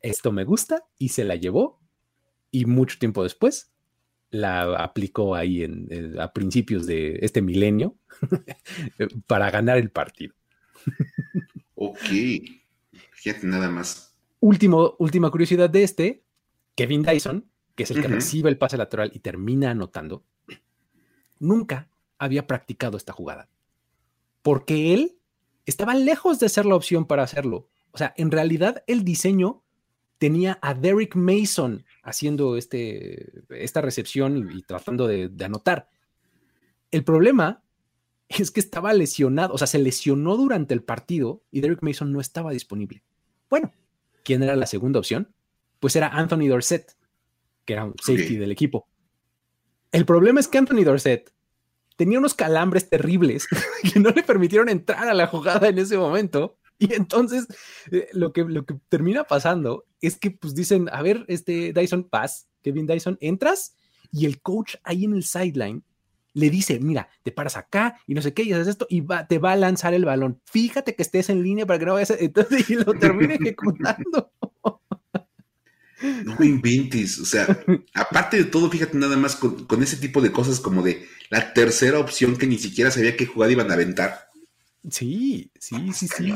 esto 0.00 0.32
me 0.32 0.44
gusta 0.44 0.86
y 0.98 1.10
se 1.10 1.24
la 1.24 1.36
llevó 1.36 1.80
y 2.50 2.64
mucho 2.64 2.98
tiempo 2.98 3.22
después 3.22 3.72
la 4.30 4.76
aplicó 4.82 5.34
ahí 5.34 5.64
en, 5.64 6.18
a 6.18 6.32
principios 6.32 6.86
de 6.86 7.18
este 7.22 7.40
milenio 7.40 7.96
para 9.26 9.50
ganar 9.50 9.78
el 9.78 9.90
partido. 9.90 10.34
ok, 11.74 11.98
fíjate 13.12 13.46
nada 13.46 13.70
más. 13.70 14.14
Último, 14.40 14.94
última 14.98 15.30
curiosidad 15.30 15.70
de 15.70 15.82
este, 15.82 16.24
Kevin 16.74 17.02
Dyson, 17.02 17.50
que 17.74 17.84
es 17.84 17.90
el 17.90 18.02
que 18.02 18.08
recibe 18.08 18.50
el 18.50 18.58
pase 18.58 18.76
lateral 18.76 19.10
y 19.14 19.20
termina 19.20 19.70
anotando, 19.70 20.24
nunca 21.38 21.88
había 22.18 22.46
practicado 22.46 22.96
esta 22.96 23.12
jugada, 23.12 23.48
porque 24.42 24.94
él 24.94 25.18
estaba 25.66 25.94
lejos 25.94 26.38
de 26.38 26.48
ser 26.48 26.66
la 26.66 26.76
opción 26.76 27.06
para 27.06 27.22
hacerlo. 27.22 27.68
O 27.92 27.98
sea, 27.98 28.14
en 28.16 28.30
realidad 28.30 28.84
el 28.86 29.04
diseño 29.04 29.64
tenía 30.18 30.58
a 30.62 30.74
Derek 30.74 31.14
Mason 31.14 31.84
haciendo 32.02 32.56
este, 32.56 33.44
esta 33.50 33.80
recepción 33.80 34.50
y, 34.52 34.62
tratando 34.62 35.06
de, 35.06 35.30
anotar. 35.44 35.88
El 36.90 37.04
problema 37.04 37.62
es 38.28 38.50
que 38.50 38.60
estaba 38.60 38.92
lesionado, 38.92 39.54
o 39.54 39.58
sea, 39.58 39.66
se 39.66 39.78
lesionó 39.78 40.36
durante 40.36 40.74
el 40.74 40.82
partido 40.82 41.42
y 41.50 41.60
Derek 41.60 41.82
Mason 41.82 42.12
no 42.12 42.20
estaba 42.20 42.52
disponible. 42.52 43.02
Bueno, 43.48 43.72
¿quién 44.24 44.42
era 44.42 44.56
la 44.56 44.66
segunda 44.66 44.98
opción? 44.98 45.32
Pues 45.80 45.96
era 45.96 46.08
Anthony 46.08 46.48
Dorset, 46.48 46.96
que 47.64 47.72
era 47.72 47.84
un 47.84 47.94
safety 47.98 48.36
del 48.36 48.52
equipo. 48.52 48.88
El 49.92 50.04
problema 50.04 50.40
es 50.40 50.48
que 50.48 50.58
Anthony 50.58 50.84
Dorset 50.84 51.32
tenía 51.96 52.18
unos 52.18 52.34
calambres 52.34 52.90
terribles 52.90 53.46
que 53.92 54.00
no 54.00 54.10
le 54.10 54.22
permitieron 54.22 54.68
entrar 54.68 55.08
a 55.08 55.14
la 55.14 55.28
jugada 55.28 55.68
en 55.68 55.78
ese 55.78 55.96
momento. 55.96 56.58
Y 56.78 56.94
entonces 56.94 57.46
eh, 57.90 58.08
lo, 58.12 58.32
que, 58.32 58.44
lo 58.44 58.64
que 58.64 58.76
termina 58.88 59.24
pasando 59.24 59.84
es 60.00 60.16
que 60.16 60.30
pues 60.30 60.54
dicen, 60.54 60.88
a 60.92 61.02
ver, 61.02 61.24
este 61.28 61.72
Dyson, 61.72 62.04
paz, 62.04 62.48
Kevin 62.62 62.86
Dyson, 62.86 63.18
entras 63.20 63.74
y 64.12 64.26
el 64.26 64.40
coach 64.40 64.76
ahí 64.84 65.04
en 65.04 65.14
el 65.14 65.24
sideline 65.24 65.82
le 66.34 66.50
dice, 66.50 66.78
mira, 66.78 67.08
te 67.22 67.32
paras 67.32 67.56
acá 67.56 68.00
y 68.06 68.14
no 68.14 68.22
sé 68.22 68.32
qué, 68.32 68.42
y 68.44 68.52
haces 68.52 68.68
esto, 68.68 68.86
y 68.88 69.00
va, 69.00 69.26
te 69.26 69.38
va 69.38 69.52
a 69.52 69.56
lanzar 69.56 69.94
el 69.94 70.04
balón. 70.04 70.40
Fíjate 70.44 70.94
que 70.94 71.02
estés 71.02 71.30
en 71.30 71.42
línea 71.42 71.66
para 71.66 71.78
que 71.78 71.86
no 71.86 71.94
vayas 71.94 72.12
a... 72.12 72.14
Entonces, 72.18 72.70
y 72.70 72.76
lo 72.76 72.94
termine 72.94 73.34
ejecutando. 73.34 74.32
No 76.24 76.36
me 76.38 76.46
inventes, 76.46 77.18
o 77.18 77.24
sea, 77.24 77.58
aparte 77.92 78.36
de 78.36 78.44
todo, 78.44 78.70
fíjate 78.70 78.96
nada 78.96 79.16
más 79.16 79.34
con, 79.34 79.82
ese 79.82 79.96
tipo 79.96 80.20
de 80.20 80.30
cosas 80.30 80.60
como 80.60 80.82
de 80.82 81.04
la 81.28 81.52
tercera 81.52 81.98
opción 81.98 82.36
que 82.36 82.46
ni 82.46 82.56
siquiera 82.56 82.92
sabía 82.92 83.16
qué 83.16 83.26
jugada 83.26 83.50
iban 83.50 83.70
a 83.70 83.74
aventar. 83.74 84.28
Sí, 84.88 85.50
sí, 85.58 85.92
sí, 85.92 86.06
sí. 86.06 86.32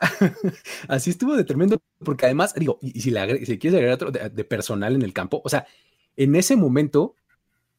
Así 0.88 1.10
estuvo 1.10 1.36
de 1.36 1.44
tremendo, 1.44 1.80
porque 1.98 2.26
además, 2.26 2.54
digo, 2.54 2.78
y, 2.82 3.00
si, 3.00 3.10
le 3.10 3.44
si 3.46 3.58
quieres 3.58 3.78
agregar 3.78 3.94
otro 3.94 4.10
de, 4.10 4.44
personal 4.44 4.94
en 4.94 5.02
el 5.02 5.12
campo, 5.12 5.40
o 5.44 5.48
sea, 5.48 5.66
en 6.16 6.36
ese 6.36 6.56
momento, 6.56 7.14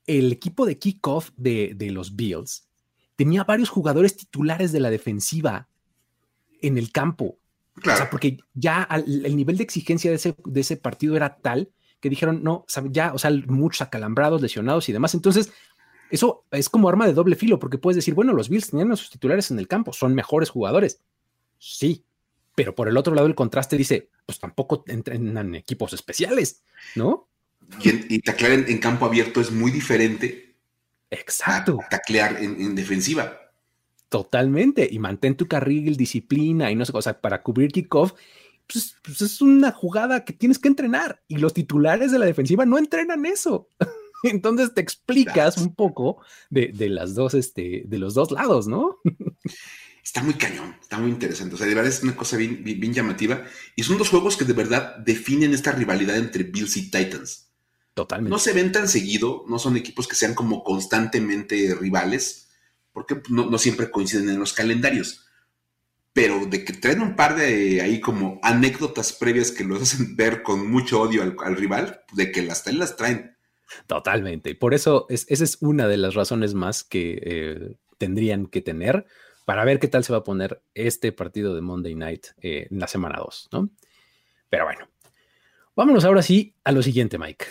el 0.06 0.32
equipo 0.32 0.66
de 0.66 0.78
kickoff 0.78 1.32
de, 1.36 1.74
de 1.76 1.92
los 1.92 2.16
Bills 2.16 2.68
tenía 3.16 3.44
varios 3.44 3.70
jugadores 3.70 4.16
titulares 4.16 4.72
de 4.72 4.80
la 4.80 4.90
defensiva 4.90 5.68
en 6.62 6.78
el 6.78 6.92
campo. 6.92 7.40
O 7.78 7.96
sea, 7.96 8.10
porque 8.10 8.40
ya 8.54 8.88
el 8.92 9.36
nivel 9.36 9.58
de 9.58 9.64
exigencia 9.64 10.10
de 10.10 10.16
ese, 10.16 10.36
de 10.46 10.62
ese 10.62 10.78
partido 10.78 11.16
era 11.16 11.38
tal 11.38 11.72
que 12.00 12.10
dijeron, 12.10 12.44
no, 12.44 12.66
ya, 12.92 13.14
o 13.14 13.18
sea, 13.18 13.32
muchos 13.48 13.82
acalambrados, 13.82 14.42
lesionados 14.42 14.88
y 14.90 14.94
demás. 14.94 15.14
Entonces, 15.14 15.52
eso 16.10 16.46
es 16.52 16.70
como 16.70 16.90
arma 16.90 17.06
de 17.06 17.14
doble 17.14 17.36
filo, 17.36 17.60
porque 17.60 17.78
puedes 17.78 17.96
decir, 17.96 18.14
bueno, 18.14 18.34
los 18.34 18.50
Bills 18.50 18.70
tenían 18.70 18.92
a 18.92 18.96
sus 18.96 19.10
titulares 19.10 19.52
en 19.52 19.60
el 19.60 19.68
campo, 19.68 19.94
son 19.94 20.16
mejores 20.16 20.50
jugadores. 20.50 21.02
Sí, 21.60 22.06
pero 22.58 22.74
por 22.74 22.88
el 22.88 22.98
otro 22.98 23.14
lado 23.14 23.28
el 23.28 23.36
contraste 23.36 23.78
dice, 23.78 24.10
pues 24.26 24.40
tampoco 24.40 24.84
entrenan 24.88 25.54
equipos 25.54 25.94
especiales, 25.94 26.64
¿no? 26.96 27.30
Y, 27.84 28.20
taclear 28.22 28.68
en, 28.68 28.80
campo 28.80 29.06
abierto 29.06 29.40
es 29.40 29.52
muy 29.52 29.70
diferente. 29.70 30.56
Exacto. 31.12 31.78
taclear 31.92 32.42
en, 32.42 32.74
defensiva. 32.74 33.40
Totalmente. 34.10 34.90
Y 34.90 34.98
mantén 34.98 35.38
tu 35.38 35.48
carril, 35.48 35.98
disciplina 35.98 36.72
y 36.72 36.76
no 36.76 36.84
sé, 36.84 36.94
o 36.96 37.02
sea, 37.04 37.22
para 37.22 37.44
cubrir 37.44 37.72
kickoff, 37.72 38.14
pues, 38.66 38.96
pues, 39.04 39.22
es 39.22 39.40
una 39.40 39.72
jugada 39.72 40.26
que 40.26 40.34
tienes 40.34 40.58
que 40.58 40.70
entrenar. 40.70 41.22
Y 41.28 41.38
los 41.38 41.54
titulares 41.54 42.12
de 42.12 42.18
la 42.18 42.26
defensiva 42.26 42.66
no 42.66 42.80
entrenan 42.80 43.28
eso. 43.28 43.70
Entonces 44.24 44.74
te 44.74 44.82
explicas 44.82 45.58
un 45.58 45.76
poco 45.76 46.24
de, 46.50 46.74
las 46.90 47.14
dos, 47.14 47.36
este, 47.36 47.84
de 47.86 48.00
los 48.00 48.16
dos 48.16 48.32
lados, 48.32 48.68
¿no? 48.68 48.98
está 50.08 50.24
muy 50.24 50.36
cañón, 50.36 50.74
está 50.82 50.98
muy 50.98 51.12
interesante. 51.12 51.56
O 51.56 51.58
sea, 51.58 51.68
de 51.68 51.76
verdad 51.76 51.92
es 51.92 52.02
una 52.02 52.16
cosa 52.16 52.38
bien, 52.38 52.64
bien, 52.64 52.94
llamativa. 52.94 53.44
Y 53.76 53.84
son 53.84 53.98
dos 53.98 54.08
juegos 54.08 54.38
que 54.38 54.46
de 54.46 54.54
verdad 54.54 54.96
definen 55.00 55.54
esta 55.54 55.74
rivalidad 55.74 56.16
entre 56.16 56.44
Bills 56.44 56.78
y 56.78 56.90
Titans. 56.90 57.50
Totalmente. 57.94 58.30
No 58.30 58.40
se 58.40 58.54
ven 58.54 58.72
tan 58.72 58.88
seguido, 58.88 59.44
no 59.50 59.60
son 59.60 59.76
equipos 59.76 60.08
que 60.08 60.16
sean 60.16 60.34
como 60.34 60.64
constantemente 60.64 61.76
rivales, 61.76 62.48
porque 62.94 63.22
no, 63.28 63.58
siempre 63.58 63.92
coinciden 63.92 64.30
en 64.30 64.40
los 64.40 64.54
calendarios. 64.54 65.26
Pero 66.14 66.46
de 66.46 66.64
que 66.64 66.72
traen 66.72 67.02
un 67.02 67.18
par 67.18 67.36
de 67.36 67.82
ahí 67.82 68.00
como 68.00 68.40
anécdotas 68.44 69.12
previas 69.12 69.52
que 69.52 69.66
los 69.66 69.82
hacen 69.94 70.16
ver 70.16 70.42
con 70.42 70.72
mucho 70.72 71.02
odio 71.02 71.22
al, 71.22 71.58
rival, 71.58 72.00
de 72.14 72.32
que 72.32 72.44
las 72.44 72.64
traen, 72.64 72.80
las 72.80 72.96
traen. 72.96 73.36
Totalmente. 73.88 74.56
Por 74.56 74.74
eso 74.74 75.06
esa 75.10 75.44
es 75.44 75.58
una 75.60 75.86
de 75.90 75.98
las 75.98 76.14
razones 76.14 76.54
más 76.54 76.86
que 76.86 77.20
eh, 77.22 77.76
tendrían 77.98 78.46
que 78.46 78.62
tener 78.62 79.06
para 79.48 79.64
ver 79.64 79.80
qué 79.80 79.88
tal 79.88 80.04
se 80.04 80.12
va 80.12 80.20
a 80.20 80.24
poner 80.26 80.62
este 80.74 81.14
partido 81.14 81.56
de 81.56 81.62
Monday 81.62 81.96
Night 81.96 82.28
eh, 82.42 82.68
en 82.70 82.80
la 82.80 82.88
semana 82.88 83.18
2, 83.18 83.48
¿no? 83.54 83.70
Pero 84.50 84.66
bueno, 84.66 84.90
vámonos 85.74 86.04
ahora 86.04 86.22
sí 86.22 86.54
a 86.66 86.74
lo 86.74 86.84
siguiente, 86.84 87.18
Mike. 87.18 87.46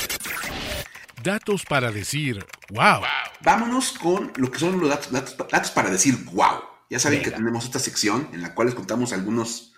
Datos 1.23 1.65
para 1.65 1.91
decir 1.91 2.45
wow. 2.69 3.01
Vámonos 3.41 3.93
con 3.93 4.31
lo 4.37 4.51
que 4.51 4.59
son 4.59 4.79
los 4.79 4.91
datos, 4.91 5.71
para 5.71 5.89
decir 5.89 6.17
wow. 6.33 6.61
Ya 6.91 6.99
saben 6.99 7.23
que 7.23 7.31
tenemos 7.31 7.65
esta 7.65 7.79
sección 7.79 8.29
en 8.35 8.43
la 8.43 8.55
cual 8.55 8.67
les 8.67 8.75
contamos 8.75 9.15
algunos, 9.15 9.73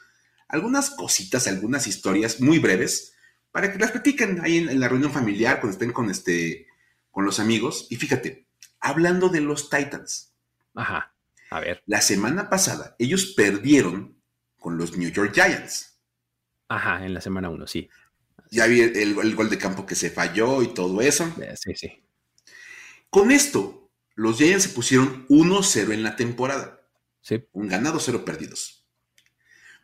algunas 0.49 0.91
cositas, 0.91 1.47
algunas 1.47 1.87
historias 1.87 2.41
muy 2.41 2.59
breves 2.59 3.15
para 3.53 3.73
que 3.73 3.79
las 3.79 3.93
platiquen 3.93 4.41
ahí 4.41 4.59
en, 4.59 4.69
en, 4.71 4.81
la 4.81 4.89
reunión 4.89 5.13
familiar 5.13 5.61
cuando 5.61 5.75
estén 5.75 5.93
con, 5.93 6.11
este, 6.11 6.67
con 7.13 7.25
los 7.25 7.39
amigos. 7.39 7.87
Y 7.91 7.97
fíjate, 7.97 8.49
hablando 8.81 9.29
de 9.29 9.41
los 9.41 9.71
Titans. 9.71 10.35
Ajá. 10.75 11.15
A 11.51 11.61
ver. 11.61 11.83
La 11.87 12.01
semana 12.01 12.51
pasada, 12.51 12.95
ellos 12.99 13.35
perdieron 13.37 14.23
con 14.59 14.77
los 14.77 14.97
New 14.97 15.11
York 15.11 15.33
Giants. 15.35 16.01
Ajá, 16.69 17.05
en 17.05 17.15
la 17.15 17.21
semana 17.21 17.49
1, 17.49 17.67
sí. 17.67 17.89
Ya 18.51 18.67
vi 18.67 18.81
el, 18.81 19.15
gol 19.15 19.51
de 19.51 19.59
campo 19.59 19.87
que 19.87 19.95
se 19.95 20.11
falló 20.11 20.63
y 20.63 20.69
todo 20.69 21.01
eso. 21.01 21.33
Eh, 21.41 21.55
sí, 21.57 21.75
sí. 21.75 22.05
Con 23.11 23.31
esto, 23.31 23.91
los 24.15 24.37
Giants 24.37 24.65
se 24.65 24.69
pusieron 24.71 25.27
1-0 25.29 25.93
en 25.93 26.03
la 26.03 26.17
temporada. 26.17 26.83
Sí. 27.21 27.45
Un 27.53 27.69
ganado, 27.69 28.01
cero 28.01 28.25
perdidos. 28.25 28.87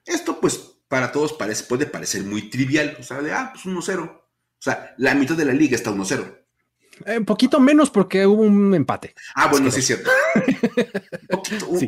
Esto, 0.05 0.41
pues, 0.41 0.57
para 0.89 1.13
todos 1.13 1.33
parece, 1.33 1.65
puede 1.65 1.87
parecer 1.87 2.23
muy 2.25 2.51
trivial. 2.51 2.97
O 3.01 3.03
sea, 3.03 3.23
de, 3.23 3.33
ah, 3.33 3.51
pues 3.53 3.65
1-0. 3.65 4.03
O 4.03 4.31
sea, 4.59 4.95
la 4.99 5.15
mitad 5.15 5.37
de 5.37 5.45
la 5.45 5.53
liga 5.53 5.77
está 5.77 5.91
1-0. 5.91 6.44
Eh, 7.07 7.19
un 7.19 7.25
poquito 7.25 7.59
menos 7.59 7.91
porque 7.91 8.27
hubo 8.27 8.43
un 8.43 8.75
empate. 8.75 9.15
Ah, 9.35 9.49
bueno, 9.49 9.71
sí 9.71 9.81
es 9.81 9.87
cierto. 9.87 10.11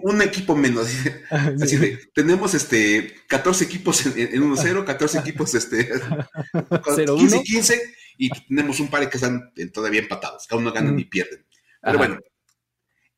un, 0.02 0.22
equipo 0.22 0.56
menos. 0.56 0.88
Así 1.30 1.98
tenemos 2.14 2.54
este 2.54 3.14
14 3.28 3.64
equipos 3.64 4.04
en, 4.06 4.42
1-0, 4.42 4.84
14 4.84 5.18
equipos 5.18 5.54
este 5.54 5.88
15 7.16 7.42
15 7.42 7.94
y 8.18 8.30
tenemos 8.48 8.80
un 8.80 8.88
par 8.88 9.08
que 9.08 9.16
están 9.16 9.52
todavía 9.72 10.00
empatados. 10.00 10.46
Cada 10.46 10.60
uno 10.60 10.72
gana 10.72 10.90
ni 10.90 11.04
pierden. 11.04 11.46
Pero 11.80 11.98
bueno, 11.98 12.18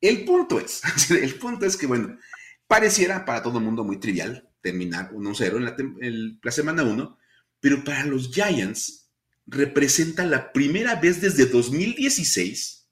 el 0.00 0.24
punto 0.24 0.60
es, 0.60 0.82
el 1.10 1.34
punto 1.36 1.64
es 1.64 1.76
que 1.76 1.86
bueno, 1.86 2.18
pareciera 2.66 3.24
para 3.24 3.42
todo 3.42 3.58
el 3.58 3.64
mundo 3.64 3.84
muy 3.84 3.98
trivial 3.98 4.48
terminar 4.60 5.10
1-0 5.12 5.56
en 5.56 5.64
la, 5.64 5.76
en 5.78 6.40
la 6.42 6.50
semana 6.50 6.82
1, 6.82 7.18
pero 7.60 7.82
para 7.82 8.04
los 8.04 8.30
Giants 8.30 9.07
representa 9.48 10.24
la 10.26 10.52
primera 10.52 10.94
vez 10.94 11.20
desde 11.20 11.46
2016 11.46 12.90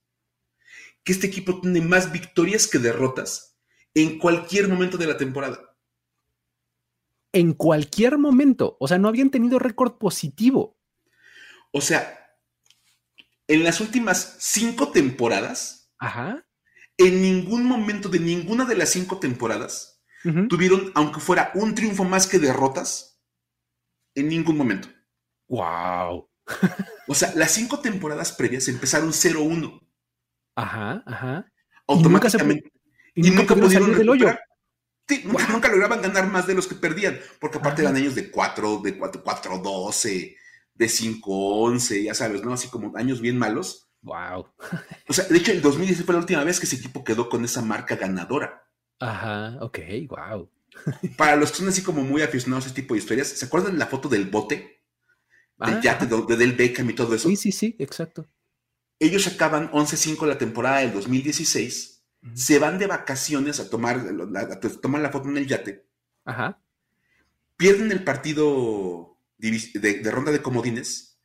que 1.04 1.12
este 1.12 1.28
equipo 1.28 1.61
tiene 1.61 1.80
más 1.80 2.11
victorias 2.11 2.66
que 2.66 2.78
derrotas 2.78 3.57
en 3.94 4.18
cualquier 4.18 4.68
momento 4.68 4.96
de 4.98 5.07
la 5.07 5.16
temporada. 5.16 5.76
En 7.32 7.52
cualquier 7.52 8.18
momento. 8.18 8.76
O 8.80 8.88
sea, 8.88 8.98
no 8.98 9.09
habían 9.09 9.30
tenido 9.30 9.59
récord 9.59 9.98
positivo. 9.98 10.80
O 11.72 11.80
sea, 11.80 12.34
en 13.46 13.62
las 13.62 13.80
últimas 13.80 14.36
cinco 14.40 14.90
temporadas, 14.90 15.92
Ajá. 15.98 16.44
en 16.96 17.22
ningún 17.22 17.64
momento 17.64 18.09
de 18.09 18.18
ninguna 18.18 18.64
de 18.64 18.76
las 18.76 18.90
cinco 18.90 19.18
temporadas 19.18 20.02
tuvieron, 20.48 20.90
aunque 20.96 21.20
fuera 21.20 21.52
un 21.54 21.76
triunfo 21.76 22.02
más 22.02 22.26
que 22.26 22.40
derrotas, 22.40 23.22
en 24.16 24.28
ningún 24.28 24.57
momento. 24.57 24.88
¡Wow! 25.46 26.26
O 27.09 27.14
sea, 27.14 27.32
las 27.36 27.53
cinco 27.53 27.80
temporadas 27.80 28.32
previas 28.32 28.68
empezaron 28.68 29.11
0-1. 29.11 29.80
Ajá, 30.57 31.03
ajá. 31.07 31.53
Automáticamente. 31.86 32.72
Y 33.14 33.30
nunca, 33.30 33.55
pudieron 33.55 33.97
del 33.97 34.09
hoyo. 34.09 34.28
Sí, 35.09 35.22
nunca, 35.24 35.68
lograban 35.68 36.03
ganar 36.03 36.26
más 36.26 36.47
de 36.47 36.55
los 36.55 36.66
que 36.66 36.74
perdían, 36.74 37.18
porque 37.40 37.59
aparte 37.59 37.82
eran 37.82 37.94
años 37.94 38.14
de 38.14 38.30
4, 38.30 38.80
de 38.82 38.99
4, 38.99 39.22
4, 39.22 39.59
12, 39.59 40.36
de 40.74 40.88
5, 40.88 41.61
11, 41.62 42.03
ya 42.03 42.14
sabes, 42.14 42.42
¿no? 42.42 42.53
Así 42.53 42.68
como 42.68 42.97
años 42.97 43.20
bien 43.20 43.38
malos. 43.38 43.88
Wow. 44.03 44.49
o 45.09 45.12
sea, 45.12 45.24
de 45.24 45.38
hecho, 45.38 45.53
el 45.53 45.62
2010 45.62 46.05
fue 46.05 46.14
la 46.14 46.20
última 46.20 46.44
vez 46.44 46.59
que 46.59 46.66
ese 46.66 46.76
equipo 46.76 47.05
quedó 47.05 47.28
con 47.28 47.44
esa 47.44 47.62
marca 47.62 47.97
ganadora. 47.97 48.64
Ajá, 48.99 49.59
ok, 49.61 49.78
wow. 50.09 50.51
Para 51.16 51.36
los 51.36 51.51
que 51.51 51.59
son 51.59 51.68
así 51.68 51.82
como 51.82 52.03
muy 52.03 52.22
aficionados 52.22 52.64
a 52.64 52.66
ese 52.68 52.76
tipo 52.76 52.94
de 52.94 53.01
historias, 53.01 53.28
¿se 53.28 53.47
acuerdan 53.47 53.78
la 53.78 53.86
foto 53.86 54.09
del 54.09 54.26
bote? 54.26 54.76
De 55.59 55.80
yate, 55.82 56.07
de, 56.07 56.36
Del 56.36 56.52
Beckham 56.52 56.90
y 56.90 56.94
todo 56.94 57.14
eso. 57.14 57.28
Sí, 57.28 57.36
sí, 57.36 57.52
sí, 57.52 57.76
exacto. 57.78 58.26
Ellos 58.98 59.26
acaban 59.26 59.70
11-5 59.72 60.26
la 60.26 60.38
temporada 60.38 60.78
del 60.78 60.92
2016, 60.92 62.02
se 62.34 62.59
van 62.59 62.78
de 62.78 62.86
vacaciones 62.86 63.61
a 63.61 63.68
tomar, 63.70 64.02
la, 64.02 64.42
la 64.42 65.11
foto 65.11 65.28
en 65.28 65.36
el 65.36 65.46
yate. 65.46 65.86
Ajá. 66.24 66.61
Pierden 67.57 67.92
el 67.92 68.04
partido 68.04 69.16
de, 69.38 70.11
ronda 70.11 70.32
de 70.32 70.42
comodines 70.42 71.18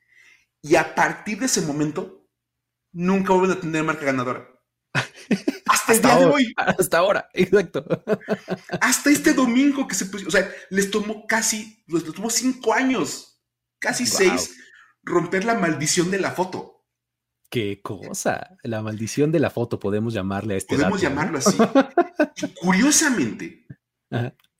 y 0.61 0.75
a 0.75 0.95
partir 0.95 1.39
de 1.39 1.45
ese 1.45 1.61
momento 1.61 2.27
nunca 2.91 3.33
vuelven 3.33 3.57
a 3.57 3.61
tener 3.61 3.83
marca 3.83 4.05
ganadora. 4.05 4.47
Hasta, 5.67 5.93
el 5.93 6.01
día 6.01 6.15
de 6.17 6.25
hoy. 6.25 6.53
Hasta 6.57 6.97
ahora, 6.97 7.29
exacto. 7.33 7.85
Hasta 8.81 9.09
este 9.09 9.33
domingo 9.33 9.87
que 9.87 9.95
se 9.95 10.05
puso, 10.05 10.27
o 10.27 10.31
sea, 10.31 10.49
les 10.69 10.91
tomó 10.91 11.25
casi, 11.25 11.83
les 11.87 12.03
tomó 12.03 12.29
cinco 12.29 12.73
años, 12.73 13.30
casi 13.81 14.05
seis, 14.05 14.55
romper 15.03 15.43
la 15.43 15.55
maldición 15.55 16.11
de 16.11 16.19
la 16.19 16.31
foto. 16.31 16.85
Qué 17.49 17.81
cosa, 17.81 18.57
la 18.63 18.81
maldición 18.81 19.33
de 19.33 19.39
la 19.39 19.49
foto, 19.49 19.77
podemos 19.77 20.13
llamarle 20.13 20.53
a 20.53 20.57
este. 20.57 20.75
Podemos 20.77 21.01
llamarlo 21.01 21.39
así. 21.39 21.57
y 22.37 22.47
curiosamente, 22.53 23.65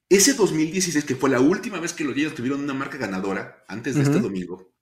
ese 0.10 0.34
2016, 0.34 1.06
que 1.06 1.16
fue 1.16 1.30
la 1.30 1.40
última 1.40 1.80
vez 1.80 1.94
que 1.94 2.04
los 2.04 2.14
Giants 2.14 2.36
tuvieron 2.36 2.62
una 2.62 2.74
marca 2.74 2.98
ganadora, 2.98 3.64
antes 3.70 3.96
de 3.96 4.02
este 4.02 4.20
domingo, 4.20 4.74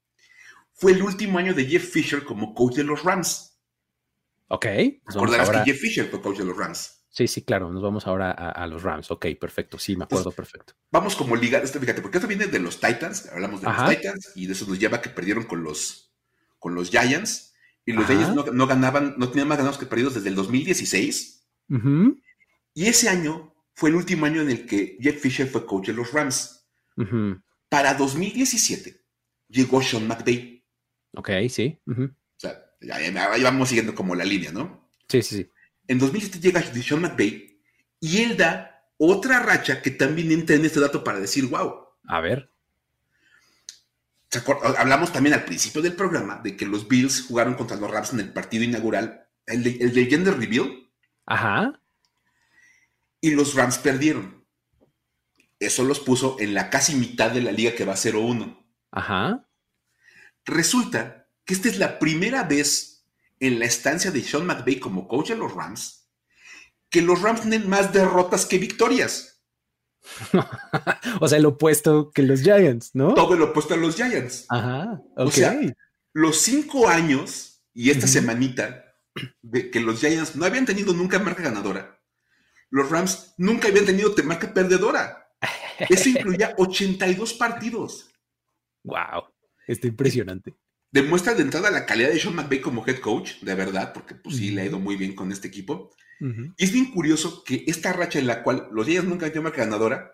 fue 0.73 0.93
el 0.93 1.03
último 1.03 1.37
año 1.37 1.53
de 1.53 1.65
Jeff 1.65 1.87
Fisher 1.87 2.23
como 2.23 2.55
coach 2.55 2.77
de 2.77 2.85
los 2.85 3.03
Rams. 3.03 3.61
Ok. 4.47 4.65
Recordarás 5.05 5.49
que 5.51 5.71
Jeff 5.71 5.79
Fisher 5.79 6.07
fue 6.07 6.21
coach 6.21 6.39
de 6.39 6.45
los 6.45 6.57
Rams. 6.57 6.98
Sí, 7.19 7.27
sí, 7.27 7.41
claro. 7.41 7.69
Nos 7.69 7.83
vamos 7.83 8.07
ahora 8.07 8.31
a, 8.31 8.65
los 8.65 8.81
Rams. 8.81 9.11
Ok, 9.11 9.25
perfecto. 9.37 9.77
Sí, 9.77 9.97
me 9.97 10.05
acuerdo 10.05 10.31
perfecto. 10.31 10.75
Vamos 10.89 11.17
como 11.17 11.35
ligar, 11.35 11.61
este, 11.61 11.77
fíjate, 11.77 12.01
porque 12.01 12.17
esto 12.17 12.29
viene 12.29 12.47
de 12.47 12.59
los 12.59 12.79
Titans. 12.79 13.27
Hablamos 13.33 13.59
de 13.59 13.67
los 13.67 13.89
Titans 13.89 14.31
y 14.35 14.45
de 14.45 14.53
eso 14.53 14.65
nos 14.65 14.79
lleva 14.79 15.01
que 15.01 15.09
perdieron 15.09 15.43
con 15.43 15.61
los, 15.61 16.13
con 16.59 16.75
los 16.75 16.89
Giants. 16.89 17.53
Y 17.85 17.91
los 17.91 18.05
Giants 18.05 18.33
no, 18.33 18.67
ganaban, 18.67 19.15
no 19.17 19.27
tenían 19.27 19.49
más 19.49 19.57
ganados 19.57 19.77
que 19.77 19.85
perdidos 19.85 20.13
desde 20.13 20.29
el 20.29 20.35
2016. 20.35 21.45
Y 22.73 22.85
ese 22.85 23.09
año 23.09 23.53
fue 23.73 23.89
el 23.89 23.97
último 23.97 24.25
año 24.25 24.39
en 24.39 24.49
el 24.49 24.65
que 24.65 24.97
Jeff 25.01 25.19
Fisher 25.19 25.49
fue 25.49 25.65
coach 25.65 25.87
de 25.87 25.93
los 25.95 26.13
Rams. 26.13 26.69
Para 27.67 27.95
2017 27.95 28.95
llegó 29.49 29.81
Sean 29.81 30.07
McVay. 30.07 30.65
Ok, 31.17 31.31
sí. 31.49 31.81
O 31.85 32.07
sea, 32.37 32.63
ahí 32.93 33.43
vamos 33.43 33.67
siguiendo 33.67 33.93
como 33.93 34.15
la 34.15 34.23
línea, 34.23 34.53
¿no? 34.53 34.89
Sí, 35.09 35.21
sí, 35.21 35.35
sí. 35.35 35.49
En 35.89 35.99
2007 35.99 36.39
llega 36.39 36.61
Sean 36.61 37.01
McVay 37.01 37.61
y 37.99 38.21
él 38.21 38.37
da 38.37 38.85
otra 38.97 39.39
racha 39.39 39.81
que 39.81 39.91
también 39.91 40.31
entra 40.31 40.55
en 40.55 40.63
este 40.63 40.79
dato 40.79 41.03
para 41.03 41.19
decir, 41.19 41.45
wow. 41.47 41.87
A 42.07 42.21
ver. 42.21 42.49
Hablamos 44.77 45.11
también 45.11 45.33
al 45.33 45.43
principio 45.43 45.81
del 45.81 45.93
programa 45.93 46.39
de 46.41 46.55
que 46.55 46.65
los 46.65 46.87
Bills 46.87 47.25
jugaron 47.27 47.55
contra 47.55 47.75
los 47.75 47.91
Rams 47.91 48.13
en 48.13 48.21
el 48.21 48.31
partido 48.31 48.63
inaugural, 48.63 49.27
el 49.45 49.63
de, 49.63 49.71
el 49.81 49.93
de 49.93 50.05
Gender 50.05 50.37
Reveal. 50.37 50.89
Ajá 51.25 51.79
y 53.21 53.31
los 53.31 53.55
Rams 53.55 53.77
perdieron. 53.77 54.45
Eso 55.59 55.83
los 55.83 55.99
puso 55.99 56.37
en 56.39 56.53
la 56.53 56.69
casi 56.69 56.95
mitad 56.95 57.31
de 57.31 57.41
la 57.41 57.51
liga 57.51 57.75
que 57.75 57.85
va 57.85 57.93
0-1. 57.93 58.65
Ajá. 58.91 59.45
Resulta 60.45 61.27
que 61.43 61.53
esta 61.53 61.67
es 61.67 61.77
la 61.77 61.99
primera 61.99 62.43
vez 62.43 62.98
en 63.39 63.59
la 63.59 63.65
estancia 63.65 64.11
de 64.11 64.23
Sean 64.23 64.45
McVay 64.45 64.79
como 64.79 65.07
coach 65.07 65.29
de 65.29 65.37
los 65.37 65.53
Rams 65.53 66.09
que 66.89 67.01
los 67.03 67.21
Rams 67.21 67.41
tienen 67.41 67.69
más 67.69 67.93
derrotas 67.93 68.47
que 68.47 68.57
victorias. 68.57 69.43
o 71.21 71.27
sea, 71.27 71.37
el 71.37 71.45
opuesto 71.45 72.09
que 72.09 72.23
los 72.23 72.41
Giants, 72.41 72.95
¿no? 72.95 73.13
Todo 73.13 73.35
el 73.35 73.43
opuesto 73.43 73.75
a 73.75 73.77
los 73.77 73.95
Giants. 73.95 74.47
Ajá. 74.49 74.99
O 75.15 75.29
sea, 75.29 75.55
los 76.13 76.37
cinco 76.37 76.87
años 76.87 77.61
y 77.75 77.91
esta 77.91 78.07
semanita 78.07 78.95
de 79.43 79.69
que 79.69 79.79
los 79.79 79.99
Giants 79.99 80.35
no 80.35 80.45
habían 80.45 80.65
tenido 80.65 80.93
nunca 80.93 81.19
marca 81.19 81.43
ganadora 81.43 81.99
los 82.69 82.89
Rams 82.89 83.33
nunca 83.37 83.67
habían 83.67 83.85
tenido 83.85 84.13
marca 84.23 84.53
perdedora. 84.53 85.27
Eso 85.89 86.09
incluía 86.09 86.53
82 86.57 87.33
partidos. 87.33 88.09
Wow, 88.83 89.25
está 89.67 89.87
impresionante. 89.87 90.55
Demuestra 90.91 91.35
de 91.35 91.43
entrada 91.43 91.69
la 91.69 91.85
calidad 91.85 92.09
de 92.09 92.19
Sean 92.19 92.35
McVay 92.35 92.61
como 92.61 92.85
head 92.87 92.99
coach, 92.99 93.39
de 93.41 93.55
verdad, 93.55 93.93
porque 93.93 94.15
pues 94.15 94.37
sí 94.37 94.51
le 94.51 94.61
ha 94.61 94.65
ido 94.65 94.79
muy 94.79 94.95
bien 94.95 95.15
con 95.15 95.31
este 95.31 95.47
equipo. 95.47 95.91
Y 96.21 96.63
es 96.63 96.73
bien 96.73 96.91
curioso 96.91 97.43
que 97.45 97.63
esta 97.67 97.93
racha 97.93 98.19
en 98.19 98.27
la 98.27 98.43
cual 98.43 98.67
los 98.71 98.85
Giants 98.85 99.07
nunca 99.07 99.25
han 99.25 99.31
tenido 99.31 99.43
marca 99.43 99.63
ganadora, 99.63 100.11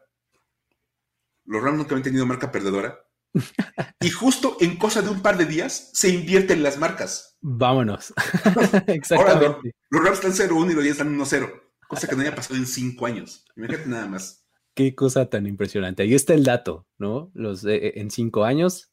los 1.45 1.63
Rams 1.63 1.77
nunca 1.77 1.95
habían 1.95 2.03
tenido 2.03 2.25
marca 2.27 2.51
perdedora, 2.51 2.99
y 3.99 4.09
justo 4.09 4.57
en 4.59 4.77
cosa 4.77 5.01
de 5.01 5.09
un 5.09 5.21
par 5.21 5.37
de 5.37 5.45
días 5.45 5.89
se 5.93 6.09
invierten 6.09 6.61
las 6.61 6.77
marcas. 6.77 7.37
Vámonos. 7.41 8.13
Exactamente. 8.87 9.75
los, 9.89 10.03
Rams 10.03 10.23
están 10.23 10.49
0-1 10.49 10.71
y 10.71 10.73
los 10.75 10.83
Giants 10.83 10.99
están 10.99 11.17
1-0. 11.17 11.61
Cosa 11.87 12.07
que 12.07 12.15
no 12.15 12.21
haya 12.21 12.35
pasado 12.35 12.55
en 12.55 12.65
cinco 12.65 13.05
años. 13.05 13.45
Imagínate 13.55 13.89
nada 13.89 14.07
más. 14.07 14.45
Qué 14.73 14.95
cosa 14.95 15.29
tan 15.29 15.47
impresionante. 15.47 16.03
Ahí 16.03 16.13
está 16.13 16.33
el 16.33 16.43
dato, 16.43 16.87
¿no? 16.97 17.31
Los, 17.33 17.63
eh, 17.65 17.75
eh, 17.75 17.93
en 17.95 18.11
cinco 18.11 18.43
años, 18.43 18.91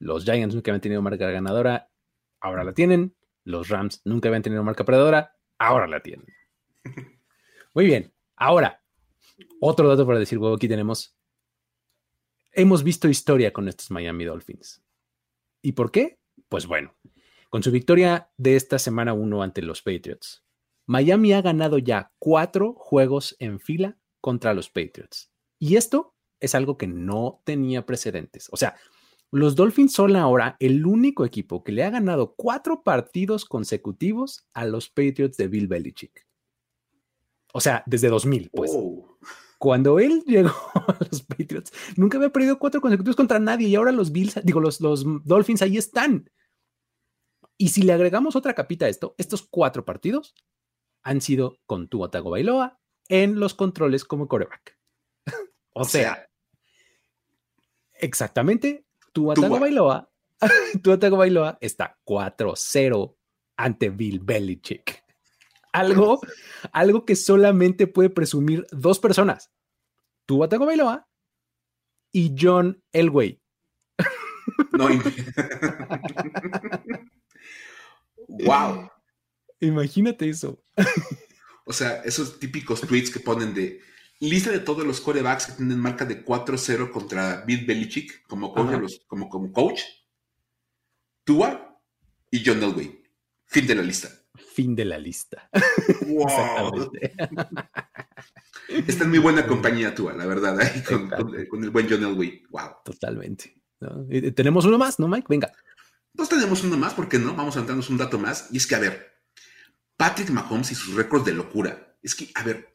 los 0.00 0.24
Giants 0.24 0.54
nunca 0.54 0.70
habían 0.70 0.80
tenido 0.80 1.02
marca 1.02 1.30
ganadora, 1.30 1.90
ahora 2.40 2.64
la 2.64 2.72
tienen. 2.72 3.14
Los 3.44 3.68
Rams 3.68 4.00
nunca 4.04 4.28
habían 4.28 4.42
tenido 4.42 4.64
marca 4.64 4.84
perdedora, 4.84 5.36
ahora 5.58 5.86
la 5.86 6.00
tienen. 6.02 6.26
Muy 7.74 7.84
bien. 7.84 8.12
Ahora, 8.34 8.82
otro 9.60 9.88
dato 9.88 10.06
para 10.06 10.18
decir, 10.18 10.38
huevo, 10.38 10.56
aquí 10.56 10.68
tenemos. 10.68 11.16
Hemos 12.52 12.82
visto 12.82 13.08
historia 13.08 13.52
con 13.52 13.68
estos 13.68 13.90
Miami 13.90 14.24
Dolphins. 14.24 14.82
¿Y 15.62 15.72
por 15.72 15.92
qué? 15.92 16.18
Pues 16.48 16.66
bueno, 16.66 16.96
con 17.50 17.62
su 17.62 17.70
victoria 17.70 18.30
de 18.38 18.56
esta 18.56 18.78
semana 18.78 19.12
1 19.12 19.42
ante 19.42 19.60
los 19.60 19.82
Patriots, 19.82 20.44
Miami 20.86 21.34
ha 21.34 21.42
ganado 21.42 21.78
ya 21.78 22.12
cuatro 22.18 22.72
juegos 22.72 23.36
en 23.38 23.60
fila 23.60 23.98
contra 24.20 24.54
los 24.54 24.70
Patriots. 24.70 25.30
Y 25.58 25.76
esto 25.76 26.14
es 26.40 26.54
algo 26.54 26.78
que 26.78 26.86
no 26.86 27.42
tenía 27.44 27.84
precedentes. 27.84 28.48
O 28.50 28.56
sea, 28.56 28.76
los 29.32 29.54
Dolphins 29.54 29.92
son 29.92 30.16
ahora 30.16 30.56
el 30.58 30.84
único 30.84 31.24
equipo 31.24 31.62
que 31.62 31.72
le 31.72 31.84
ha 31.84 31.90
ganado 31.90 32.34
cuatro 32.36 32.82
partidos 32.82 33.44
consecutivos 33.44 34.46
a 34.54 34.64
los 34.64 34.88
Patriots 34.88 35.36
de 35.36 35.48
Bill 35.48 35.68
Belichick. 35.68 36.26
O 37.52 37.60
sea, 37.60 37.82
desde 37.86 38.08
2000, 38.08 38.50
pues. 38.50 38.72
Cuando 39.58 40.00
él 40.00 40.24
llegó 40.26 40.54
a 40.74 40.96
los 41.10 41.22
Patriots, 41.22 41.72
nunca 41.96 42.18
había 42.18 42.32
perdido 42.32 42.58
cuatro 42.58 42.80
consecutivos 42.80 43.16
contra 43.16 43.38
nadie 43.38 43.68
y 43.68 43.76
ahora 43.76 43.92
los 43.92 44.10
Bills, 44.10 44.40
digo, 44.42 44.60
los, 44.60 44.80
los 44.80 45.04
Dolphins 45.24 45.62
ahí 45.62 45.76
están. 45.76 46.30
Y 47.56 47.68
si 47.68 47.82
le 47.82 47.92
agregamos 47.92 48.36
otra 48.36 48.54
capita 48.54 48.86
a 48.86 48.88
esto, 48.88 49.14
estos 49.18 49.46
cuatro 49.48 49.84
partidos 49.84 50.34
han 51.02 51.20
sido 51.20 51.58
con 51.66 51.88
tu 51.88 52.00
Bailoa 52.00 52.80
en 53.08 53.38
los 53.38 53.54
controles 53.54 54.04
como 54.04 54.28
coreback. 54.28 54.78
o 55.74 55.84
sea, 55.84 56.26
exactamente, 57.94 58.86
tu 59.12 59.26
Bailoa, 59.26 60.10
tu 60.82 61.16
Bailoa 61.16 61.58
está 61.60 61.98
4-0 62.04 63.16
ante 63.56 63.90
Bill 63.90 64.20
Belichick. 64.20 65.04
Algo, 65.72 66.20
algo 66.72 67.04
que 67.04 67.14
solamente 67.14 67.86
puede 67.86 68.10
presumir 68.10 68.66
dos 68.72 68.98
personas. 68.98 69.52
Tu 70.26 70.36
Bailoa 70.36 71.08
y 72.10 72.34
John 72.36 72.82
Elway. 72.92 73.40
No. 74.72 74.88
wow. 78.28 78.90
Imagínate 79.60 80.28
eso. 80.28 80.60
O 81.64 81.72
sea, 81.72 82.02
esos 82.02 82.40
típicos 82.40 82.80
tweets 82.80 83.10
que 83.10 83.20
ponen 83.20 83.54
de 83.54 83.80
lista 84.20 84.50
de 84.50 84.60
todos 84.60 84.86
los 84.86 85.00
corebacks 85.00 85.46
que 85.46 85.52
tienen 85.52 85.78
marca 85.78 86.04
de 86.04 86.24
4-0 86.24 86.90
contra 86.90 87.42
Bill 87.46 87.64
Belichick 87.64 88.26
como 88.26 88.52
coach, 88.52 88.92
como, 89.06 89.28
como 89.28 89.52
coach, 89.52 89.80
Tua 91.24 91.80
y 92.30 92.42
John 92.44 92.62
Elway. 92.62 93.02
Fin 93.46 93.66
de 93.66 93.74
la 93.74 93.82
lista. 93.82 94.08
Fin 94.54 94.76
de 94.76 94.84
la 94.84 94.98
lista. 94.98 95.50
Wow. 96.06 96.92
Está 98.68 99.04
en 99.04 99.10
muy 99.10 99.18
buena 99.18 99.46
compañía, 99.46 99.94
Tua, 99.94 100.12
la 100.12 100.26
verdad, 100.26 100.58
con, 101.48 101.64
el 101.64 101.70
buen 101.70 101.88
John 101.88 102.02
Elway. 102.02 102.42
Wow. 102.50 102.76
Totalmente. 102.84 103.62
Tenemos 104.34 104.64
uno 104.64 104.76
más, 104.76 104.98
¿no, 104.98 105.08
Mike? 105.08 105.26
Venga. 105.28 105.52
Pues 106.14 106.28
tenemos 106.28 106.64
uno 106.64 106.76
más, 106.76 106.94
¿por 106.94 107.08
qué 107.08 107.18
no? 107.18 107.34
Vamos 107.34 107.56
a 107.56 107.60
entrarnos 107.60 107.88
un 107.90 107.96
dato 107.96 108.18
más. 108.18 108.48
Y 108.50 108.56
es 108.56 108.66
que, 108.66 108.74
a 108.74 108.80
ver, 108.80 109.10
Patrick 109.96 110.30
Mahomes 110.30 110.72
y 110.72 110.74
sus 110.74 110.94
récords 110.94 111.24
de 111.24 111.32
locura. 111.32 111.96
Es 112.02 112.14
que, 112.14 112.30
a 112.34 112.42
ver, 112.42 112.74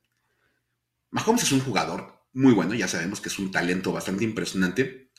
Mahomes 1.15 1.43
es 1.43 1.51
un 1.51 1.61
jugador 1.61 2.21
muy 2.33 2.53
bueno, 2.53 2.73
ya 2.73 2.87
sabemos 2.87 3.21
que 3.21 3.29
es 3.29 3.39
un 3.39 3.51
talento 3.51 3.91
bastante 3.91 4.23
impresionante. 4.23 5.11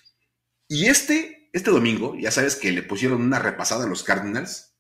Y 0.69 0.87
este, 0.87 1.49
este 1.53 1.71
domingo, 1.71 2.15
ya 2.15 2.31
sabes 2.31 2.57
que 2.57 2.71
le 2.73 2.83
pusieron 2.83 3.23
una 3.23 3.39
repasada 3.39 3.85
a 3.85 3.89
los 3.89 4.03
Cardinals. 4.03 4.75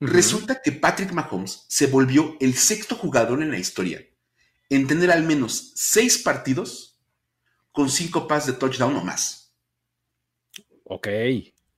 Resulta 0.00 0.60
que 0.60 0.72
Patrick 0.72 1.12
Mahomes 1.12 1.64
se 1.68 1.86
volvió 1.86 2.36
el 2.40 2.54
sexto 2.54 2.96
jugador 2.96 3.40
en 3.42 3.52
la 3.52 3.58
historia 3.58 4.04
en 4.68 4.86
tener 4.86 5.10
al 5.10 5.22
menos 5.22 5.72
seis 5.76 6.18
partidos 6.18 6.98
con 7.70 7.88
cinco 7.88 8.26
pases 8.26 8.54
de 8.54 8.58
touchdown 8.58 8.96
o 8.96 9.04
más. 9.04 9.54
Ok, 10.84 11.08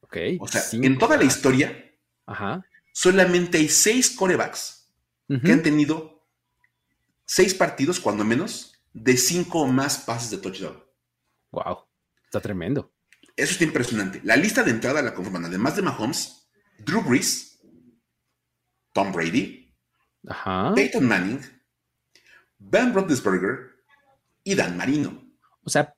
ok. 0.01 0.17
O 0.41 0.49
sea, 0.49 0.63
en 0.73 0.97
toda 0.97 1.17
la 1.17 1.25
historia, 1.25 1.93
Ajá 2.25 2.65
solamente 2.95 3.59
hay 3.59 3.69
seis 3.69 4.09
corebacks 4.09 4.89
que 5.43 5.53
han 5.53 5.63
tenido 5.63 6.14
seis 7.27 7.55
partidos, 7.55 8.01
cuando 8.01 8.25
menos, 8.25 8.75
de 8.93 9.17
cinco 9.17 9.61
o 9.61 9.67
más 9.67 9.99
pases 9.99 10.31
de 10.31 10.39
touchdown. 10.39 10.83
Wow, 11.51 11.87
está 12.25 12.41
tremendo. 12.41 12.93
Eso 13.37 13.53
está 13.53 13.65
impresionante. 13.65 14.21
La 14.25 14.37
lista 14.37 14.63
de 14.63 14.71
entrada 14.71 15.03
la 15.03 15.15
conforman, 15.15 15.45
además 15.45 15.77
de 15.77 15.83
Mahomes, 15.83 16.49
Drew 16.79 17.03
Brees, 17.03 17.61
Tom 18.93 19.13
Brady, 19.13 19.75
Peyton 20.75 21.07
Manning, 21.07 21.41
Ben 22.59 22.95
Roethlisberger 22.95 23.85
y 24.45 24.55
Dan 24.55 24.77
Marino. 24.77 25.23
O 25.63 25.71
sea, 25.71 25.95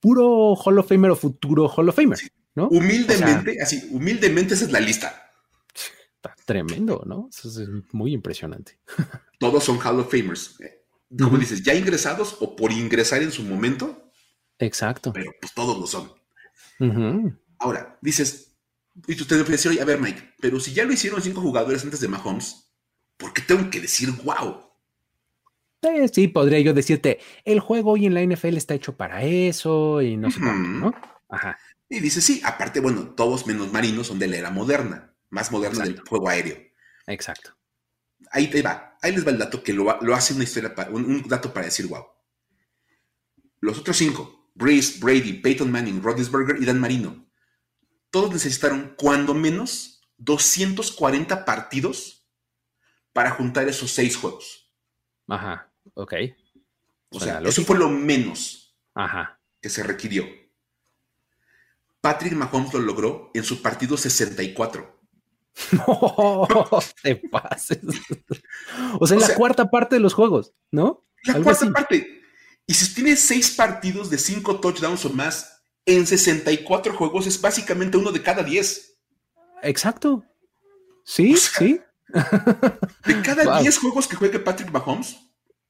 puro 0.00 0.54
Hall 0.54 0.78
of 0.78 0.88
Famer 0.88 1.12
o 1.12 1.16
futuro 1.16 1.68
Hall 1.68 1.88
of 1.88 1.96
Famer, 1.96 2.18
¿no? 2.54 2.68
Humildemente, 2.68 3.62
así, 3.62 3.88
humildemente 3.92 4.54
esa 4.54 4.64
es 4.64 4.72
la 4.72 4.80
lista. 4.80 5.29
Está 6.22 6.36
tremendo, 6.44 7.02
¿no? 7.06 7.30
Eso 7.30 7.48
es 7.48 7.68
muy 7.92 8.12
impresionante. 8.12 8.78
Todos 9.38 9.64
son 9.64 9.78
Hall 9.78 10.00
of 10.00 10.10
Famers. 10.10 10.58
Como 11.18 11.38
dices, 11.38 11.62
ya 11.62 11.74
ingresados 11.74 12.36
o 12.40 12.54
por 12.54 12.70
ingresar 12.70 13.22
en 13.22 13.32
su 13.32 13.42
momento. 13.42 14.12
Exacto. 14.58 15.12
Pero 15.12 15.32
pues 15.40 15.52
todos 15.54 15.78
lo 15.78 15.86
son. 15.86 16.12
Ahora, 17.58 17.98
dices, 18.00 18.54
y 19.06 19.20
usted 19.20 19.36
me 19.36 19.42
puede 19.42 19.56
decir, 19.56 19.70
oye, 19.72 19.80
a 19.80 19.84
ver, 19.84 19.98
Mike, 19.98 20.34
pero 20.40 20.60
si 20.60 20.72
ya 20.72 20.84
lo 20.84 20.92
hicieron 20.92 21.20
cinco 21.22 21.40
jugadores 21.40 21.82
antes 21.82 22.00
de 22.00 22.08
Mahomes, 22.08 22.70
¿por 23.16 23.32
qué 23.32 23.42
tengo 23.42 23.68
que 23.70 23.80
decir 23.80 24.10
wow? 24.22 24.70
Eh, 25.82 26.08
sí, 26.12 26.28
podría 26.28 26.60
yo 26.60 26.74
decirte, 26.74 27.18
el 27.44 27.60
juego 27.60 27.92
hoy 27.92 28.06
en 28.06 28.14
la 28.14 28.22
NFL 28.22 28.56
está 28.56 28.74
hecho 28.74 28.96
para 28.96 29.24
eso 29.24 30.02
y 30.02 30.16
no 30.16 30.30
sé 30.30 30.38
cuánto, 30.38 30.68
¿no? 30.68 30.94
Ajá. 31.28 31.58
Y 31.88 32.00
dice, 32.00 32.20
sí, 32.20 32.40
aparte, 32.44 32.80
bueno, 32.80 33.14
todos 33.16 33.46
menos 33.46 33.72
marinos 33.72 34.06
son 34.06 34.18
de 34.18 34.28
la 34.28 34.36
era 34.36 34.50
moderna, 34.50 35.09
más 35.30 35.50
moderna 35.50 35.84
del 35.84 36.00
juego 36.00 36.28
aéreo. 36.28 36.58
Exacto. 37.06 37.56
Ahí 38.30 38.48
te 38.48 38.62
va, 38.62 38.98
ahí 39.00 39.12
les 39.12 39.26
va 39.26 39.30
el 39.30 39.38
dato 39.38 39.62
que 39.62 39.72
lo, 39.72 39.90
hace 40.14 40.34
una 40.34 40.44
historia, 40.44 40.74
para, 40.74 40.90
un, 40.90 41.26
dato 41.26 41.52
para 41.52 41.66
decir 41.66 41.86
wow. 41.86 42.04
Los 43.60 43.78
otros 43.78 43.96
cinco, 43.96 44.50
Breeze, 44.54 44.98
Brady, 45.00 45.34
Peyton 45.34 45.70
Manning, 45.70 46.02
Rodgers-Burger 46.02 46.62
y 46.62 46.66
Dan 46.66 46.80
Marino, 46.80 47.26
todos 48.10 48.32
necesitaron 48.32 48.94
cuando 48.96 49.34
menos 49.34 50.02
240 50.18 51.44
partidos 51.44 52.28
para 53.12 53.30
juntar 53.30 53.68
esos 53.68 53.90
seis 53.90 54.16
juegos. 54.16 54.70
Ajá. 55.28 55.72
Ok. 55.94 56.14
O 57.10 57.20
sea, 57.20 57.40
eso 57.40 57.64
fue 57.64 57.78
lo 57.78 57.88
menos 57.88 58.76
que 59.60 59.68
se 59.68 59.82
requirió. 59.82 60.24
Patrick 62.00 62.32
Mahomes 62.32 62.72
lo 62.72 62.80
logró 62.80 63.30
en 63.34 63.44
su 63.44 63.62
partido 63.62 63.96
64. 63.96 64.99
No 65.72 66.46
te 67.02 67.16
pases. 67.16 67.80
O 68.98 69.06
sea, 69.06 69.16
en 69.16 69.22
la 69.22 69.34
cuarta 69.34 69.70
parte 69.70 69.96
de 69.96 70.00
los 70.00 70.14
juegos, 70.14 70.52
¿no? 70.70 71.06
La 71.24 71.42
cuarta 71.42 71.70
parte. 71.72 72.22
Y 72.66 72.74
si 72.74 72.94
tiene 72.94 73.16
seis 73.16 73.50
partidos 73.52 74.10
de 74.10 74.18
cinco 74.18 74.60
touchdowns 74.60 75.04
o 75.04 75.10
más 75.10 75.62
en 75.86 76.06
64 76.06 76.94
juegos, 76.94 77.26
es 77.26 77.40
básicamente 77.40 77.96
uno 77.96 78.12
de 78.12 78.22
cada 78.22 78.42
diez. 78.42 78.98
Exacto. 79.62 80.24
Sí, 81.04 81.36
sí. 81.36 81.80
De 83.06 83.22
cada 83.22 83.60
diez 83.60 83.78
juegos 83.78 84.08
que 84.08 84.16
juegue 84.16 84.40
Patrick 84.40 84.72
Mahomes, 84.72 85.16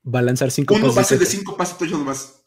va 0.02 0.20
a 0.20 0.22
lanzar 0.22 0.50
cinco 0.50 0.74
Uno 0.74 0.94
pase 0.94 1.18
de 1.18 1.26
cinco 1.26 1.56
pases 1.56 1.90
nomás. 1.90 2.42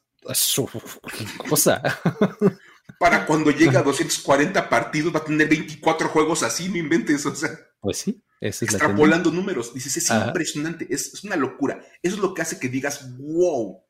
cosa. 1.48 1.82
Para 3.00 3.26
cuando 3.26 3.52
llegue 3.52 3.78
a 3.78 3.84
240 3.84 4.70
partidos 4.70 5.14
va 5.14 5.20
a 5.20 5.24
tener 5.24 5.48
24 5.48 6.10
juegos 6.10 6.44
así, 6.44 6.70
no 6.70 6.78
inventes, 6.78 7.26
o 7.26 7.36
sea. 7.36 7.50
Pues 7.80 7.98
sí, 7.98 8.24
es 8.40 8.62
extrapolando 8.62 9.32
números. 9.32 9.74
Dices, 9.74 9.98
es 9.98 10.10
impresionante, 10.10 10.88
es, 10.90 11.24
una 11.24 11.36
locura. 11.36 11.84
Eso 12.02 12.16
es 12.16 12.22
lo 12.22 12.34
que 12.34 12.42
hace 12.42 12.60
que 12.60 12.70
digas, 12.70 13.10
wow, 13.18 13.84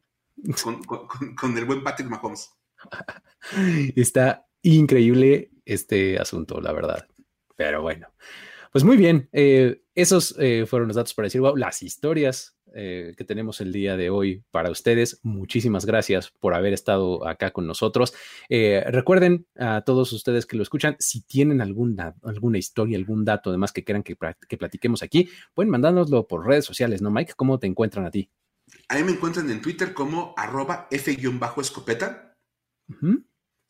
con, 1.40 1.58
el 1.58 1.66
buen 1.66 1.84
Patrick 1.84 2.10
Mahomes. 2.10 2.52
Está 3.96 4.48
increíble 4.62 5.52
este 5.66 6.18
asunto, 6.20 6.62
la 6.62 6.72
verdad. 6.72 7.08
Pero 7.56 7.82
bueno, 7.82 8.08
pues 8.72 8.84
muy 8.84 8.98
bien. 8.98 9.30
Eh, 9.32 9.84
esos 9.96 10.36
eh, 10.40 10.66
fueron 10.68 10.88
los 10.88 10.96
datos 10.96 11.14
para 11.14 11.28
decir, 11.28 11.42
wow, 11.42 11.56
las 11.56 11.84
historias 11.84 12.58
eh, 12.74 13.14
que 13.18 13.24
tenemos 13.24 13.62
el 13.62 13.72
día 13.72 13.96
de 13.98 14.10
hoy 14.10 14.44
para 14.52 14.72
ustedes. 14.72 15.20
Muchísimas 15.24 15.86
gracias 15.86 16.32
por 16.40 16.54
haber 16.54 16.74
estado 16.74 17.28
acá 17.28 17.52
con 17.52 17.68
nosotros. 17.68 18.14
Eh, 18.50 18.84
recuerden 18.88 19.46
a 19.58 19.82
todos 19.82 20.12
ustedes 20.14 20.46
que 20.46 20.58
lo 20.58 20.64
escuchan, 20.64 20.96
si 21.00 21.22
tienen 21.22 21.62
alguna, 21.62 22.16
alguna 22.24 22.58
historia, 22.58 22.98
algún 22.98 23.26
dato 23.26 23.50
además 23.50 23.72
que 23.72 23.84
quieran 23.84 24.04
que, 24.04 24.16
platiquemos 24.16 25.04
aquí, 25.04 25.30
pueden 25.54 25.70
mandárnoslo 25.70 26.28
por 26.28 26.46
redes 26.46 26.66
sociales, 26.66 27.02
¿no, 27.02 27.12
Mike? 27.12 27.34
¿Cómo 27.36 27.60
te 27.60 27.68
encuentran 27.68 28.06
a 28.06 28.12
ti? 28.12 28.30
A 28.90 28.96
mí 28.96 29.04
me 29.04 29.12
encuentran 29.12 29.50
en 29.50 29.62
Twitter 29.62 29.94
como 29.94 30.34
arroba 30.36 30.88
F-escopeta. 30.90 32.36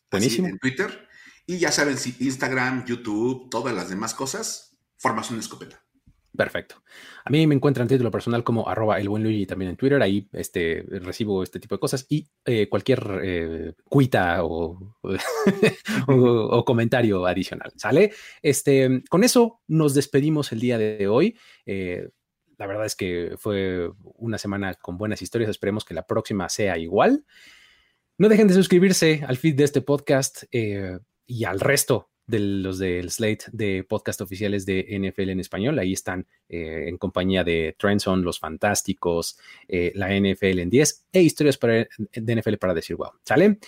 Buenísimo. 0.10 0.48
en 0.48 0.60
Twitter. 0.60 1.08
Y 1.46 1.58
ya 1.58 1.72
saben, 1.72 1.98
si 1.98 2.16
Instagram, 2.20 2.86
YouTube, 2.86 3.50
todas 3.50 3.76
las 3.76 3.90
demás 3.90 4.14
cosas, 4.14 4.78
formación 4.98 5.40
escopeta. 5.40 5.83
Perfecto. 6.36 6.82
A 7.26 7.30
mí 7.30 7.46
me 7.46 7.54
encuentran 7.54 7.88
título 7.88 8.10
personal 8.10 8.44
como 8.44 8.68
arroba 8.68 9.00
el 9.00 9.08
buen 9.08 9.22
Luigi 9.22 9.46
también 9.46 9.70
en 9.70 9.78
Twitter. 9.78 10.02
Ahí 10.02 10.28
este, 10.34 10.84
recibo 10.90 11.44
este 11.44 11.60
tipo 11.60 11.76
de 11.76 11.80
cosas 11.80 12.08
y 12.10 12.28
eh, 12.46 12.68
cualquier 12.70 13.22
eh, 13.24 13.74
cuita 13.88 14.44
o, 14.44 14.96
comentario 16.66 17.28
adicional. 17.28 17.72
¿Sale? 17.76 18.14
Este, 18.42 19.04
con 19.10 19.24
eso 19.24 19.62
nos 19.68 19.94
despedimos 19.94 20.52
el 20.52 20.60
día 20.60 20.80
de 20.80 21.08
hoy. 21.08 21.38
Eh, 21.68 22.10
la 22.58 22.66
verdad 22.66 22.86
es 22.86 22.96
que 22.96 23.36
fue 23.38 23.92
una 24.16 24.40
semana 24.40 24.74
con 24.74 24.98
buenas 24.98 25.22
historias. 25.22 25.52
Esperemos 25.52 25.86
que 25.86 25.94
la 25.94 26.08
próxima 26.08 26.50
sea 26.50 26.80
igual. 26.80 27.26
No 28.18 28.28
dejen 28.28 28.48
de 28.48 28.56
suscribirse 28.56 29.24
al 29.28 29.38
feed 29.38 29.56
de 29.56 29.66
este 29.66 29.82
podcast 29.82 30.44
y 30.52 31.44
al 31.46 31.60
resto 31.60 32.13
de 32.26 32.40
los 32.40 32.80
del 32.80 33.12
slate 33.12 33.46
de 33.52 33.84
podcast 33.84 34.22
oficiales 34.22 34.66
de 34.66 34.86
NFL 34.90 35.30
en 35.30 35.40
español. 35.40 35.80
Ahí 35.80 35.94
están 35.94 36.26
eh, 36.50 36.86
en 36.88 36.98
compañía 36.98 37.44
de 37.44 37.76
Trendson, 37.78 38.24
Los 38.24 38.40
Fantásticos, 38.40 39.38
eh, 39.68 39.92
la 39.96 40.08
NFL 40.08 40.60
en 40.60 40.70
10 40.70 41.06
e 41.12 41.22
historias 41.22 41.58
para, 41.58 41.88
de 41.98 42.36
NFL 42.36 42.56
para 42.56 42.74
decir 42.74 42.96
wow. 42.96 43.12
¿Sale? 43.24 43.60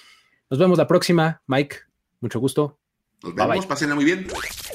Nos 0.50 0.60
vemos 0.60 0.78
la 0.78 0.88
próxima. 0.88 1.42
Mike, 1.48 1.78
mucho 2.22 2.40
gusto. 2.40 2.80
Nos 3.24 3.34
vemos, 3.34 3.66
pásenla 3.66 3.96
muy 3.96 4.06
bien. 4.06 4.28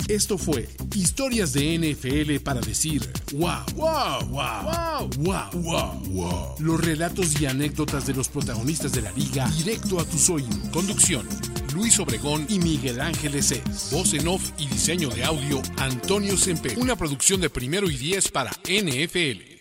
Esto 0.09 0.37
fue 0.37 0.67
Historias 0.97 1.53
de 1.53 1.79
NFL 1.79 2.43
para 2.43 2.61
decir 2.61 3.03
wow, 3.33 3.65
wow, 3.77 4.27
wow, 4.29 5.09
wow, 5.19 5.51
wow, 5.55 6.03
wow, 6.09 6.55
Los 6.59 6.85
relatos 6.85 7.41
y 7.41 7.47
anécdotas 7.47 8.07
de 8.07 8.15
los 8.15 8.29
protagonistas 8.29 8.93
de 8.93 9.03
la 9.03 9.13
liga 9.13 9.49
directo 9.51 10.01
a 10.01 10.05
tus 10.05 10.29
oídos. 10.31 10.57
Conducción, 10.73 11.29
Luis 11.73 11.99
Obregón 12.01 12.47
y 12.49 12.59
Miguel 12.59 13.01
Ángeles 13.01 13.53
Es. 13.53 13.91
Voz 13.91 14.15
en 14.15 14.29
off 14.29 14.51
y 14.59 14.67
diseño 14.67 15.09
de 15.11 15.25
audio, 15.25 15.63
Antonio 15.77 16.37
Sempe. 16.37 16.75
Una 16.77 16.97
producción 16.97 17.41
de 17.41 17.51
primero 17.51 17.91
y 17.91 17.97
diez 17.97 18.29
para 18.31 18.51
NFL. 18.51 19.60